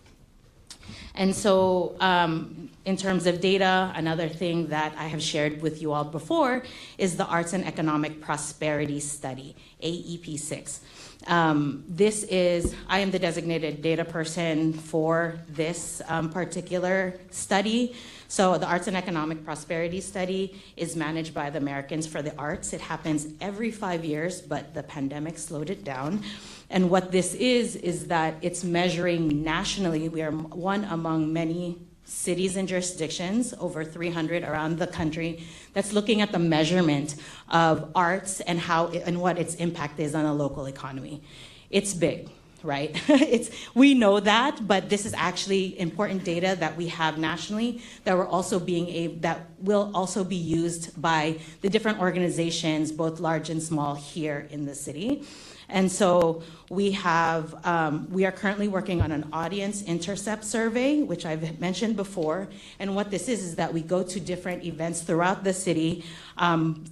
[1.15, 5.91] And so, um, in terms of data, another thing that I have shared with you
[5.91, 6.63] all before
[6.97, 10.81] is the Arts and Economic Prosperity Study, AEP 6.
[11.27, 17.95] Um, this is, I am the designated data person for this um, particular study.
[18.27, 22.73] So, the Arts and Economic Prosperity Study is managed by the Americans for the Arts.
[22.73, 26.23] It happens every five years, but the pandemic slowed it down.
[26.69, 30.07] And what this is, is that it's measuring nationally.
[30.09, 36.21] We are one among many cities and jurisdictions, over 300 around the country, that's looking
[36.21, 37.15] at the measurement
[37.49, 41.21] of arts and how it, and what its impact is on a local economy.
[41.69, 42.29] It's big,
[42.63, 42.91] right?
[43.09, 48.17] it's we know that, but this is actually important data that we have nationally that
[48.17, 53.61] we're also being that will also be used by the different organizations, both large and
[53.61, 55.23] small, here in the city.
[55.71, 61.25] And so we have, um, we are currently working on an audience intercept survey, which
[61.25, 62.49] I've mentioned before.
[62.79, 66.03] And what this is, is that we go to different events throughout the city
[66.37, 66.83] um,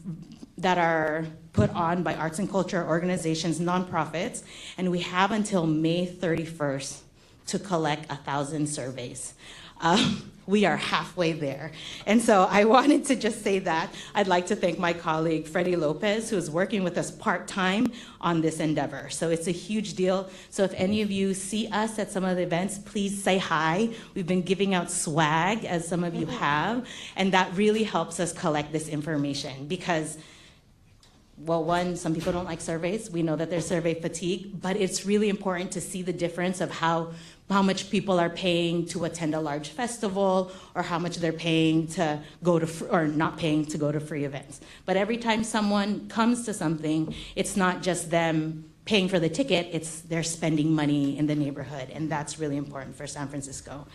[0.57, 4.43] that are put on by arts and culture organizations, nonprofits,
[4.77, 7.01] and we have until May 31st
[7.47, 9.33] to collect a thousand surveys.
[9.81, 11.71] Um, we are halfway there.
[12.07, 13.93] And so I wanted to just say that.
[14.15, 17.91] I'd like to thank my colleague, Freddie Lopez, who is working with us part time
[18.19, 19.11] on this endeavor.
[19.11, 20.27] So it's a huge deal.
[20.49, 23.89] So if any of you see us at some of the events, please say hi.
[24.15, 26.37] We've been giving out swag, as some of you mm-hmm.
[26.37, 30.17] have, and that really helps us collect this information because
[31.39, 33.09] well, one, some people don't like surveys.
[33.09, 36.69] We know that there's survey fatigue, but it's really important to see the difference of
[36.69, 37.11] how
[37.49, 41.87] how much people are paying to attend a large festival or how much they're paying
[41.87, 44.61] to go to or not paying to go to free events.
[44.85, 49.67] But every time someone comes to something, it's not just them paying for the ticket,
[49.71, 53.87] it's they're spending money in the neighborhood and that's really important for San Francisco.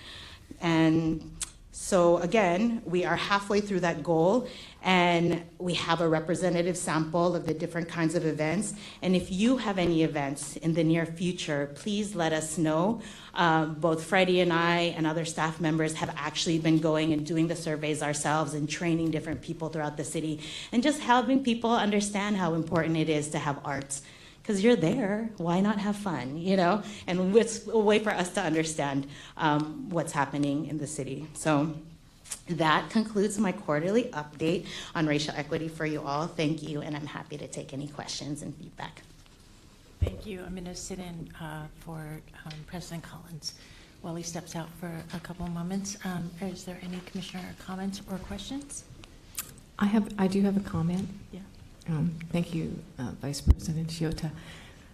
[0.61, 1.37] And
[1.71, 4.49] so again, we are halfway through that goal
[4.85, 8.75] and we have a representative sample of the different kinds of events.
[9.01, 13.01] And if you have any events in the near future, please let us know.
[13.33, 17.49] Uh, both Freddie and I and other staff members have actually been going and doing
[17.49, 20.41] the surveys ourselves and training different people throughout the city
[20.71, 24.03] and just helping people understand how important it is to have arts
[24.43, 25.31] because you're there.
[25.39, 26.83] Why not have fun, you know?
[27.07, 29.07] And it's a way for us to understand
[29.39, 31.27] um, what's happening in the city.
[31.33, 31.75] So
[32.49, 36.27] that concludes my quarterly update on racial equity for you all.
[36.27, 39.03] Thank you, and I'm happy to take any questions and feedback.
[40.01, 40.43] Thank you.
[40.45, 43.55] I'm going to sit in uh, for um, President Collins
[44.03, 45.97] while he steps out for a couple of moments.
[46.05, 48.85] Um, Is there any commissioner comments or questions?
[49.79, 51.09] I have, I do have a comment.
[51.33, 51.41] Yeah.
[51.89, 54.31] Um, Thank you, uh, Vice President Shiota.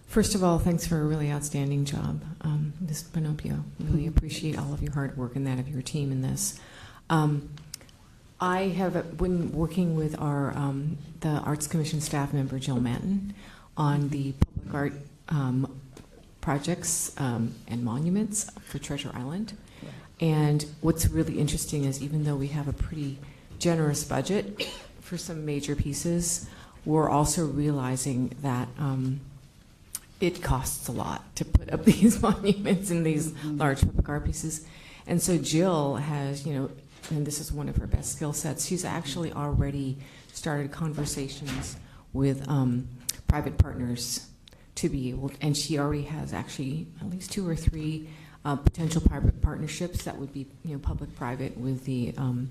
[0.07, 3.03] First of all, thanks for a really outstanding job, um, Ms.
[3.13, 3.63] Panopio.
[3.79, 6.59] Really appreciate all of your hard work and that of your team in this.
[7.11, 7.49] Um,
[8.39, 13.35] I have been working with our um, the Arts Commission staff member Jill Manton
[13.75, 14.93] on the public art
[15.27, 15.79] um,
[16.39, 19.57] projects um, and monuments for Treasure Island.
[20.21, 23.19] And what's really interesting is even though we have a pretty
[23.59, 24.65] generous budget
[25.01, 26.47] for some major pieces,
[26.85, 29.19] we're also realizing that um,
[30.21, 34.65] it costs a lot to put up these monuments and these large public art pieces.
[35.05, 36.69] And so Jill has, you know,
[37.09, 39.97] and this is one of her best skill sets, she's actually already
[40.31, 41.77] started conversations
[42.13, 42.87] with um,
[43.27, 44.27] private partners
[44.75, 48.09] to be able, and she already has actually at least two or three
[48.45, 52.49] uh, potential private partnerships that would be, you know, public-private with the um,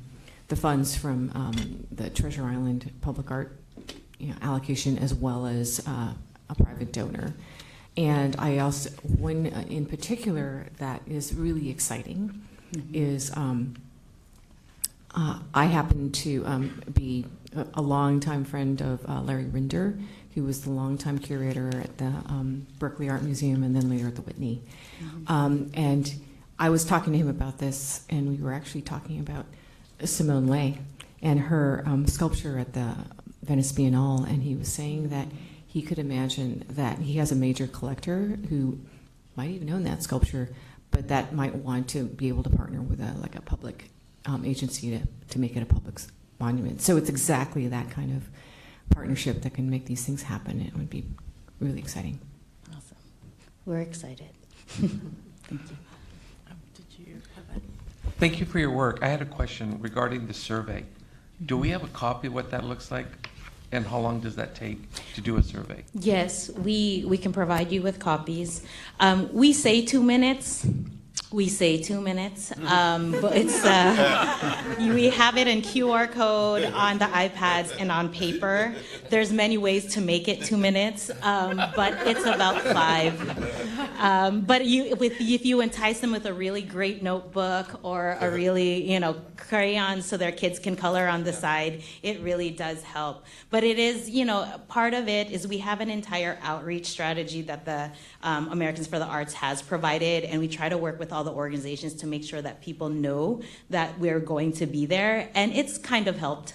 [0.49, 3.57] the funds from um, the Treasure Island Public Art
[4.19, 6.13] you know, allocation as well as uh,
[6.49, 7.33] a private donor.
[7.97, 12.43] And I also, one uh, in particular that is really exciting
[12.93, 13.77] is um,
[15.15, 20.01] uh, I happen to um, be a, a longtime friend of uh, Larry Rinder,
[20.35, 24.15] who was the longtime curator at the um, Berkeley Art Museum and then later at
[24.15, 24.62] the Whitney.
[25.27, 26.15] Um, and
[26.59, 29.47] I was talking to him about this, and we were actually talking about
[30.05, 30.78] Simone Leigh
[31.23, 32.95] and her um, sculpture at the
[33.43, 35.27] Venice Biennale, and he was saying that
[35.66, 38.78] he could imagine that he has a major collector who
[39.37, 40.51] might even own that sculpture,
[40.91, 43.91] but that might want to be able to partner with a like a public
[44.27, 46.01] um, agency to, to make it a public
[46.39, 46.81] monument.
[46.81, 48.29] So it's exactly that kind of
[48.95, 50.61] partnership that can make these things happen.
[50.61, 51.05] It would be
[51.61, 52.19] really exciting.
[52.69, 52.97] Awesome.
[53.67, 54.31] We're excited.
[54.67, 54.93] Thank
[55.51, 55.77] you.
[56.49, 57.61] Um, Did you have a?
[58.19, 59.01] Thank you for your work.
[59.03, 60.85] I had a question regarding the survey.
[61.47, 63.07] Do we have a copy of what that looks like?
[63.73, 64.79] And how long does that take
[65.15, 65.85] to do a survey?
[65.95, 68.65] Yes, we, we can provide you with copies.
[68.99, 70.67] Um, we say two minutes.
[71.32, 76.98] We say two minutes, um, but it's uh, we have it in QR code on
[76.98, 78.74] the iPads and on paper.
[79.11, 83.15] There's many ways to make it two minutes, um, but it's about five.
[84.01, 88.28] Um, but you, with, if you entice them with a really great notebook or a
[88.28, 92.82] really, you know, crayon so their kids can color on the side, it really does
[92.82, 93.24] help.
[93.51, 97.43] But it is, you know, part of it is we have an entire outreach strategy
[97.43, 97.93] that the
[98.23, 101.33] um, Americans for the Arts has provided, and we try to work with all the
[101.33, 105.79] organizations to make sure that people know that we're going to be there, and it's
[105.79, 106.55] kind of helped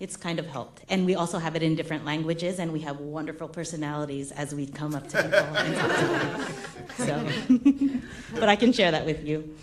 [0.00, 0.82] it's kind of helped.
[0.88, 4.66] And we also have it in different languages, and we have wonderful personalities as we
[4.66, 8.02] come up to people and talk to them.
[8.32, 9.56] So, but I can share that with you.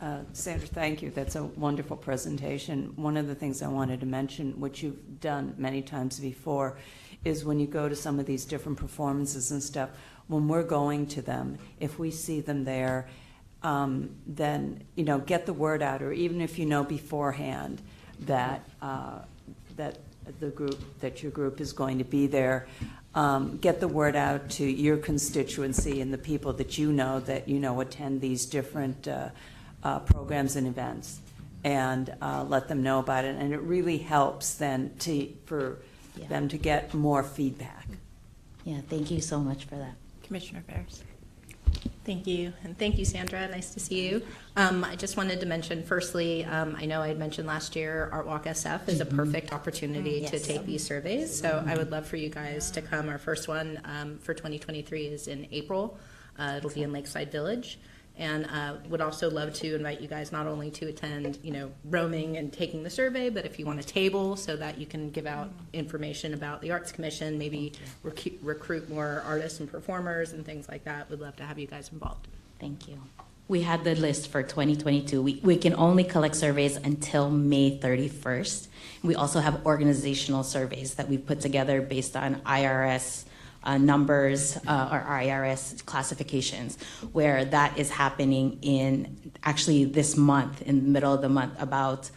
[0.00, 1.10] Uh, Sandra, thank you.
[1.10, 2.92] That's a wonderful presentation.
[2.96, 6.76] One of the things I wanted to mention, which you've done many times before,
[7.24, 9.90] is when you go to some of these different performances and stuff,
[10.28, 13.08] when we're going to them, if we see them there,
[13.62, 17.80] um, then, you know, get the word out, or even if you know beforehand
[18.20, 19.18] that, uh,
[19.76, 19.98] that
[20.40, 22.66] the group, that your group is going to be there,
[23.14, 27.48] um, get the word out to your constituency and the people that you know that,
[27.48, 29.28] you know, attend these different uh,
[29.82, 31.20] uh, programs and events,
[31.62, 33.36] and uh, let them know about it.
[33.36, 35.78] And it really helps then to, for
[36.16, 36.26] Yeah.
[36.28, 37.86] them to get more feedback.
[38.64, 39.94] Yeah, thank you so much for that.
[40.22, 41.02] Commissioner Ferras.
[42.04, 43.48] Thank you, and thank you, Sandra.
[43.48, 44.22] Nice to see you.
[44.56, 48.10] Um, I just wanted to mention, firstly, um, I know I had mentioned last year,
[48.12, 50.46] Art Walk SF is a perfect opportunity Mm, to yes.
[50.46, 51.34] take these surveys.
[51.38, 53.08] So I would love for you guys to come.
[53.08, 55.98] Our first one um, for 2023 is in April.
[56.38, 57.78] Uh, it'll be in Lakeside Village.
[58.16, 61.72] And uh, would also love to invite you guys not only to attend, you know,
[61.84, 65.10] roaming and taking the survey, but if you want a table so that you can
[65.10, 67.72] give out information about the Arts Commission, maybe
[68.04, 71.10] recruit, recruit more artists and performers and things like that.
[71.10, 72.28] We'd love to have you guys involved.
[72.60, 73.00] Thank you.
[73.46, 75.20] We had the list for 2022.
[75.20, 78.68] We, we can only collect surveys until May 31st.
[79.02, 83.24] We also have organizational surveys that we've put together based on IRS
[83.64, 86.78] uh, numbers uh, or IRS classifications,
[87.12, 92.10] where that is happening in actually this month, in the middle of the month, about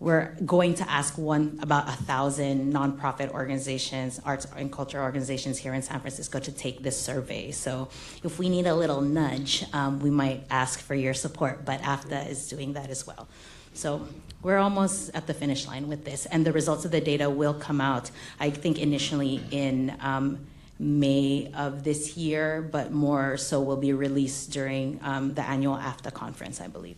[0.00, 5.74] we're going to ask one about a thousand nonprofit organizations, arts and culture organizations here
[5.74, 7.50] in San Francisco to take this survey.
[7.50, 7.90] So
[8.24, 12.30] if we need a little nudge, um, we might ask for your support, but AFTA
[12.30, 13.28] is doing that as well.
[13.74, 14.08] So
[14.42, 17.54] we're almost at the finish line with this, and the results of the data will
[17.54, 18.10] come out,
[18.40, 20.46] I think, initially in um,
[20.80, 26.10] May of this year, but more so will be released during um, the annual AFTA
[26.10, 26.96] conference, I believe.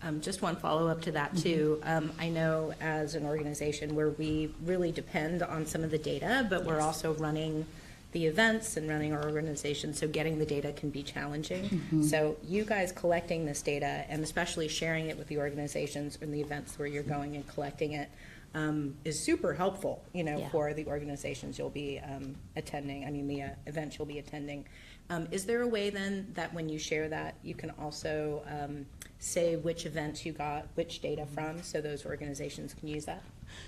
[0.00, 1.80] Um, just one follow-up to that too.
[1.82, 6.46] Um, I know as an organization where we really depend on some of the data,
[6.48, 7.66] but we're also running
[8.12, 11.82] the events and running our organization, so getting the data can be challenging.
[11.92, 12.04] Mhm.
[12.04, 16.40] So you guys collecting this data and especially sharing it with the organizations and the
[16.40, 18.08] events where you're going and collecting it
[18.54, 20.48] um, is super helpful, you know, Yeah.
[20.48, 24.64] for the organizations you'll be um, attending, I mean, the uh, events you'll be attending.
[25.10, 28.84] Um, Is there a way then that when you share that, you can also um,
[29.18, 33.22] say which events you got which data from, so those organizations can use that?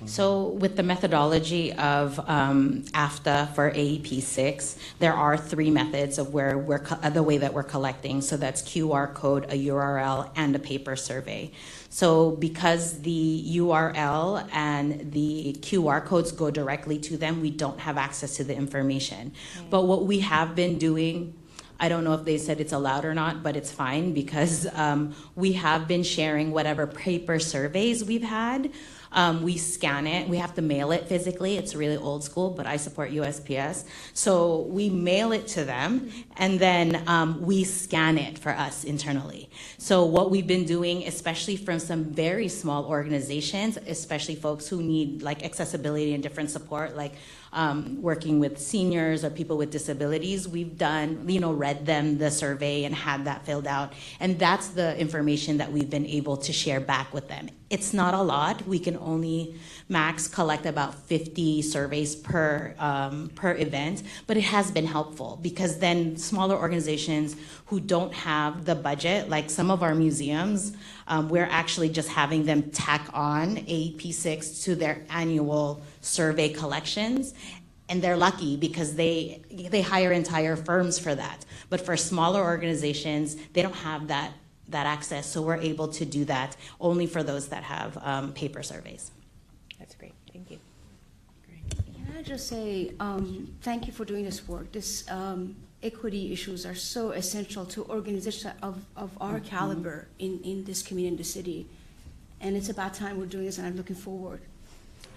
[0.05, 6.35] So, with the methodology of um, AFTA for AEP six, there are three methods of
[6.35, 8.21] where we're co- uh, the way that we're collecting.
[8.21, 11.51] So that's QR code, a URL, and a paper survey.
[11.93, 17.99] So, because the URL and the QR codes go directly to them, we don't have
[17.99, 19.33] access to the information.
[19.71, 21.35] But what we have been doing
[21.83, 25.15] I don't know if they said it's allowed or not, but it's fine because um,
[25.35, 28.71] we have been sharing whatever paper surveys we've had.
[29.13, 30.29] Um, we scan it.
[30.29, 31.57] We have to mail it physically.
[31.57, 33.85] It's really old school, but I support USPS.
[34.15, 39.51] So we mail it to them, and then um, we scan it for us internally.
[39.79, 45.23] So what we've been doing, especially from some very small organizations, especially folks who need
[45.23, 47.15] like accessibility and different support, like
[47.53, 52.31] um, working with seniors or people with disabilities, we've done, you know, read them the
[52.31, 53.93] survey and had that filled out.
[54.21, 57.49] And that's the information that we've been able to share back with them.
[57.69, 58.67] It's not a lot.
[58.67, 59.55] We can only
[59.89, 65.79] max collect about 50 surveys per, um, per event, but it has been helpful because
[65.79, 67.37] then smaller organizations
[67.67, 70.77] who don't have the budget, like some of our museums,
[71.09, 77.35] um, we're actually just having them tack on a P6 to their annual survey collections
[77.89, 83.37] and they're lucky because they they hire entire firms for that but for smaller organizations
[83.53, 84.33] they don't have that
[84.69, 88.63] that access so we're able to do that only for those that have um, paper
[88.63, 89.11] surveys
[89.79, 90.15] That's great.
[90.33, 90.59] Thank you.
[91.95, 94.71] Can I just say, um, thank you for doing this work.
[94.73, 100.65] This, um, equity issues are so essential to organizations of, of our caliber in, in
[100.65, 101.67] this community, in the city.
[102.43, 104.43] And it's about time we're doing this, and I'm looking forward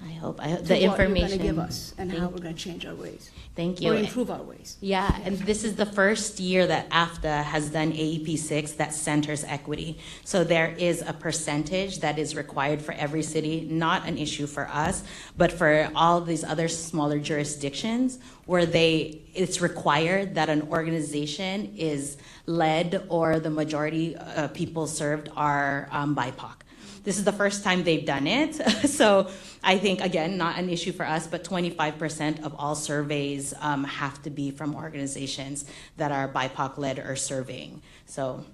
[0.04, 2.32] i hope I, to the what you're information going to give us and how Thank-
[2.32, 3.32] we're going to change our ways.
[3.56, 3.92] Thank you.
[3.92, 4.78] Or improve our ways.
[4.82, 9.44] Yeah, and this is the first year that AFTA has done AEP 6 that centers
[9.44, 10.00] equity.
[10.24, 14.68] So there is a percentage that is required for every city, not an issue for
[14.70, 15.04] us,
[15.38, 22.18] but for all these other smaller jurisdictions where they it's required that an organization is
[22.46, 26.63] led or the majority of people served are um, BIPOC.
[27.04, 28.56] This is the first time they've done it.
[28.90, 29.30] so
[29.62, 34.22] I think, again, not an issue for us, but 25% of all surveys um, have
[34.24, 35.66] to be from organizations
[35.98, 37.82] that are BIPOC led or serving.
[38.06, 38.46] So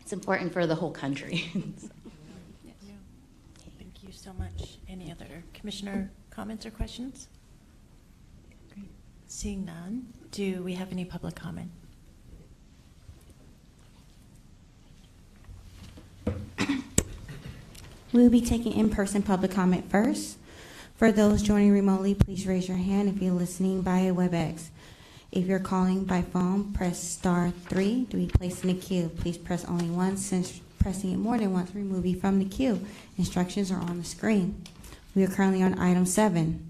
[0.00, 1.38] it's important for the whole country.
[3.78, 4.78] Thank you so much.
[4.88, 7.26] Any other commissioner comments or questions?
[8.72, 8.90] Great.
[9.26, 11.70] Seeing none, do we have any public comment?
[18.12, 20.38] We will be taking in-person public comment first.
[20.96, 24.68] For those joining remotely, please raise your hand if you're listening via WebEx.
[25.32, 29.10] If you're calling by phone, press star three to be placed in the queue.
[29.18, 32.44] Please press only once, since pressing it more than once will remove you from the
[32.44, 32.80] queue.
[33.18, 34.62] Instructions are on the screen.
[35.16, 36.64] We are currently on item seven.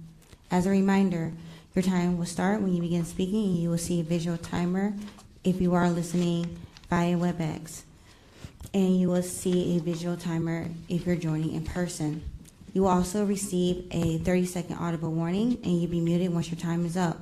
[0.50, 1.32] As a reminder,
[1.74, 4.94] your time will start when you begin speaking, and you will see a visual timer
[5.44, 6.58] if you are listening
[6.88, 7.82] via WebEx
[8.74, 12.22] and you will see a visual timer if you're joining in person.
[12.72, 16.60] You will also receive a 30 second audible warning and you'll be muted once your
[16.60, 17.18] time is up.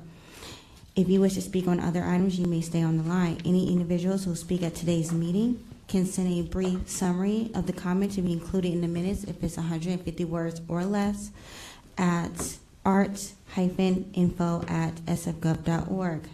[0.97, 3.41] If you wish to speak on other items, you may stay on the line.
[3.45, 8.13] Any individuals who speak at today's meeting can send a brief summary of the comment
[8.13, 11.31] to be included in the minutes if it's 150 words or less
[11.99, 16.29] at art-info at sfgov.org.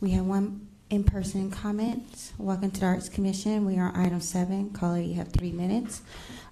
[0.00, 2.32] We have one in-person comment.
[2.38, 3.64] Welcome to the Arts Commission.
[3.66, 4.70] We are item seven.
[4.70, 6.02] Caller, you have three minutes.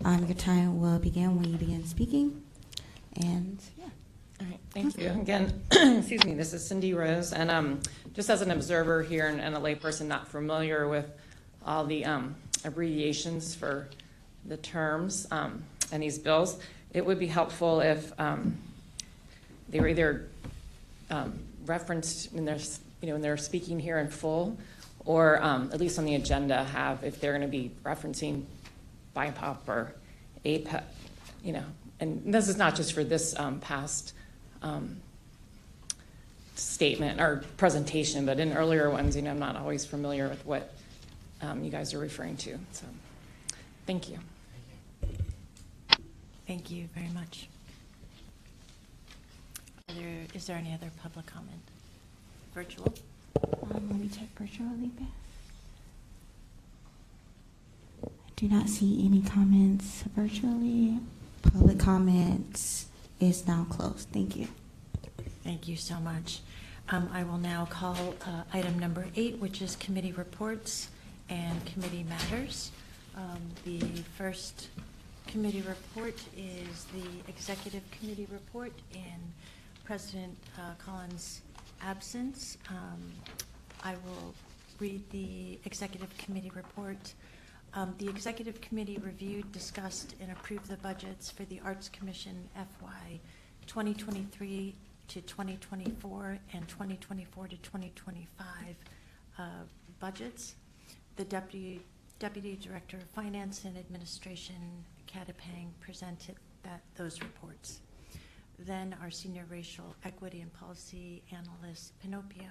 [0.04, 2.42] Um, your time will begin when you begin speaking.
[3.16, 3.84] And yeah.
[4.40, 5.10] All right, thank you.
[5.10, 7.80] Again, excuse me, this is Cindy Rose, and um,
[8.14, 11.06] just as an observer here and and a layperson not familiar with
[11.64, 13.88] all the um, abbreviations for
[14.44, 15.62] the terms um,
[15.92, 16.58] and these bills,
[16.92, 18.56] it would be helpful if um,
[19.68, 20.28] they were either
[21.10, 24.58] um, referenced in they're, s- you know, when they're speaking here in full,
[25.04, 28.42] or um, at least on the agenda, have, if they're going to be referencing
[29.14, 29.92] BIPOP or
[30.44, 30.82] APEP,
[31.44, 31.62] you know,
[32.00, 34.12] and this is not just for this um, past
[34.60, 34.96] um,
[36.56, 40.74] statement or presentation, but in earlier ones, you know, I'm not always familiar with what
[41.42, 42.58] um, you guys are referring to.
[42.72, 42.86] So,
[43.86, 44.18] thank you.
[46.48, 47.48] Thank you very much.
[49.86, 51.65] There, is there any other public comment?
[52.56, 52.94] Virtual?
[53.70, 55.06] Um, let me check virtually, Beth.
[58.02, 60.98] I do not see any comments virtually.
[61.42, 62.86] Public comments
[63.20, 64.08] is now closed.
[64.08, 64.48] Thank you.
[65.44, 66.40] Thank you so much.
[66.88, 70.88] Um, I will now call uh, item number eight, which is committee reports
[71.28, 72.70] and committee matters.
[73.18, 73.80] Um, The
[74.16, 74.68] first
[75.26, 79.20] committee report is the executive committee report in
[79.84, 81.42] President uh, Collins'
[81.82, 82.58] absence.
[82.70, 83.12] Um,
[83.82, 84.34] I will
[84.78, 87.14] read the executive committee report.
[87.74, 93.20] Um, The executive committee reviewed, discussed, and approved the budgets for the Arts Commission FY
[93.66, 94.74] 2023
[95.08, 98.76] to 2024 and 2024 to 2025
[99.38, 99.42] uh,
[100.00, 100.54] budgets.
[101.16, 101.80] The Deputy,
[102.18, 104.56] Deputy Director of Finance and Administration,
[105.06, 107.80] Katapang, presented that, those reports.
[108.58, 112.50] Then our Senior Racial Equity and Policy Analyst, Panopio,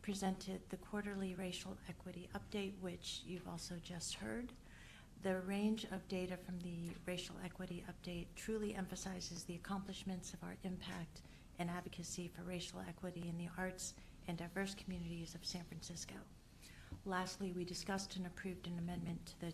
[0.00, 4.52] presented the quarterly racial equity update, which you've also just heard.
[5.22, 10.56] The range of data from the racial equity update truly emphasizes the accomplishments of our
[10.64, 11.22] impact
[11.58, 13.94] and advocacy for racial equity in the arts
[14.28, 16.14] and diverse communities of San Francisco.
[17.06, 19.52] Lastly, we discussed and approved an amendment to the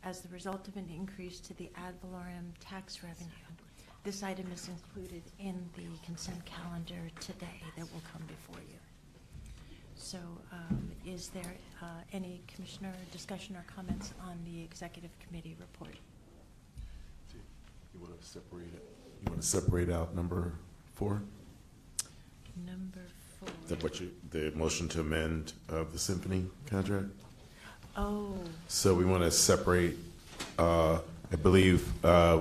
[0.04, 3.30] as the result of an increase to the ad valorem tax revenue.
[4.04, 8.76] This item is included in the consent calendar today that will come before you.
[9.94, 10.18] So
[10.50, 15.94] um, is there uh, any commissioner discussion or comments on the executive committee report?
[17.94, 19.01] You want to separate it?
[19.24, 20.52] You want to separate out number
[20.94, 21.22] four?
[22.66, 23.00] Number
[23.38, 23.48] four.
[23.64, 27.06] Is that what you, the motion to amend of the symphony contract?
[27.96, 28.34] Oh,
[28.68, 29.96] So we want to separate,
[30.58, 30.98] uh,
[31.32, 32.40] I believe, uh,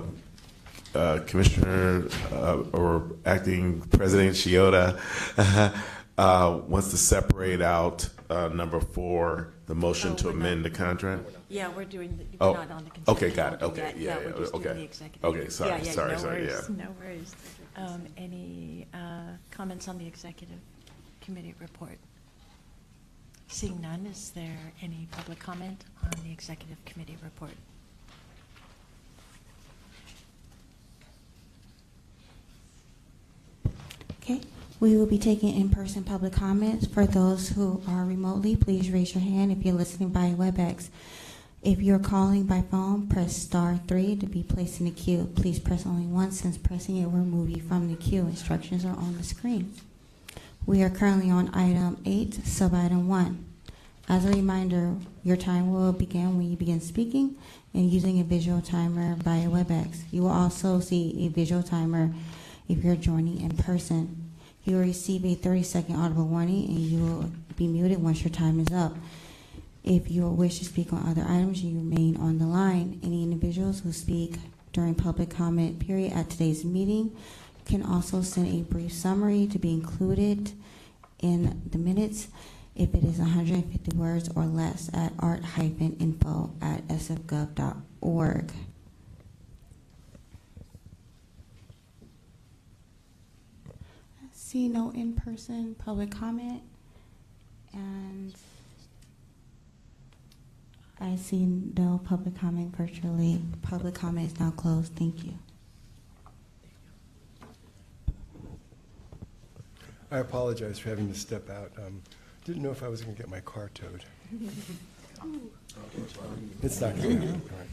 [0.94, 4.98] uh, Commissioner uh, or Acting President Shiota
[6.18, 10.64] uh, wants to separate out uh, number four, the motion Oh, to we're not- amend
[10.64, 11.28] the contract.
[11.52, 13.08] Yeah, we're doing, the- Oh, we're not on the consent.
[13.16, 13.58] okay, got it.
[13.60, 13.98] calendar Okay, yet.
[13.98, 14.74] yeah, we're yeah, just doing okay.
[14.78, 15.24] the executive.
[15.24, 16.84] Okay, sorry, Yeah, yeah, sorry, no sorry, worries, yeah.
[16.84, 17.34] No worries.
[17.76, 18.98] Um, Any uh,
[19.50, 20.58] comments on the executive
[21.20, 21.98] committee report?
[23.48, 27.52] Seeing none, is there any public comment on the executive committee report?
[34.22, 34.40] Okay,
[34.80, 36.86] we will be taking in-person public comments.
[36.86, 40.88] For those who are remotely, please raise your hand if you're listening by WebEx.
[41.62, 45.30] If you're calling by phone, press star three to be placed in the queue.
[45.36, 48.22] Please press only once since pressing it will remove you from the queue.
[48.22, 49.72] Instructions are on the screen.
[50.66, 53.44] We are currently on item eight, sub-item one.
[54.08, 57.36] As a reminder, your time will begin when you begin speaking
[57.72, 60.02] and using a visual timer via WebEx.
[60.10, 62.12] You will also see a visual timer
[62.68, 64.32] if you're joining in person.
[64.64, 68.58] You will receive a 30-second audible warning and you will be muted once your time
[68.58, 68.96] is up.
[69.84, 73.00] If you wish to speak on other items, you remain on the line.
[73.02, 74.36] Any individuals who speak
[74.72, 77.16] during public comment period at today's meeting
[77.64, 80.52] can also send a brief summary to be included
[81.20, 82.28] in the minutes
[82.74, 88.52] if it is 150 words or less at art-info at sfgov.org.
[94.32, 96.62] See no in-person public comment,
[97.72, 98.34] and
[101.02, 103.40] I see no public comment virtually.
[103.62, 104.92] Public comment is now closed.
[104.94, 105.34] Thank you.
[110.12, 111.72] I apologize for having to step out.
[111.76, 112.02] Um,
[112.44, 114.04] Didn't know if I was going to get my car towed.
[116.62, 117.42] It's not going to happen.
[117.50, 117.68] All right.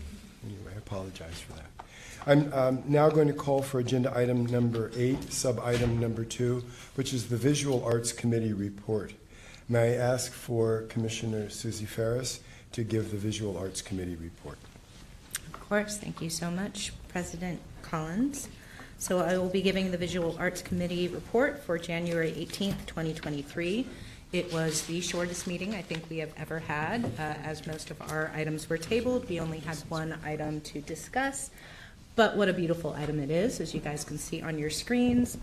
[0.45, 1.85] Anyway, I apologize for that.
[2.27, 6.64] I'm um, now going to call for agenda item number eight, sub-item number two,
[6.95, 9.14] which is the Visual Arts Committee report.
[9.68, 12.39] May I ask for Commissioner Suzie Ferras
[12.72, 14.58] to give the Visual Arts Committee report?
[15.54, 18.48] Of course, thank you so much, President Collins.
[18.98, 23.88] So I will be giving the Visual Arts Committee report for January 18th, 2023.
[24.32, 28.02] It was the shortest meeting I think we have ever had, uh, as most of
[28.12, 29.28] our items were tabled.
[29.30, 31.50] We only had one item to discuss,
[32.16, 35.38] but what a beautiful item it is, as you guys can see on your screens.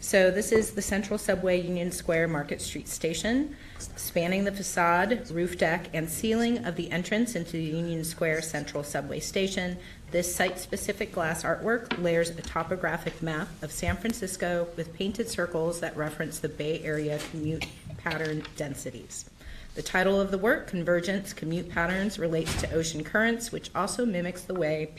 [0.00, 5.58] So this is the Central Subway Union Square Market Street Station, spanning the facade, roof
[5.58, 9.76] deck, and ceiling of the entrance into the Union Square Central Subway Station.
[10.12, 15.96] This site-specific glass artwork layers a topographic map of San Francisco with painted circles that
[15.96, 17.66] reference the Bay Area commute
[17.96, 19.28] pattern densities.
[19.74, 24.42] The title of the work, Convergence Commute Patterns, relates to ocean currents, which also mimics
[24.42, 24.92] the way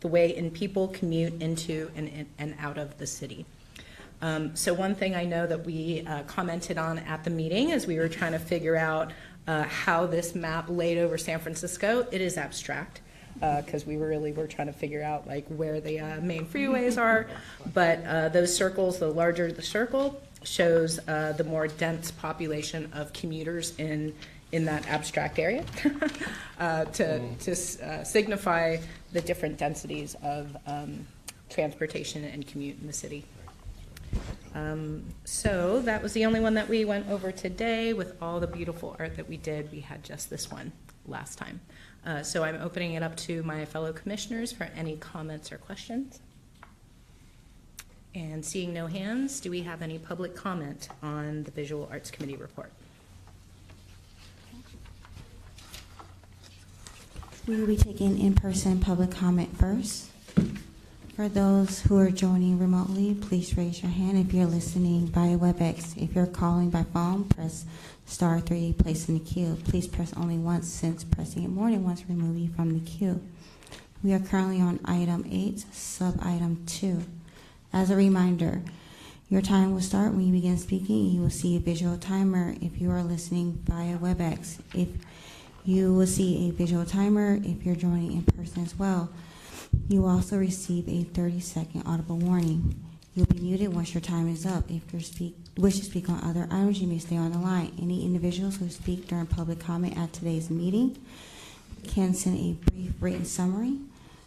[0.00, 3.46] the way in people commute into and, and out of the city.
[4.22, 7.86] Um, so one thing I know that we uh, commented on at the meeting as
[7.86, 9.12] we were trying to figure out
[9.46, 13.00] uh, how this map laid over San Francisco, it is abstract
[13.40, 17.26] because we really were trying to figure out like where the uh, main freeways are.
[17.72, 23.12] But uh, those circles, the larger the circle, shows uh, the more dense population of
[23.12, 24.14] commuters in
[24.52, 25.64] in that abstract area
[26.58, 28.76] uh, to to uh, signify
[29.12, 31.06] the different densities of um,
[31.48, 33.24] transportation and commute in the city.
[34.54, 38.46] Um, so that was the only one that we went over today with all the
[38.46, 39.70] beautiful art that we did.
[39.70, 40.72] We had just this one
[41.06, 41.60] last time.
[42.04, 46.20] Uh, so I'm opening it up to my fellow commissioners for any comments or questions.
[48.14, 52.36] And seeing no hands, do we have any public comment on the Visual Arts Committee
[52.36, 52.72] report?
[57.46, 60.10] We will be taking in-person public comment first.
[61.20, 66.02] For those who are joining remotely, please raise your hand if you're listening via WebEx.
[66.02, 67.66] If you're calling by phone, press
[68.06, 69.58] star three, place in the queue.
[69.64, 73.20] Please press only once since pressing it more than once remove you from the queue.
[74.02, 77.02] We are currently on item eight, sub-item two.
[77.70, 78.62] As a reminder,
[79.28, 81.10] your time will start when you begin speaking.
[81.10, 84.60] You will see a visual timer if you are listening via WebEx.
[84.72, 84.88] If
[85.66, 89.10] you will see a visual timer if you're joining in person as well.
[89.88, 92.74] You will also receive a 30-second audible warning.
[93.14, 94.70] You'll be muted once your time is up.
[94.70, 97.72] If you speak, wish to speak on other items, you may stay on the line.
[97.80, 100.96] Any individuals who speak during public comment at today's meeting
[101.88, 103.78] can send a brief written summary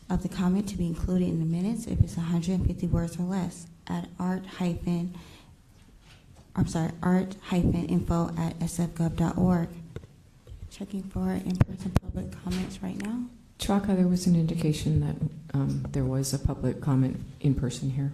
[0.10, 3.68] of the comment to be included in the minutes if it's 150 words or less
[3.88, 5.14] at art hyphen
[6.56, 9.70] I'm sorry, art hyphen info at sfgov.org.
[10.70, 13.24] Checking for in-person public comments right now.
[13.64, 15.16] Chaka, there was an indication that
[15.58, 18.12] um, there was a public comment in person here.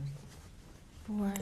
[1.07, 1.33] For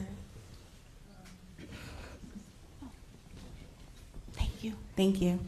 [4.32, 4.72] Thank you.
[4.96, 5.38] Thank you.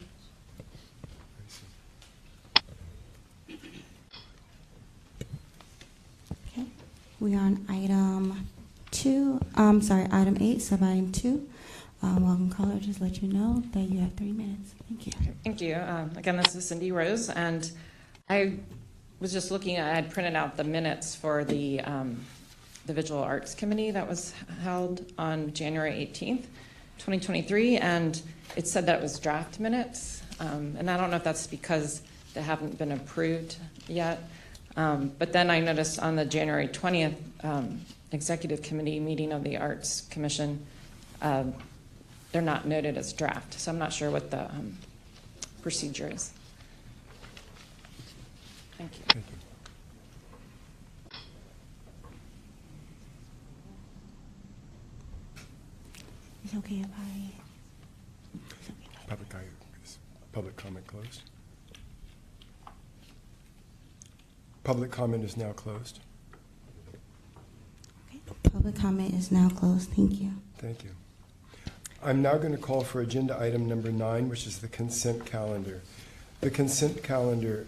[6.53, 6.67] Okay,
[7.19, 8.47] we are on item
[8.91, 11.49] two, um, sorry, item eight, sub-item two.
[12.03, 14.75] Uh, welcome caller, just let you know that you have three minutes.
[14.87, 15.13] Thank you.
[15.43, 15.77] Thank you.
[15.77, 17.71] Um, Again, this is Cindy Rose, and
[18.31, 18.53] I
[19.19, 22.23] was just looking, I had printed out the minutes for the, um,
[22.85, 24.33] the Visual Arts Committee that was
[24.63, 26.45] held on January 18th,
[26.97, 28.21] 2023, and
[28.55, 32.01] it said that it was draft minutes, Um, and I don't know if that's because
[32.33, 33.57] they haven't been approved
[33.89, 34.23] yet.
[34.77, 37.81] Um, But then I noticed on the January 20th um,
[38.13, 40.65] Executive Committee meeting of the Arts Commission,
[41.21, 41.53] um,
[42.31, 44.77] they're not noted as draft, so I'm not sure what the um,
[45.61, 46.31] procedure is.
[48.81, 49.03] Thank you.
[49.09, 49.35] Thank you.
[56.43, 57.31] It's okay if I,
[59.07, 59.27] Public,
[59.83, 59.99] is
[60.31, 61.21] public comment closed?
[64.63, 65.99] Public comment is now closed.
[68.51, 69.91] public comment is now closed.
[69.91, 70.31] Thank you.
[70.57, 70.89] Thank you.
[72.03, 75.83] I'm now going to call for agenda item number nine, which is the consent calendar.
[76.41, 77.67] The consent calendar,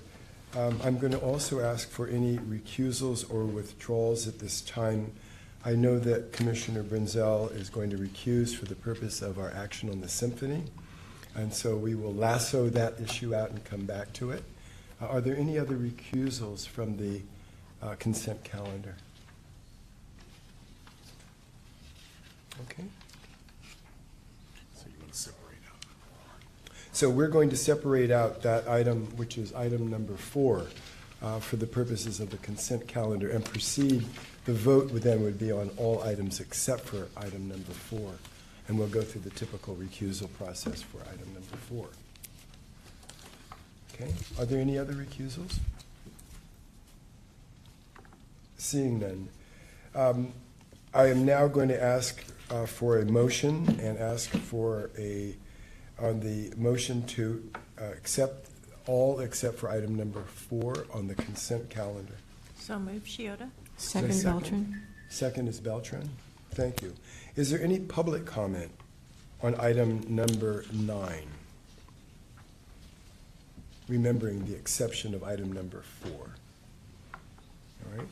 [0.55, 5.11] um, I'm going to also ask for any recusals or withdrawals at this time.
[5.65, 9.89] I know that Commissioner Brinzel is going to recuse for the purpose of our action
[9.89, 10.63] on the symphony,
[11.35, 14.43] and so we will lasso that issue out and come back to it.
[15.01, 17.21] Uh, Are there any other recusals from the
[17.81, 18.95] uh, consent calendar?
[22.69, 22.83] Okay.
[24.75, 25.85] So you want to separate out.
[26.93, 30.67] So we're going to separate out that item, which is item number four.
[31.23, 34.05] uh, for the purposes of the consent calendar and proceed.
[34.45, 38.13] The vote would then would be on all items except for item number four.
[38.67, 41.87] And we'll go through the typical recusal process for item number four.
[43.93, 45.59] Okay, are there any other recusals?
[48.57, 49.29] Seeing none.
[49.95, 50.33] Um,
[50.93, 55.35] I am now going to ask uh, for a motion and ask for a,
[56.03, 57.49] on the motion to
[57.79, 58.49] uh, accept
[58.87, 62.15] all except for item number four on the consent calendar.
[62.57, 63.49] So move, Shiota.
[63.79, 64.81] Is there a Second, Beltran.
[65.09, 66.09] Second is Beltran.
[66.51, 66.93] Thank you.
[67.35, 68.71] Is there any public comment
[69.41, 71.27] on item number nine?
[73.87, 76.35] Remembering the exception of item number four.
[77.13, 78.07] All right.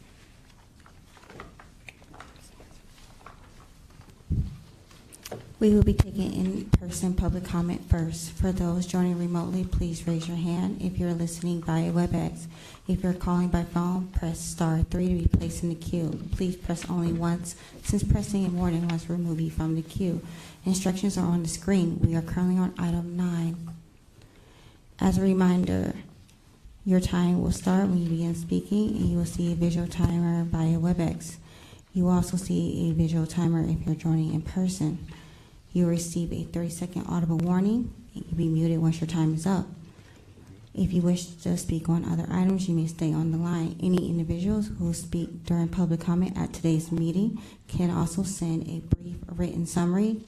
[5.60, 8.32] We will be taking in-person public comment first.
[8.32, 12.48] For those joining remotely, please raise your hand if you're listening via WebEx.
[12.88, 16.20] If you're calling by phone, press star three to be placed in the queue.
[16.32, 19.84] Please press only once, since pressing it more than once will remove you from the
[19.84, 20.22] queue.
[20.66, 21.99] Instructions are on the screen.
[22.03, 23.70] We are currently on item nine.
[24.99, 25.94] As a reminder,
[26.86, 30.44] your time will start when you begin speaking, and you will see a visual timer
[30.44, 31.36] via WebEx.
[31.94, 35.08] You will also see a visual timer if you're joining in person.
[35.73, 39.68] You receive a 30-second audible warning, and you'll be muted once your time is up.
[40.73, 43.77] If you wish to speak on other items, you may stay on the line.
[43.81, 49.18] Any individuals who speak during public comment at today's meeting can also send a brief
[49.27, 50.22] written summary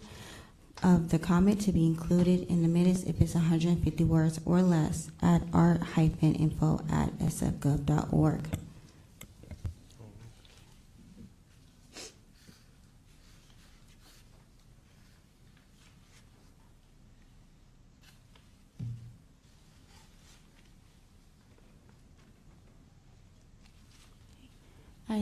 [0.81, 5.09] of the comment to be included in the minutes if it's 150 words or less
[5.21, 8.62] at art-info at sfgov.org.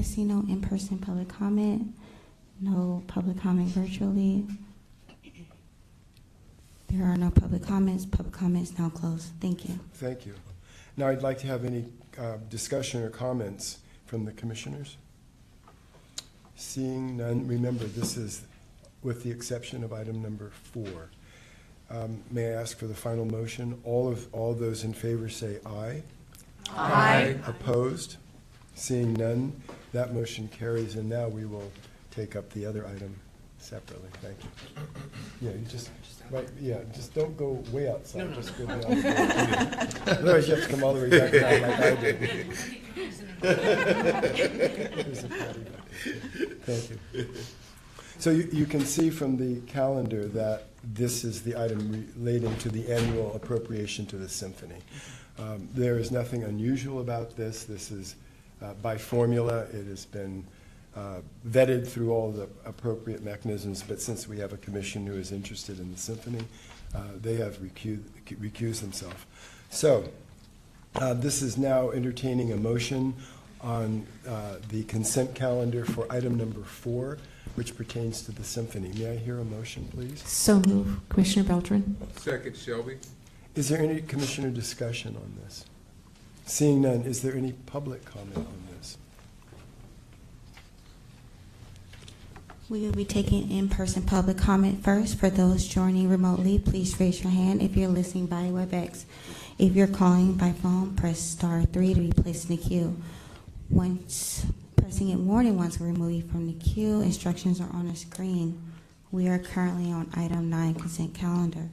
[0.02, 1.94] I see no in-person public comment,
[2.60, 4.48] no public comment virtually.
[6.88, 8.08] There are no public comments.
[8.08, 9.32] Public comments now closed.
[9.40, 9.80] Thank you.
[9.94, 10.34] Thank you.
[10.98, 11.86] Now, I'd like to have any
[12.18, 14.98] uh, discussion or comments from the commissioners.
[16.56, 18.42] Seeing none, remember, this is
[19.04, 21.12] with the exception of item number four.
[21.92, 23.80] Um, May I ask for the final motion?
[23.84, 26.02] All of, all those in favor say aye.
[26.72, 27.36] Aye.
[27.46, 28.18] Opposed?
[28.74, 29.62] Seeing none,
[29.94, 31.72] that motion carries, and now we will
[32.12, 33.16] take up the other item
[33.58, 34.10] separately.
[34.22, 34.50] Thank you.
[35.42, 35.92] Yeah, you just,
[36.30, 39.06] right, yeah, just don't go way outside, just go beyond.
[40.08, 42.20] Otherwise, you have to come all the way back down like I did.
[43.42, 46.48] There's a patty back there.
[46.64, 47.28] Thank you.
[48.20, 52.70] So you, you can see from the calendar that this is the item relating to
[52.70, 54.78] the annual appropriation to the symphony.
[55.40, 57.64] Um, There is nothing unusual about this.
[57.64, 58.16] This is
[58.62, 59.64] uh, by formula.
[59.74, 60.46] It has been
[60.96, 65.32] uh, vetted through all the appropriate mechanisms, but since we have a commission who is
[65.32, 66.44] interested in the symphony,
[66.94, 68.04] uh, they have recused,
[68.42, 69.26] recused themselves.
[69.70, 70.10] So
[70.96, 73.14] uh, this is now entertaining a motion
[73.62, 77.18] on uh, the consent calendar for item number four,
[77.56, 78.92] which pertains to the symphony.
[78.98, 80.22] May I hear a motion, please?
[80.28, 81.96] So move, Commissioner Beltran.
[82.18, 82.98] Second, Shelby.
[83.56, 85.66] Is there any commissioner discussion on this?
[86.46, 88.98] Seeing none, is there any public comment on this?
[92.70, 95.18] We will be taking in-person public comment first.
[95.20, 99.06] For those joining remotely, please raise your hand if you're listening by WebEx.
[99.60, 102.98] If you're calling by phone, press star three to be placed in the queue.
[103.70, 104.46] Once
[104.76, 107.02] pressing it more than once will remove you from the queue.
[107.02, 108.62] Instructions are on the screen.
[109.12, 111.70] We are currently on item nine, consent calendar.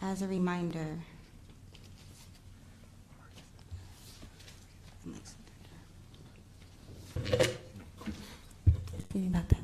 [0.00, 0.98] As a reminder,
[5.04, 5.34] Excuse
[7.11, 7.11] me
[9.14, 9.58] about that.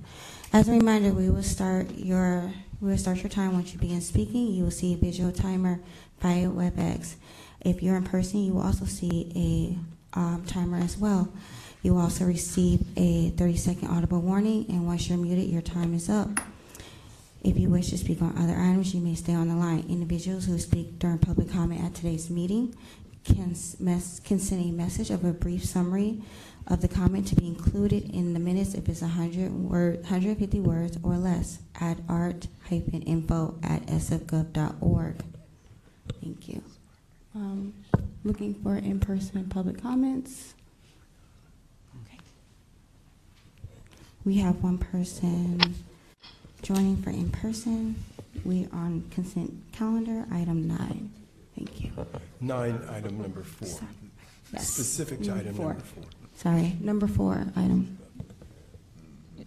[0.52, 4.00] As a reminder, we will start your we will start your time once you begin
[4.00, 4.48] speaking.
[4.48, 5.80] You will see a visual timer
[6.20, 7.14] via WebEx.
[7.60, 9.32] If you're in person, you will also see
[10.14, 11.32] a um, timer as well.
[11.82, 16.08] You will also receive a 30-second audible warning, and once you're muted, your time is
[16.08, 16.28] up.
[17.42, 19.84] If you wish to speak on other items, you may stay on the line.
[19.88, 22.76] Individuals who speak during public comment at today's meeting
[23.24, 26.22] can, mes- can send a message of a brief summary
[26.68, 30.98] of the comment to be included in the minutes if it's 100 word, 150 words
[31.02, 35.16] or less at art-info at sfgov.org.
[36.20, 36.62] Thank you.
[37.34, 37.72] Um,
[38.22, 40.54] looking for in-person public comments.
[42.04, 42.18] Okay.
[44.24, 45.74] We have one person
[46.60, 47.96] joining for in-person.
[48.44, 51.10] We are on consent calendar, item nine.
[51.56, 51.92] Thank you.
[52.40, 53.68] Nine, item number four.
[53.68, 53.90] Sorry.
[54.52, 54.68] Yes.
[54.68, 56.04] Specific to item number four.
[56.38, 57.98] Sorry, number four item.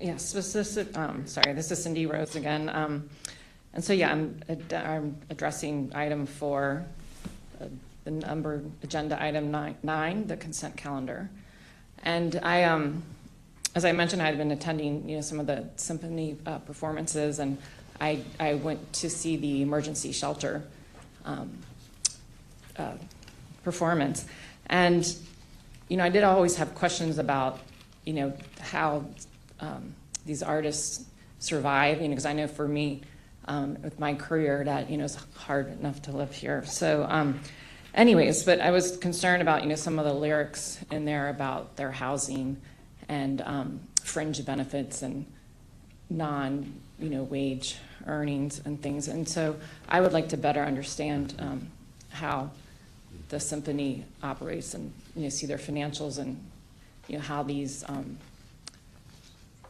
[0.01, 2.67] Yes, specific, um, sorry, this is Cindy Rose again.
[2.67, 3.09] Um,
[3.73, 6.85] and so, yeah, I'm, ad- I'm addressing item four,
[7.61, 7.67] uh,
[8.03, 11.29] the number, agenda item nine, nine, the consent calendar.
[12.03, 13.03] And I, um,
[13.73, 17.39] as I mentioned, I had been attending, you know, some of the symphony uh, performances,
[17.39, 17.57] and
[18.01, 20.61] I, I went to see the emergency shelter
[21.23, 21.57] um,
[22.75, 22.95] uh,
[23.63, 24.25] performance.
[24.67, 25.09] And,
[25.91, 27.59] you know, I did always have questions about,
[28.05, 29.03] you know, how
[29.59, 29.93] um,
[30.25, 31.03] these artists
[31.39, 33.01] survive, you know, because I know for me,
[33.43, 36.63] um, with my career, that, you know, it's hard enough to live here.
[36.65, 37.41] So, um,
[37.93, 41.75] anyways, but I was concerned about, you know, some of the lyrics in there about
[41.75, 42.55] their housing
[43.09, 45.25] and um, fringe benefits and
[46.09, 49.09] non, you know, wage earnings and things.
[49.09, 49.57] And so
[49.89, 51.67] I would like to better understand um,
[52.11, 52.51] how
[53.27, 56.39] the symphony operates and, you know, see their financials and,
[57.07, 58.17] you know, how these um,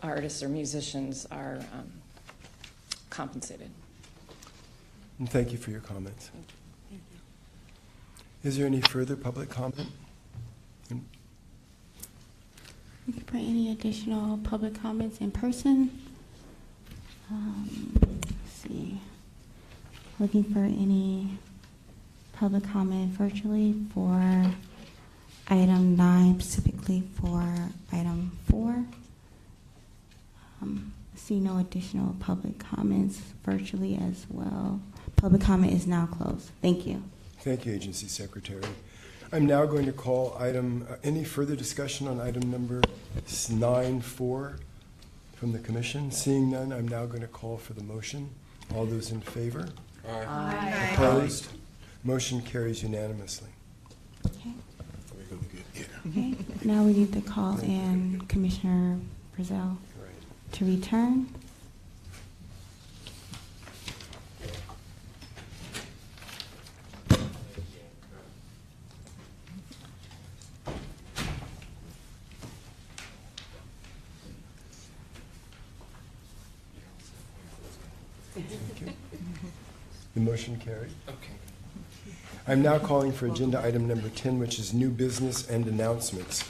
[0.03, 1.91] artists or musicians are um,
[3.09, 3.69] compensated.
[5.19, 6.31] And thank you for your comments.
[8.43, 9.87] Is there any further public comment?
[13.07, 15.91] Looking for any additional public comments in person?
[17.29, 18.99] Um, let's see.
[20.19, 21.37] Looking for any
[22.33, 24.45] public comment virtually for
[25.55, 27.43] item nine, specifically for
[27.91, 28.83] item four.
[30.61, 34.79] Um, see no additional public comments virtually as well.
[35.17, 36.49] Public comment is now closed.
[36.61, 37.03] Thank you.
[37.39, 38.63] Thank you, Agency Secretary.
[39.33, 42.81] I'm now going to call item, uh, any further discussion on item number
[43.27, 44.57] s- nine four
[45.35, 46.11] from the commission?
[46.11, 48.29] Seeing none, I'm now going to call for the motion.
[48.75, 49.69] All those in favor?
[50.07, 50.25] Aye.
[50.27, 50.89] Aye.
[50.93, 51.47] Opposed?
[52.03, 53.49] Motion carries unanimously.
[54.27, 54.51] Okay.
[56.07, 56.35] Okay.
[56.63, 58.97] Now we need to call in Commissioner
[59.35, 59.77] Brazil
[60.53, 61.27] to return.
[80.13, 80.91] The motion carried.
[81.07, 81.50] Okay.
[82.51, 86.43] I'm now calling for agenda item number 10, which is new business and announcements.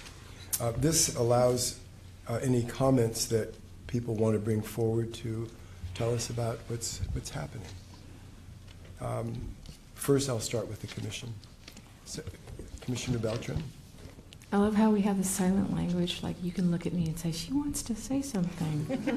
[0.59, 1.79] Uh, This allows
[2.27, 3.53] uh, any comments that
[3.85, 5.47] people want to bring forward to
[5.93, 7.67] tell us about what's, what's happening.
[8.99, 9.35] Um,
[9.93, 11.31] First, I'll start with the commission.
[12.05, 12.23] So,
[12.81, 13.61] Commissioner Beltran?
[14.51, 17.19] I love how we have the silent language, like you can look at me and
[17.19, 18.87] say, she wants to say something.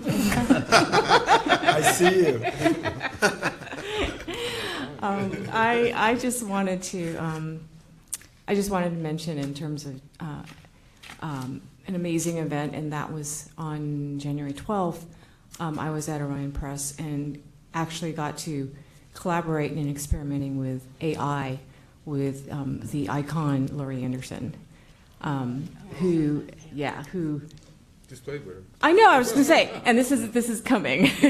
[1.71, 3.55] I see you.
[5.05, 7.61] Um, I, I just wanted to, um,
[8.49, 10.43] I just wanted to mention in terms of uh,
[11.21, 15.03] um, an amazing event, and that was on January 12th.
[15.61, 17.43] Um, I was at Arion Press and
[17.75, 18.75] actually got to
[19.13, 21.59] collaborate in experimenting with AI
[22.07, 24.55] with um, the icon Laurie Anderson,
[25.21, 25.69] um,
[25.99, 27.43] who, yeah, who
[28.09, 28.63] Just played with her.
[28.83, 29.11] I know.
[29.11, 31.07] I was going to say, and this is this is coming,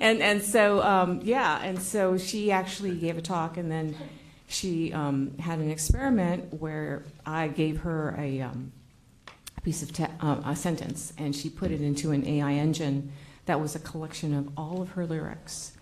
[0.00, 3.94] and and so um, yeah, and so she actually gave a talk, and then
[4.48, 8.72] she um, had an experiment where I gave her a, um,
[9.62, 13.12] piece of te- uh, a sentence, and she put it into an AI engine
[13.46, 15.72] that was a collection of all of her lyrics,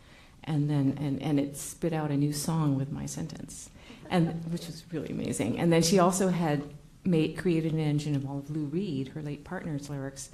[0.42, 3.70] and then and and it spit out a new song with my sentence,
[4.10, 5.58] and which was really amazing.
[5.58, 6.64] And then she also had
[7.04, 10.30] made created an engine of all of Lou Reed, her late partner's lyrics,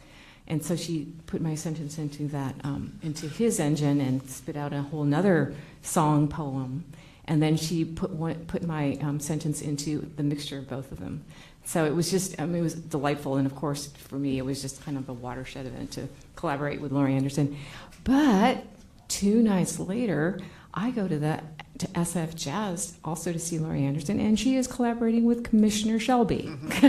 [0.49, 4.73] and so she put my sentence into that um, into his engine and spit out
[4.73, 6.85] a whole nother song poem,
[7.27, 11.01] and then she put one, put my um, sentence into the mixture of both of
[11.01, 11.25] them.
[11.65, 14.45] So it was just, I mean, it was delightful, and of course, for me, it
[14.45, 17.57] was just kind of a watershed event to collaborate with Laurie Anderson.
[18.05, 18.65] But
[19.09, 20.39] two nights later,
[20.73, 21.41] I go to the
[21.79, 26.51] to SF Jazz also to see Laurie Anderson, and she is collaborating with Commissioner Shelby,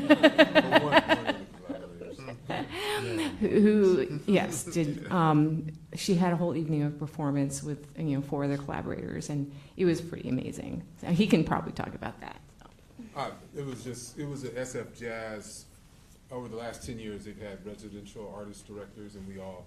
[3.40, 5.10] who yes did.
[5.12, 9.52] Um, she had a whole evening of performance with you know four other collaborators, and
[9.76, 10.84] it was pretty amazing.
[11.02, 12.40] So he can probably talk about that.
[13.16, 15.66] Uh, it was just, it was a SF Jazz,
[16.32, 19.66] over the last ten years, they've had residential artist directors, and we all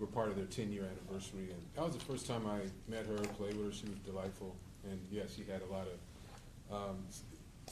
[0.00, 2.60] were part of their ten-year anniversary, and that was the first time I
[2.90, 4.56] met her, played with her, she was delightful,
[4.90, 6.96] and yeah, she had a lot of, um,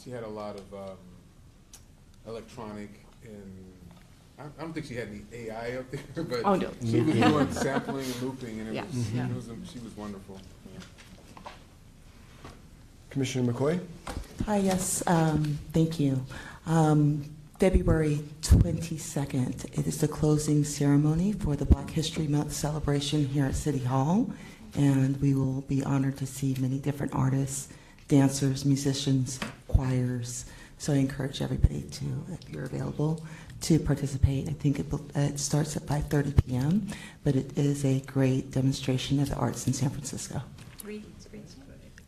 [0.04, 0.98] she had a lot of, um,
[2.26, 2.90] electronic
[3.24, 3.72] and,
[4.38, 6.70] I, I don't think she had any AI up there, but Oh, no.
[6.84, 7.28] she was Yeah.
[7.30, 8.84] doing sampling and looping, and it Yeah.
[8.84, 9.28] was, Yeah.
[9.28, 10.38] it was, she was wonderful.
[13.10, 13.80] Commissioner McCoy?
[14.44, 16.22] Hi, yes, um, thank you.
[16.66, 17.24] Um,
[17.58, 23.56] February 22nd, it is the closing ceremony for the Black History Month celebration here at
[23.56, 24.30] City Hall,
[24.76, 27.68] and we will be honored to see many different artists,
[28.06, 30.44] dancers, musicians, choirs.
[30.78, 33.26] So I encourage everybody to, if you're available,
[33.62, 34.48] to participate.
[34.48, 36.86] I think it, uh, it starts at 5:30 p.m.,
[37.24, 40.42] but it is a great demonstration of the arts in San Francisco.
[40.78, 41.42] Three, three.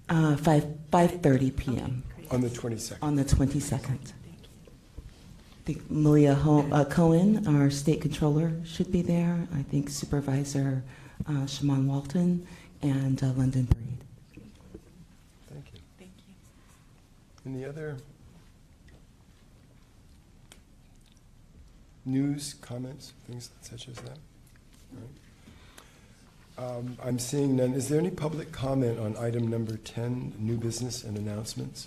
[0.09, 2.05] Uh, 5, 5:30 p.m.
[2.31, 2.99] On the 22nd.
[3.03, 4.13] On the 22nd.
[5.61, 9.47] I think Malia Ho- uh, Cohen, our state controller, should be there.
[9.55, 10.83] I think Supervisor
[11.29, 12.47] uh, Shamann Walton
[12.81, 14.43] and uh, London Breed.
[15.53, 15.81] Thank you.
[15.99, 17.53] Thank you.
[17.53, 17.99] Any other
[22.07, 24.17] news, comments, things such as that?
[24.97, 25.03] All
[26.67, 26.79] right.
[26.79, 27.75] Um, I'm seeing none.
[27.75, 31.87] Is there any public comment on item number 10, new business and announcements?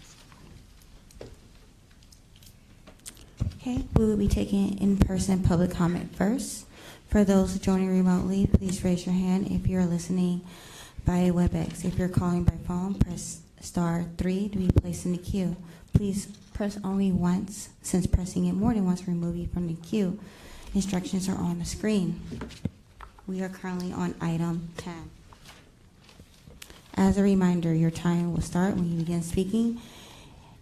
[3.65, 6.65] Okay, we will be taking in-person public comment first.
[7.07, 10.41] For those joining remotely, please raise your hand if you're listening
[11.05, 11.85] via WebEx.
[11.85, 15.55] If you're calling by phone, press star three to be placed in the queue.
[15.93, 19.75] Please press only once, since pressing it more than once will remove you from the
[19.75, 20.19] queue.
[20.75, 22.19] Instructions are on the screen.
[23.27, 25.09] We are currently on item 10.
[26.95, 29.79] As a reminder, your time will start when you begin speaking,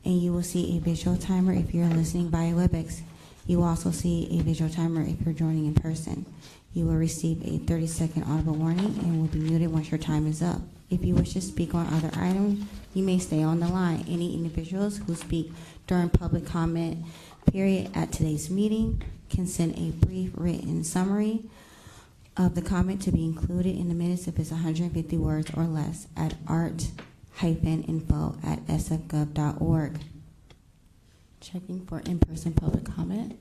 [0.03, 3.01] and you will see a visual timer if you're listening via WebEx.
[3.47, 6.25] You will also see a visual timer if you're joining in person.
[6.73, 10.41] You will receive a 30-second audible warning and will be muted once your time is
[10.41, 10.61] up.
[10.89, 14.05] If you wish to speak on other items, you may stay on the line.
[14.07, 15.51] Any individuals who speak
[15.87, 17.05] during public comment
[17.51, 21.43] period at today's meeting can send a brief written summary
[22.37, 26.07] of the comment to be included in the minutes if it's 150 words or less
[26.15, 26.33] at
[27.39, 29.99] art-info at sfgov.org.
[31.39, 33.39] Checking for in-person public comment.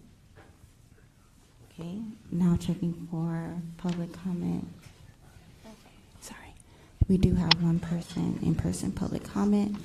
[1.73, 1.99] Okay,
[2.31, 4.67] now checking for public comment.
[6.21, 6.55] Sorry,
[7.09, 9.77] we do have one person, in-person public comment.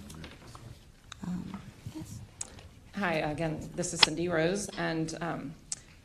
[1.27, 1.57] Um,
[1.95, 2.19] Yes.
[2.95, 5.53] Hi, again, this is Cindy Rose, and um,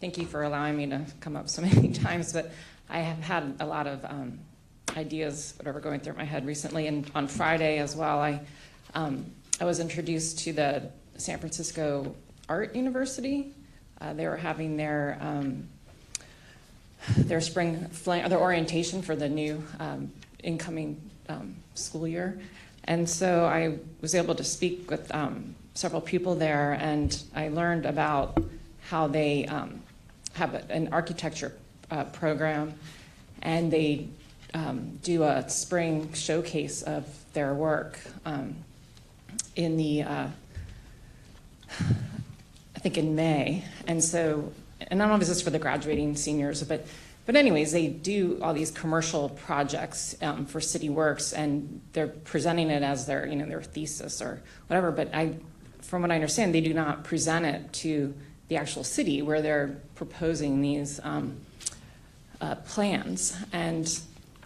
[0.00, 2.52] thank you for allowing me to come up so many times, but
[2.88, 4.40] I have had a lot of um,
[4.96, 8.40] ideas, whatever, going through my head recently, and on Friday as well, I,
[8.94, 9.24] um,
[9.60, 12.14] I was introduced to the San Francisco
[12.48, 13.52] Art University.
[14.00, 15.68] Uh, They were having their, um,
[17.16, 20.10] their spring, fling- their orientation for the new um,
[20.42, 22.40] incoming um, school year.
[22.84, 27.86] And so I was able to speak with um, several people there, and I learned
[27.86, 28.42] about
[28.88, 29.82] how they um,
[30.32, 31.52] have an architecture
[31.90, 32.74] uh, program,
[33.42, 34.08] and they
[34.54, 38.56] um, do a spring showcase of their work um,
[39.56, 40.26] in the, uh,
[41.78, 43.64] I think in May.
[43.86, 46.86] And so, and I don't know if this is for the graduating seniors, but,
[47.26, 52.70] but anyways, they do all these commercial projects um, for City Works, and they're presenting
[52.70, 54.90] it as their, you know, their thesis or whatever.
[54.90, 55.34] But I,
[55.82, 58.14] from what I understand, they do not present it to
[58.48, 61.36] the actual city where they're proposing these um,
[62.40, 63.36] uh, plans.
[63.52, 64.00] And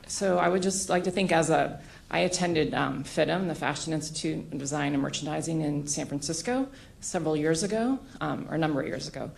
[0.06, 4.52] so I would just like to think as a, I attended um, the Fashion Institute
[4.52, 6.68] of Design and Merchandising in San Francisco
[7.00, 9.30] several years ago, um, or a number of years ago.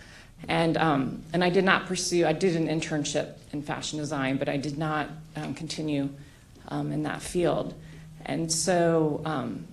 [0.48, 4.48] And, um, and I did not pursue, I did an internship in fashion design, but
[4.48, 6.10] I did not um, continue
[6.68, 7.74] um, in that field.
[8.26, 9.66] And so um,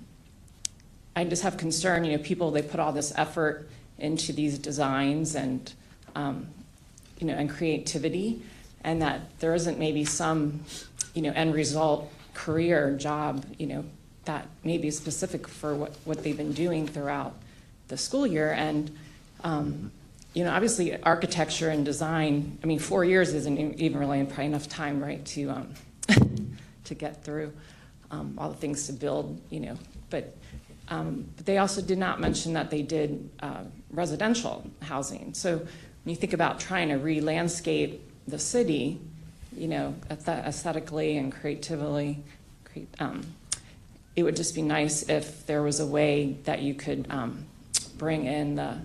[1.16, 5.36] I just have concern, you know, people, they put all this effort into these designs
[5.36, 5.72] and,
[6.16, 8.42] you know, and creativity,
[8.84, 10.64] and that there isn't maybe some,
[11.14, 13.86] you know, end result career job, you know,
[14.26, 17.36] that may be specific for what, what they've been doing throughout
[17.88, 18.52] the school year.
[18.52, 18.96] And,
[19.44, 19.92] um,
[20.34, 24.68] you know, obviously architecture and design, I mean, four years isn't even really probably enough
[24.68, 25.74] time, right, to, um,
[26.86, 27.54] to get through
[28.12, 29.78] um, all the things to build, you know.
[30.10, 30.36] But,
[30.90, 35.34] um, but they also did not mention that they did uh, residential housing.
[35.34, 35.68] So when
[36.06, 39.00] you think about trying to re-landscape the city,
[39.56, 42.24] you know, aesthetically and creatively,
[43.00, 43.24] um,
[44.16, 47.46] it would just be nice if there was a way that you could um,
[47.98, 48.78] bring in the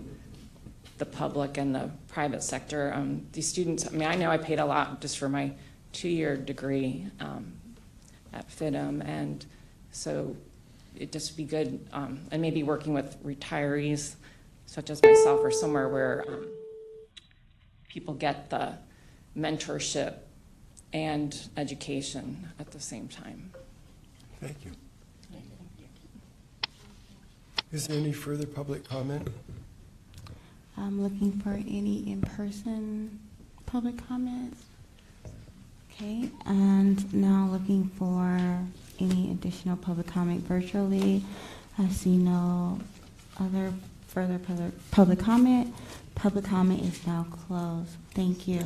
[0.98, 2.93] the public and the private sector.
[2.93, 5.52] Um, these students, I mean, I know I paid a lot just for my
[5.93, 7.52] two-year degree um,
[8.32, 9.47] at FIDM, and
[9.93, 10.36] so
[10.97, 14.16] it'd just be good, um, and maybe working with retirees
[14.66, 16.47] such as myself or somewhere where um,
[17.89, 18.74] people get the
[19.39, 20.15] mentorship
[20.93, 23.51] and education at the same time.
[24.40, 24.73] Thank you.
[27.70, 29.28] Is there any further public comment?
[30.78, 33.19] I'm looking for any in-person
[33.66, 34.65] public comments.
[35.93, 38.40] Okay, and now looking for
[39.01, 41.23] any additional public comment virtually.
[41.78, 42.78] I see no
[43.39, 43.73] other
[44.06, 45.74] further public, public comment.
[46.15, 47.90] Public comment is now closed.
[48.15, 48.62] Thank you.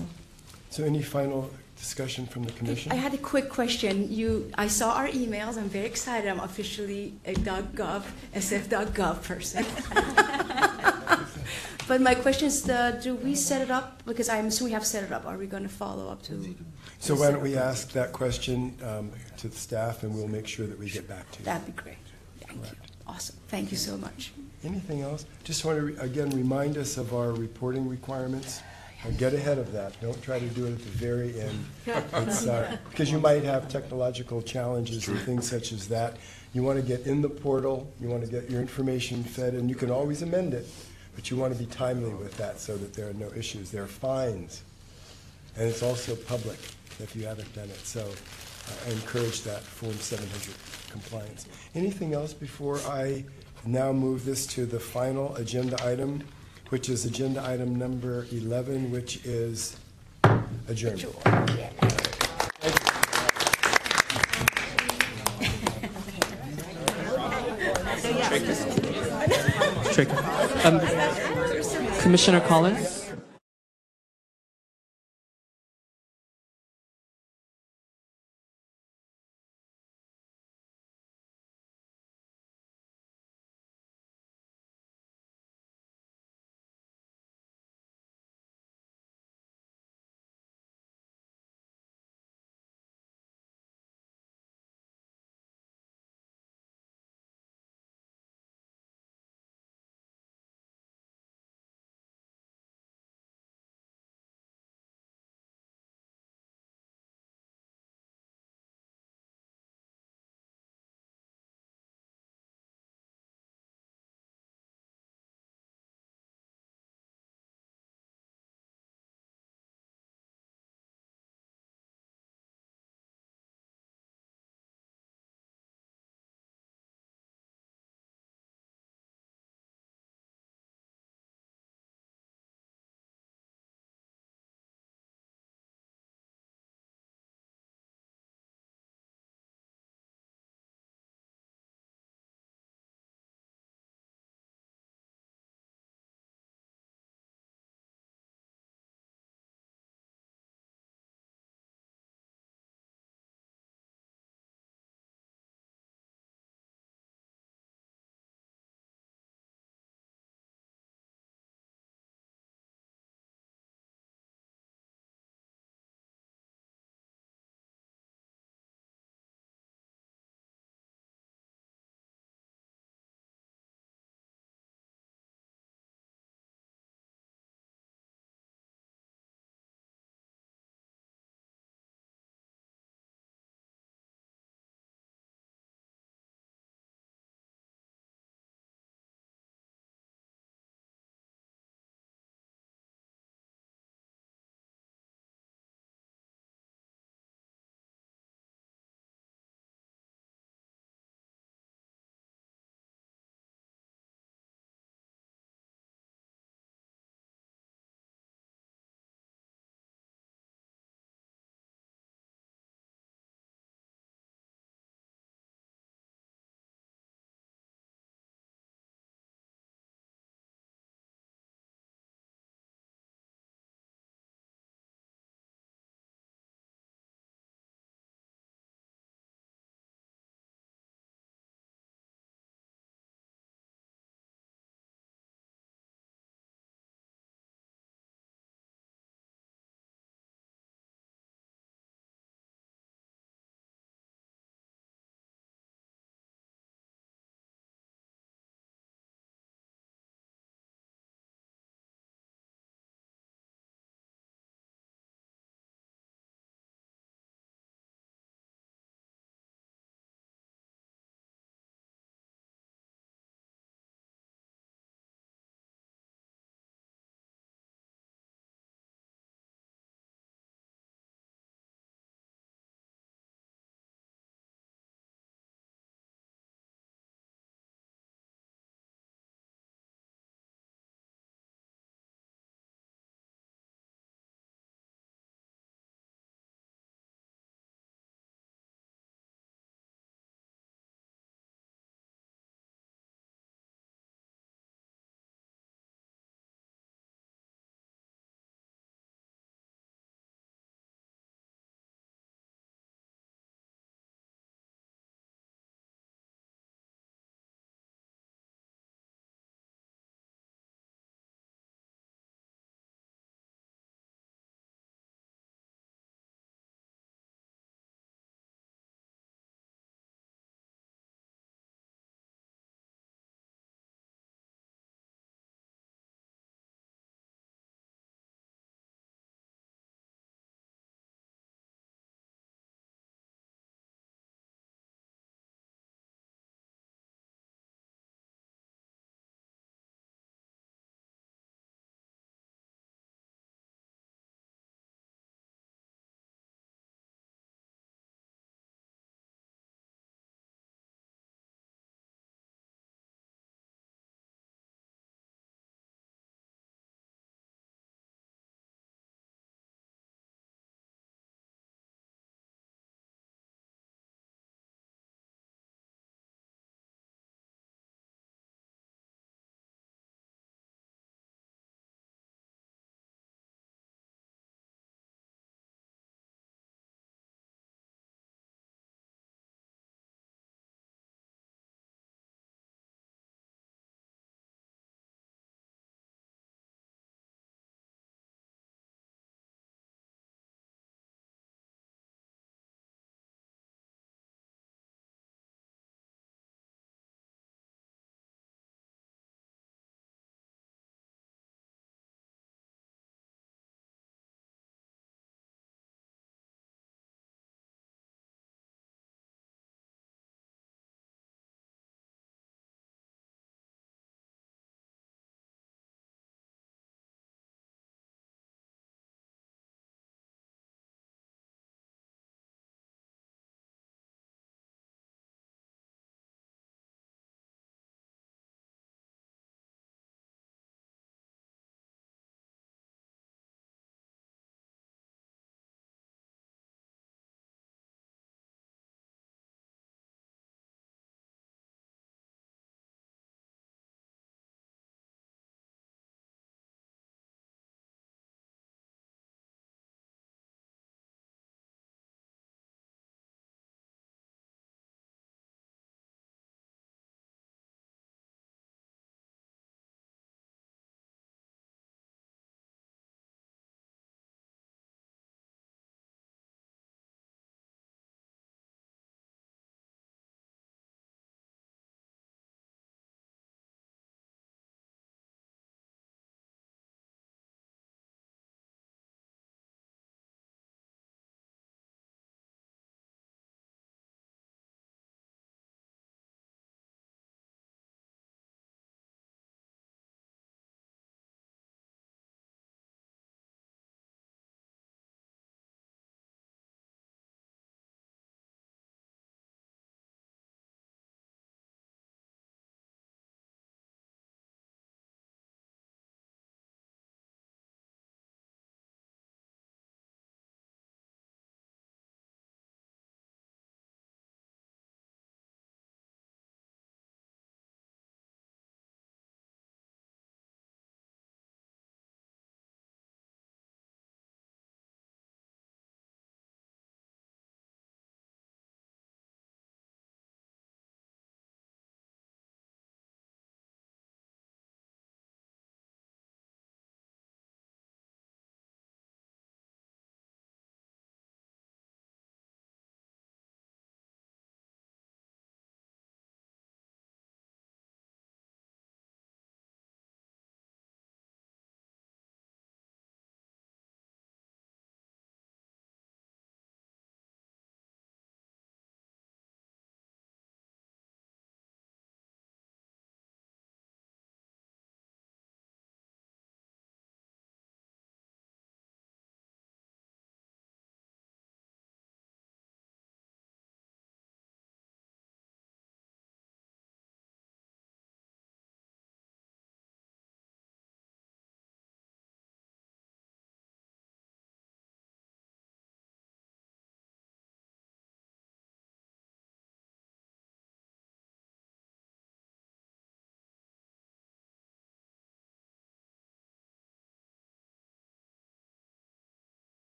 [0.73, 2.93] So any final discussion from the commission?
[2.93, 4.11] I had a quick question.
[4.11, 5.59] You, I saw our emails.
[5.59, 6.31] I'm very excited.
[6.31, 8.05] I'm officially a .gov,
[8.35, 9.67] SF.gov person.
[11.89, 14.03] but my question is, uh, do we set it up?
[14.07, 15.27] Because I'm assuming we have set it up.
[15.27, 16.57] Are we going to follow up to?
[17.01, 20.67] So why don't we ask that question um, to the staff, and we'll make sure
[20.67, 21.45] that we get back to you.
[21.45, 21.99] That'd be great.
[22.41, 22.77] Thank you.
[23.07, 23.37] Awesome.
[23.49, 24.33] Thank you so much.
[24.65, 25.27] Anything else?
[25.45, 28.63] Just want to, re- again, remind us of our reporting requirements.
[29.05, 30.01] And get ahead of that.
[30.01, 31.65] Don't try to do it at the very end.
[32.15, 36.19] It's, uh, Because you might have technological challenges and things such as that.
[36.55, 39.69] You want to get in the portal, you want to get your information fed, and
[39.69, 40.67] you can always amend it,
[41.17, 43.71] but you want to be timely with that so that there are no issues.
[43.71, 44.63] There are fines,
[45.57, 46.59] and it's also public
[47.01, 47.85] if you haven't done it.
[47.85, 50.55] So uh, I encourage that Form 700
[50.91, 51.47] compliance.
[51.75, 53.25] Anything else before I
[53.65, 56.23] now move this to the final agenda item,
[56.73, 59.77] which is agenda item number 11, which is
[60.69, 61.03] adjournment.
[69.93, 70.09] Trick.
[70.65, 70.81] Um,
[72.01, 73.02] Commissioner Collins?